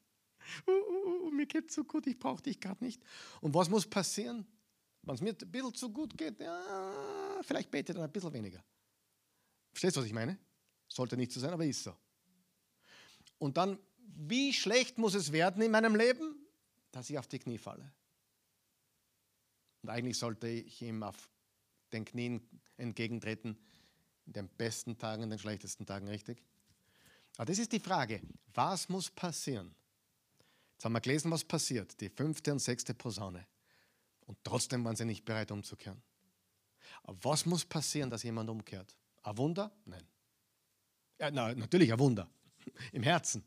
uh, 0.67 0.71
uh, 0.71 1.27
uh, 1.27 1.31
mir 1.31 1.45
geht 1.45 1.71
so 1.71 1.83
gut, 1.83 2.07
ich 2.07 2.17
brauche 2.17 2.41
dich 2.41 2.59
gerade 2.59 2.83
nicht. 2.83 3.01
Und 3.41 3.53
was 3.53 3.69
muss 3.69 3.85
passieren? 3.85 4.45
Wenn 5.03 5.15
es 5.15 5.21
mir 5.21 5.29
ein 5.29 5.51
bisschen 5.51 5.73
zu 5.73 5.91
gut 5.91 6.17
geht, 6.17 6.39
ja, 6.39 7.39
vielleicht 7.41 7.71
bete 7.71 7.93
dann 7.93 8.03
ein 8.03 8.11
bisschen 8.11 8.33
weniger. 8.33 8.63
Verstehst 9.71 9.95
du, 9.95 10.01
was 10.01 10.07
ich 10.07 10.13
meine? 10.13 10.37
Sollte 10.87 11.15
nicht 11.15 11.31
so 11.31 11.39
sein, 11.39 11.53
aber 11.53 11.65
ist 11.65 11.83
so. 11.83 11.95
Und 13.37 13.57
dann, 13.57 13.79
wie 13.97 14.51
schlecht 14.53 14.97
muss 14.97 15.13
es 15.13 15.31
werden 15.31 15.61
in 15.61 15.71
meinem 15.71 15.95
Leben, 15.95 16.35
dass 16.91 17.09
ich 17.09 17.17
auf 17.17 17.27
die 17.27 17.39
Knie 17.39 17.57
falle? 17.57 17.91
Und 19.83 19.89
eigentlich 19.89 20.17
sollte 20.17 20.47
ich 20.47 20.81
ihm 20.81 21.03
auf 21.03 21.29
den 21.93 22.03
Knien 22.03 22.41
entgegentreten, 22.77 23.57
in 24.25 24.33
den 24.33 24.49
besten 24.49 24.97
Tagen, 24.97 25.23
in 25.23 25.29
den 25.29 25.39
schlechtesten 25.39 25.85
Tagen, 25.85 26.07
richtig? 26.07 26.43
Aber 27.37 27.45
das 27.45 27.59
ist 27.59 27.71
die 27.71 27.79
Frage, 27.79 28.21
was 28.53 28.89
muss 28.89 29.09
passieren, 29.09 29.73
Jetzt 30.77 30.85
haben 30.85 30.93
wir 30.93 31.01
gelesen, 31.01 31.31
was 31.31 31.43
passiert. 31.43 31.99
Die 32.01 32.09
fünfte 32.09 32.51
und 32.51 32.59
sechste 32.59 32.93
Posaune. 32.93 33.47
Und 34.27 34.37
trotzdem 34.43 34.85
waren 34.85 34.95
sie 34.95 35.05
nicht 35.05 35.25
bereit 35.25 35.49
umzukehren. 35.49 36.03
Aber 37.01 37.17
was 37.23 37.47
muss 37.47 37.65
passieren, 37.65 38.11
dass 38.11 38.21
jemand 38.21 38.47
umkehrt? 38.47 38.95
Ein 39.23 39.37
Wunder? 39.39 39.75
Nein. 39.85 40.07
Ja, 41.17 41.31
na, 41.31 41.55
natürlich 41.55 41.91
ein 41.91 41.97
Wunder. 41.97 42.29
Im 42.91 43.01
Herzen. 43.01 43.43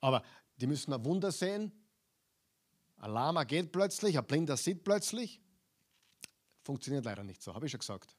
Aber 0.00 0.22
die 0.54 0.68
müssen 0.68 0.92
ein 0.92 1.04
Wunder 1.04 1.32
sehen. 1.32 1.72
Ein 2.98 3.10
Lama 3.10 3.42
geht 3.42 3.72
plötzlich, 3.72 4.16
ein 4.16 4.24
Blinder 4.24 4.56
sieht 4.56 4.84
plötzlich. 4.84 5.40
Funktioniert 6.62 7.04
leider 7.04 7.24
nicht 7.24 7.42
so, 7.42 7.52
habe 7.52 7.66
ich 7.66 7.72
schon 7.72 7.80
gesagt. 7.80 8.16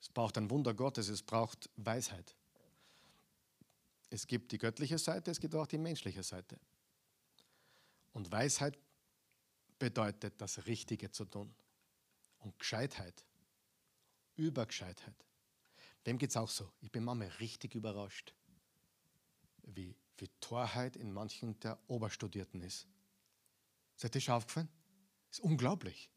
Es 0.00 0.08
braucht 0.08 0.38
ein 0.38 0.48
Wunder 0.48 0.72
Gottes, 0.72 1.08
es 1.08 1.22
braucht 1.22 1.68
Weisheit. 1.76 2.34
Es 4.14 4.28
gibt 4.28 4.52
die 4.52 4.58
göttliche 4.58 4.96
Seite, 4.96 5.32
es 5.32 5.40
gibt 5.40 5.56
auch 5.56 5.66
die 5.66 5.76
menschliche 5.76 6.22
Seite. 6.22 6.56
Und 8.12 8.30
Weisheit 8.30 8.78
bedeutet, 9.76 10.40
das 10.40 10.66
Richtige 10.66 11.10
zu 11.10 11.24
tun. 11.24 11.52
Und 12.38 12.56
Gescheitheit, 12.56 13.26
Übergescheitheit. 14.36 15.16
Dem 16.06 16.16
geht 16.16 16.30
es 16.30 16.36
auch 16.36 16.48
so. 16.48 16.70
Ich 16.80 16.92
bin 16.92 17.02
manchmal 17.02 17.26
richtig 17.40 17.74
überrascht, 17.74 18.32
wie, 19.64 19.96
wie 20.18 20.28
Torheit 20.38 20.94
in 20.94 21.12
manchen 21.12 21.58
der 21.58 21.76
Oberstudierten 21.88 22.60
ist. 22.60 22.86
Euch 24.00 24.12
das 24.12 24.22
schon 24.22 24.34
aufgefallen? 24.34 24.68
Ist 25.32 25.40
unglaublich. 25.40 26.08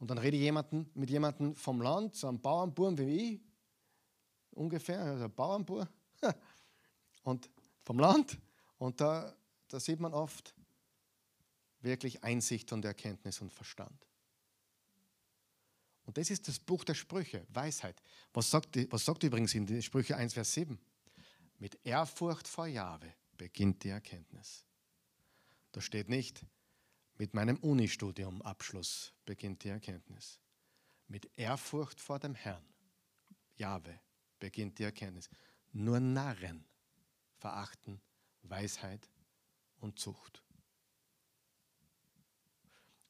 Und 0.00 0.10
dann 0.10 0.18
rede 0.18 0.36
ich 0.36 0.42
jemanden, 0.42 0.90
mit 0.94 1.10
jemandem 1.10 1.54
vom 1.54 1.80
Land, 1.80 2.16
so 2.16 2.26
einem 2.26 2.40
Bauernbuben 2.40 2.98
wie 2.98 3.34
ich, 3.34 3.40
ungefähr, 4.50 5.00
also 5.00 5.28
Bauernbub, 5.28 5.88
und 7.22 7.48
vom 7.84 7.98
Land. 7.98 8.38
Und 8.78 9.00
da, 9.00 9.34
da 9.68 9.80
sieht 9.80 10.00
man 10.00 10.14
oft 10.14 10.54
wirklich 11.80 12.22
Einsicht 12.22 12.72
und 12.72 12.84
Erkenntnis 12.84 13.40
und 13.40 13.52
Verstand. 13.52 14.06
Und 16.04 16.16
das 16.16 16.30
ist 16.30 16.48
das 16.48 16.58
Buch 16.58 16.84
der 16.84 16.94
Sprüche, 16.94 17.46
Weisheit. 17.50 18.00
Was 18.32 18.50
sagt, 18.50 18.76
was 18.90 19.04
sagt 19.04 19.22
übrigens 19.24 19.54
in 19.54 19.82
Sprüche 19.82 20.16
1, 20.16 20.32
Vers 20.32 20.54
7? 20.54 20.78
Mit 21.58 21.78
Ehrfurcht 21.84 22.48
vor 22.48 22.66
Jahwe 22.66 23.12
beginnt 23.36 23.84
die 23.84 23.90
Erkenntnis. 23.90 24.64
Da 25.72 25.80
steht 25.80 26.08
nicht, 26.08 26.46
mit 27.18 27.34
meinem 27.34 27.56
Unistudium 27.58 28.40
Abschluss 28.42 29.12
beginnt 29.26 29.64
die 29.64 29.68
Erkenntnis. 29.68 30.38
Mit 31.08 31.28
Ehrfurcht 31.36 32.00
vor 32.00 32.18
dem 32.18 32.34
Herrn, 32.34 32.64
Jahwe, 33.56 34.00
beginnt 34.38 34.78
die 34.78 34.84
Erkenntnis. 34.84 35.28
Nur 35.78 36.00
Narren 36.00 36.64
verachten 37.36 38.00
Weisheit 38.42 39.08
und 39.78 39.96
Zucht. 39.96 40.42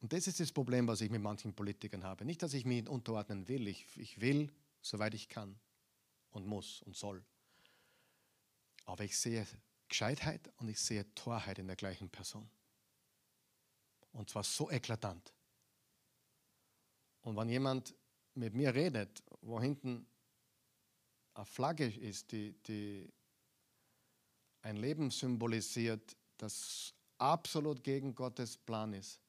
Und 0.03 0.13
das 0.13 0.27
ist 0.27 0.39
das 0.39 0.53
Problem, 0.53 0.87
was 0.87 1.01
ich 1.01 1.09
mit 1.11 1.23
manchen 1.23 1.55
Politikern 1.55 2.05
habe. 2.05 2.27
Nicht, 2.27 2.43
dass 2.43 2.53
ich 2.53 2.67
mich 2.67 2.87
unterordnen 2.87 3.49
will. 3.49 3.69
Ich, 3.69 3.87
ich 3.97 4.21
will, 4.21 4.53
soweit 4.83 5.15
ich 5.15 5.31
kann 5.31 5.59
und 6.29 6.47
muss 6.47 6.83
und 6.83 6.95
soll. 6.95 7.25
Aber 8.85 9.03
ich 9.03 9.19
sehe 9.19 9.47
Gescheitheit 9.89 10.53
und 10.59 10.69
ich 10.69 10.79
sehe 10.79 11.07
Torheit 11.15 11.59
in 11.59 11.69
der 11.69 11.77
gleichen 11.77 12.11
Person. 12.11 12.51
Und 14.13 14.29
zwar 14.29 14.45
so 14.45 14.71
eklatant. 14.71 15.33
Und 17.23 17.35
wenn 17.35 17.49
jemand 17.49 17.95
mit 18.35 18.53
mir 18.53 18.75
redet, 18.75 19.23
wo 19.41 19.59
hinten 19.59 20.07
eine 21.39 21.47
Flagge 21.47 21.87
ist, 21.87 22.33
die, 22.33 22.53
die 22.65 23.09
ein 24.63 24.77
Leben 24.77 25.11
symbolisiert, 25.11 26.17
das 26.37 26.93
absolut 27.17 27.85
gegen 27.85 28.15
Gottes 28.15 28.59
Plan 28.59 28.93
ist, 28.93 29.21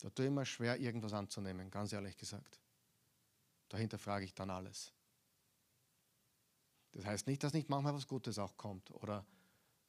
da 0.00 0.10
tue 0.10 0.26
ich 0.26 0.32
mir 0.32 0.44
schwer, 0.44 0.78
irgendwas 0.78 1.12
anzunehmen, 1.12 1.70
ganz 1.70 1.92
ehrlich 1.92 2.16
gesagt. 2.16 2.60
Dahinter 3.68 3.98
frage 3.98 4.24
ich 4.24 4.34
dann 4.34 4.50
alles. 4.50 4.92
Das 6.90 7.04
heißt 7.04 7.26
nicht, 7.28 7.42
dass 7.42 7.52
nicht 7.52 7.68
manchmal 7.68 7.94
was 7.94 8.08
Gutes 8.08 8.38
auch 8.38 8.56
kommt 8.56 8.90
oder 8.90 9.24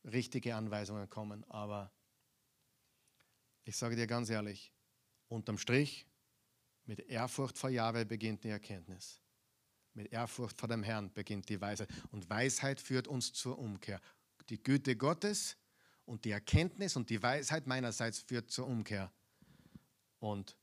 richtige 0.03 0.55
Anweisungen 0.55 1.09
kommen, 1.09 1.43
aber 1.49 1.91
ich 3.63 3.75
sage 3.75 3.95
dir 3.95 4.07
ganz 4.07 4.29
ehrlich, 4.29 4.71
unterm 5.29 5.57
Strich, 5.57 6.05
mit 6.85 6.99
Ehrfurcht 6.99 7.57
vor 7.57 7.69
Jahwe 7.69 8.05
beginnt 8.05 8.43
die 8.43 8.49
Erkenntnis. 8.49 9.19
Mit 9.97 10.13
Ehrfurcht 10.13 10.59
vor 10.59 10.69
dem 10.69 10.83
Herrn 10.83 11.11
beginnt 11.11 11.49
die 11.49 11.59
Weisheit. 11.59 11.89
Und 12.11 12.29
Weisheit 12.29 12.79
führt 12.79 13.07
uns 13.07 13.33
zur 13.33 13.57
Umkehr. 13.57 13.99
Die 14.47 14.61
Güte 14.61 14.95
Gottes 14.95 15.57
und 16.05 16.23
die 16.23 16.29
Erkenntnis 16.29 16.95
und 16.95 17.09
die 17.09 17.23
Weisheit 17.23 17.65
meinerseits 17.65 18.19
führt 18.19 18.51
zur 18.51 18.67
Umkehr. 18.67 19.11
Und 20.19 20.55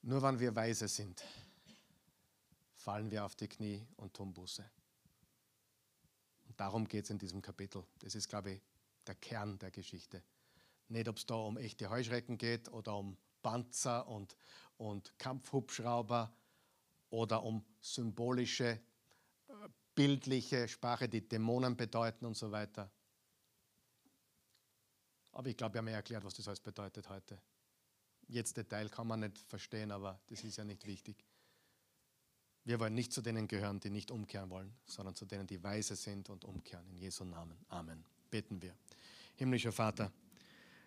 nur 0.00 0.22
wenn 0.22 0.40
wir 0.40 0.56
weise 0.56 0.88
sind, 0.88 1.22
fallen 2.76 3.10
wir 3.10 3.26
auf 3.26 3.36
die 3.36 3.46
Knie 3.46 3.86
und 3.96 4.14
tun 4.14 4.32
Buße. 4.32 4.64
Und 6.48 6.58
darum 6.58 6.88
geht 6.88 7.04
es 7.04 7.10
in 7.10 7.18
diesem 7.18 7.42
Kapitel. 7.42 7.84
Das 7.98 8.14
ist, 8.14 8.26
glaube 8.26 8.52
ich, 8.52 8.62
der 9.06 9.16
Kern 9.16 9.58
der 9.58 9.70
Geschichte. 9.70 10.22
Nicht, 10.88 11.08
ob 11.08 11.18
es 11.18 11.26
da 11.26 11.34
um 11.34 11.58
echte 11.58 11.90
Heuschrecken 11.90 12.38
geht 12.38 12.72
oder 12.72 12.96
um 12.96 13.18
Panzer 13.42 14.08
und, 14.08 14.34
und 14.78 15.12
Kampfhubschrauber 15.18 16.34
oder 17.12 17.42
um 17.42 17.62
symbolische, 17.80 18.80
äh, 19.48 19.52
bildliche 19.94 20.66
Sprache, 20.66 21.08
die 21.08 21.28
Dämonen 21.28 21.76
bedeuten 21.76 22.24
und 22.24 22.36
so 22.36 22.50
weiter. 22.50 22.90
Aber 25.32 25.48
ich 25.48 25.56
glaube, 25.56 25.74
wir 25.74 25.78
haben 25.80 25.88
ja 25.88 25.94
erklärt, 25.94 26.24
was 26.24 26.34
das 26.34 26.48
alles 26.48 26.60
bedeutet 26.60 27.08
heute. 27.10 27.40
Jetzt 28.28 28.56
Detail 28.56 28.88
kann 28.88 29.06
man 29.06 29.20
nicht 29.20 29.38
verstehen, 29.38 29.90
aber 29.90 30.20
das 30.26 30.42
ist 30.42 30.56
ja 30.56 30.64
nicht 30.64 30.86
wichtig. 30.86 31.26
Wir 32.64 32.80
wollen 32.80 32.94
nicht 32.94 33.12
zu 33.12 33.20
denen 33.20 33.46
gehören, 33.46 33.80
die 33.80 33.90
nicht 33.90 34.10
umkehren 34.10 34.48
wollen, 34.48 34.74
sondern 34.86 35.14
zu 35.14 35.26
denen, 35.26 35.46
die 35.46 35.62
weise 35.62 35.96
sind 35.96 36.30
und 36.30 36.44
umkehren. 36.44 36.88
In 36.88 36.98
Jesu 36.98 37.24
Namen. 37.24 37.58
Amen. 37.68 38.04
Beten 38.30 38.62
wir. 38.62 38.74
Himmlischer 39.34 39.72
Vater, 39.72 40.12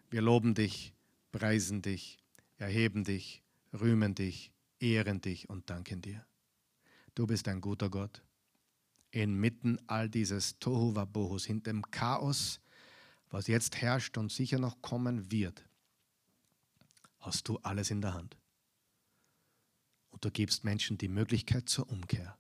wir 0.10 0.22
loben 0.22 0.56
dich, 0.56 0.94
preisen 1.32 1.82
dich, 1.82 2.18
erheben 2.58 3.04
dich, 3.04 3.44
rühmen 3.74 4.16
dich, 4.16 4.55
ehren 4.80 5.22
dich 5.22 5.50
und 5.50 5.70
danken 5.70 6.02
dir. 6.02 6.26
Du 7.14 7.28
bist 7.28 7.48
ein 7.48 7.62
guter 7.62 7.90
Gott. 7.90 8.24
Inmitten 9.12 9.80
all 9.88 10.10
dieses 10.10 10.60
Tohu 10.60 10.96
Wabohus, 10.96 11.46
hinter 11.46 11.72
dem 11.72 11.90
Chaos, 11.90 12.60
was 13.30 13.48
jetzt 13.48 13.78
herrscht 13.78 14.18
und 14.18 14.32
sicher 14.32 14.60
noch 14.60 14.82
kommen 14.82 15.32
wird, 15.32 15.66
hast 17.20 17.48
du 17.48 17.58
alles 17.60 17.92
in 17.92 18.02
der 18.02 18.14
Hand. 18.14 18.38
Und 20.10 20.24
du 20.24 20.32
gibst 20.32 20.64
Menschen 20.64 20.98
die 20.98 21.08
Möglichkeit 21.08 21.68
zur 21.70 21.90
Umkehr. 21.90 22.38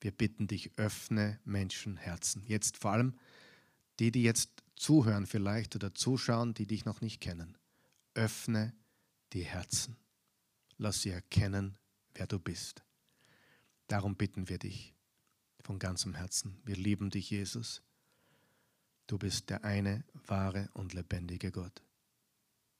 Wir 0.00 0.12
bitten 0.12 0.46
dich, 0.46 0.70
öffne 0.78 1.40
Menschenherzen. 1.44 2.42
Jetzt 2.46 2.78
vor 2.78 2.92
allem 2.92 3.18
die, 3.98 4.10
die 4.10 4.22
jetzt 4.22 4.62
zuhören 4.76 5.26
vielleicht 5.26 5.76
oder 5.76 5.94
zuschauen, 5.94 6.54
die 6.54 6.66
dich 6.66 6.86
noch 6.86 7.02
nicht 7.02 7.20
kennen. 7.20 7.58
Öffne 8.14 8.74
die 9.34 9.44
Herzen. 9.44 9.96
Lass 10.82 11.02
sie 11.02 11.10
erkennen, 11.10 11.76
wer 12.14 12.26
du 12.26 12.38
bist. 12.38 12.82
Darum 13.86 14.16
bitten 14.16 14.48
wir 14.48 14.58
dich 14.58 14.94
von 15.60 15.78
ganzem 15.78 16.14
Herzen. 16.14 16.58
Wir 16.64 16.74
lieben 16.74 17.10
dich, 17.10 17.28
Jesus. 17.28 17.82
Du 19.06 19.18
bist 19.18 19.50
der 19.50 19.62
eine, 19.62 20.04
wahre 20.14 20.70
und 20.72 20.94
lebendige 20.94 21.52
Gott. 21.52 21.82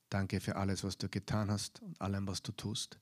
Danke 0.09 0.41
für 0.41 0.57
alles, 0.57 0.83
was 0.83 0.97
du 0.97 1.11
getan 1.11 1.51
hast 1.51 1.83
und 1.83 2.01
allem, 2.01 2.27
was 2.27 2.41
du 2.41 2.53
tust. 2.53 2.99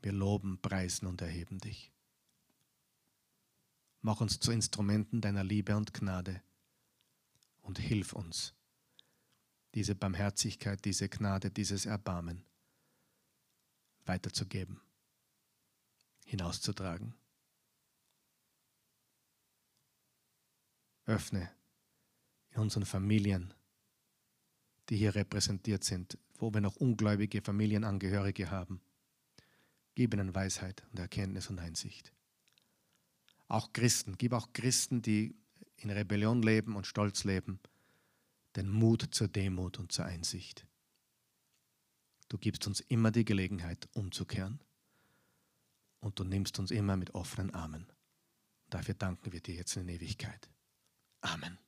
Wir 0.00 0.12
loben, 0.12 0.58
preisen 0.62 1.06
und 1.06 1.20
erheben 1.20 1.58
dich. 1.58 1.92
Mach 4.00 4.22
uns 4.22 4.40
zu 4.40 4.50
Instrumenten 4.50 5.20
deiner 5.20 5.44
Liebe 5.44 5.76
und 5.76 5.92
Gnade 5.92 6.42
und 7.60 7.78
hilf 7.78 8.14
uns, 8.14 8.54
diese 9.74 9.94
Barmherzigkeit, 9.94 10.82
diese 10.86 11.10
Gnade, 11.10 11.50
dieses 11.50 11.84
Erbarmen 11.84 12.47
weiterzugeben, 14.08 14.80
hinauszutragen. 16.24 17.14
Öffne 21.06 21.50
in 22.50 22.60
unseren 22.60 22.84
Familien, 22.84 23.54
die 24.88 24.96
hier 24.96 25.14
repräsentiert 25.14 25.84
sind, 25.84 26.18
wo 26.36 26.52
wir 26.52 26.60
noch 26.60 26.76
ungläubige 26.76 27.42
Familienangehörige 27.42 28.50
haben. 28.50 28.80
Gib 29.94 30.14
ihnen 30.14 30.34
Weisheit 30.34 30.84
und 30.90 30.98
Erkenntnis 30.98 31.50
und 31.50 31.58
Einsicht. 31.58 32.12
Auch 33.48 33.72
Christen, 33.72 34.16
gib 34.18 34.32
auch 34.32 34.52
Christen, 34.52 35.02
die 35.02 35.34
in 35.76 35.90
Rebellion 35.90 36.42
leben 36.42 36.76
und 36.76 36.86
Stolz 36.86 37.24
leben, 37.24 37.60
den 38.56 38.68
Mut 38.68 39.08
zur 39.10 39.28
Demut 39.28 39.78
und 39.78 39.92
zur 39.92 40.04
Einsicht. 40.04 40.67
Du 42.28 42.38
gibst 42.38 42.66
uns 42.66 42.80
immer 42.80 43.10
die 43.10 43.24
Gelegenheit, 43.24 43.88
umzukehren 43.94 44.60
und 46.00 46.18
du 46.18 46.24
nimmst 46.24 46.58
uns 46.58 46.70
immer 46.70 46.96
mit 46.96 47.14
offenen 47.14 47.54
Armen. 47.54 47.90
Dafür 48.68 48.94
danken 48.94 49.32
wir 49.32 49.40
dir 49.40 49.54
jetzt 49.54 49.76
in 49.76 49.88
Ewigkeit. 49.88 50.50
Amen. 51.20 51.58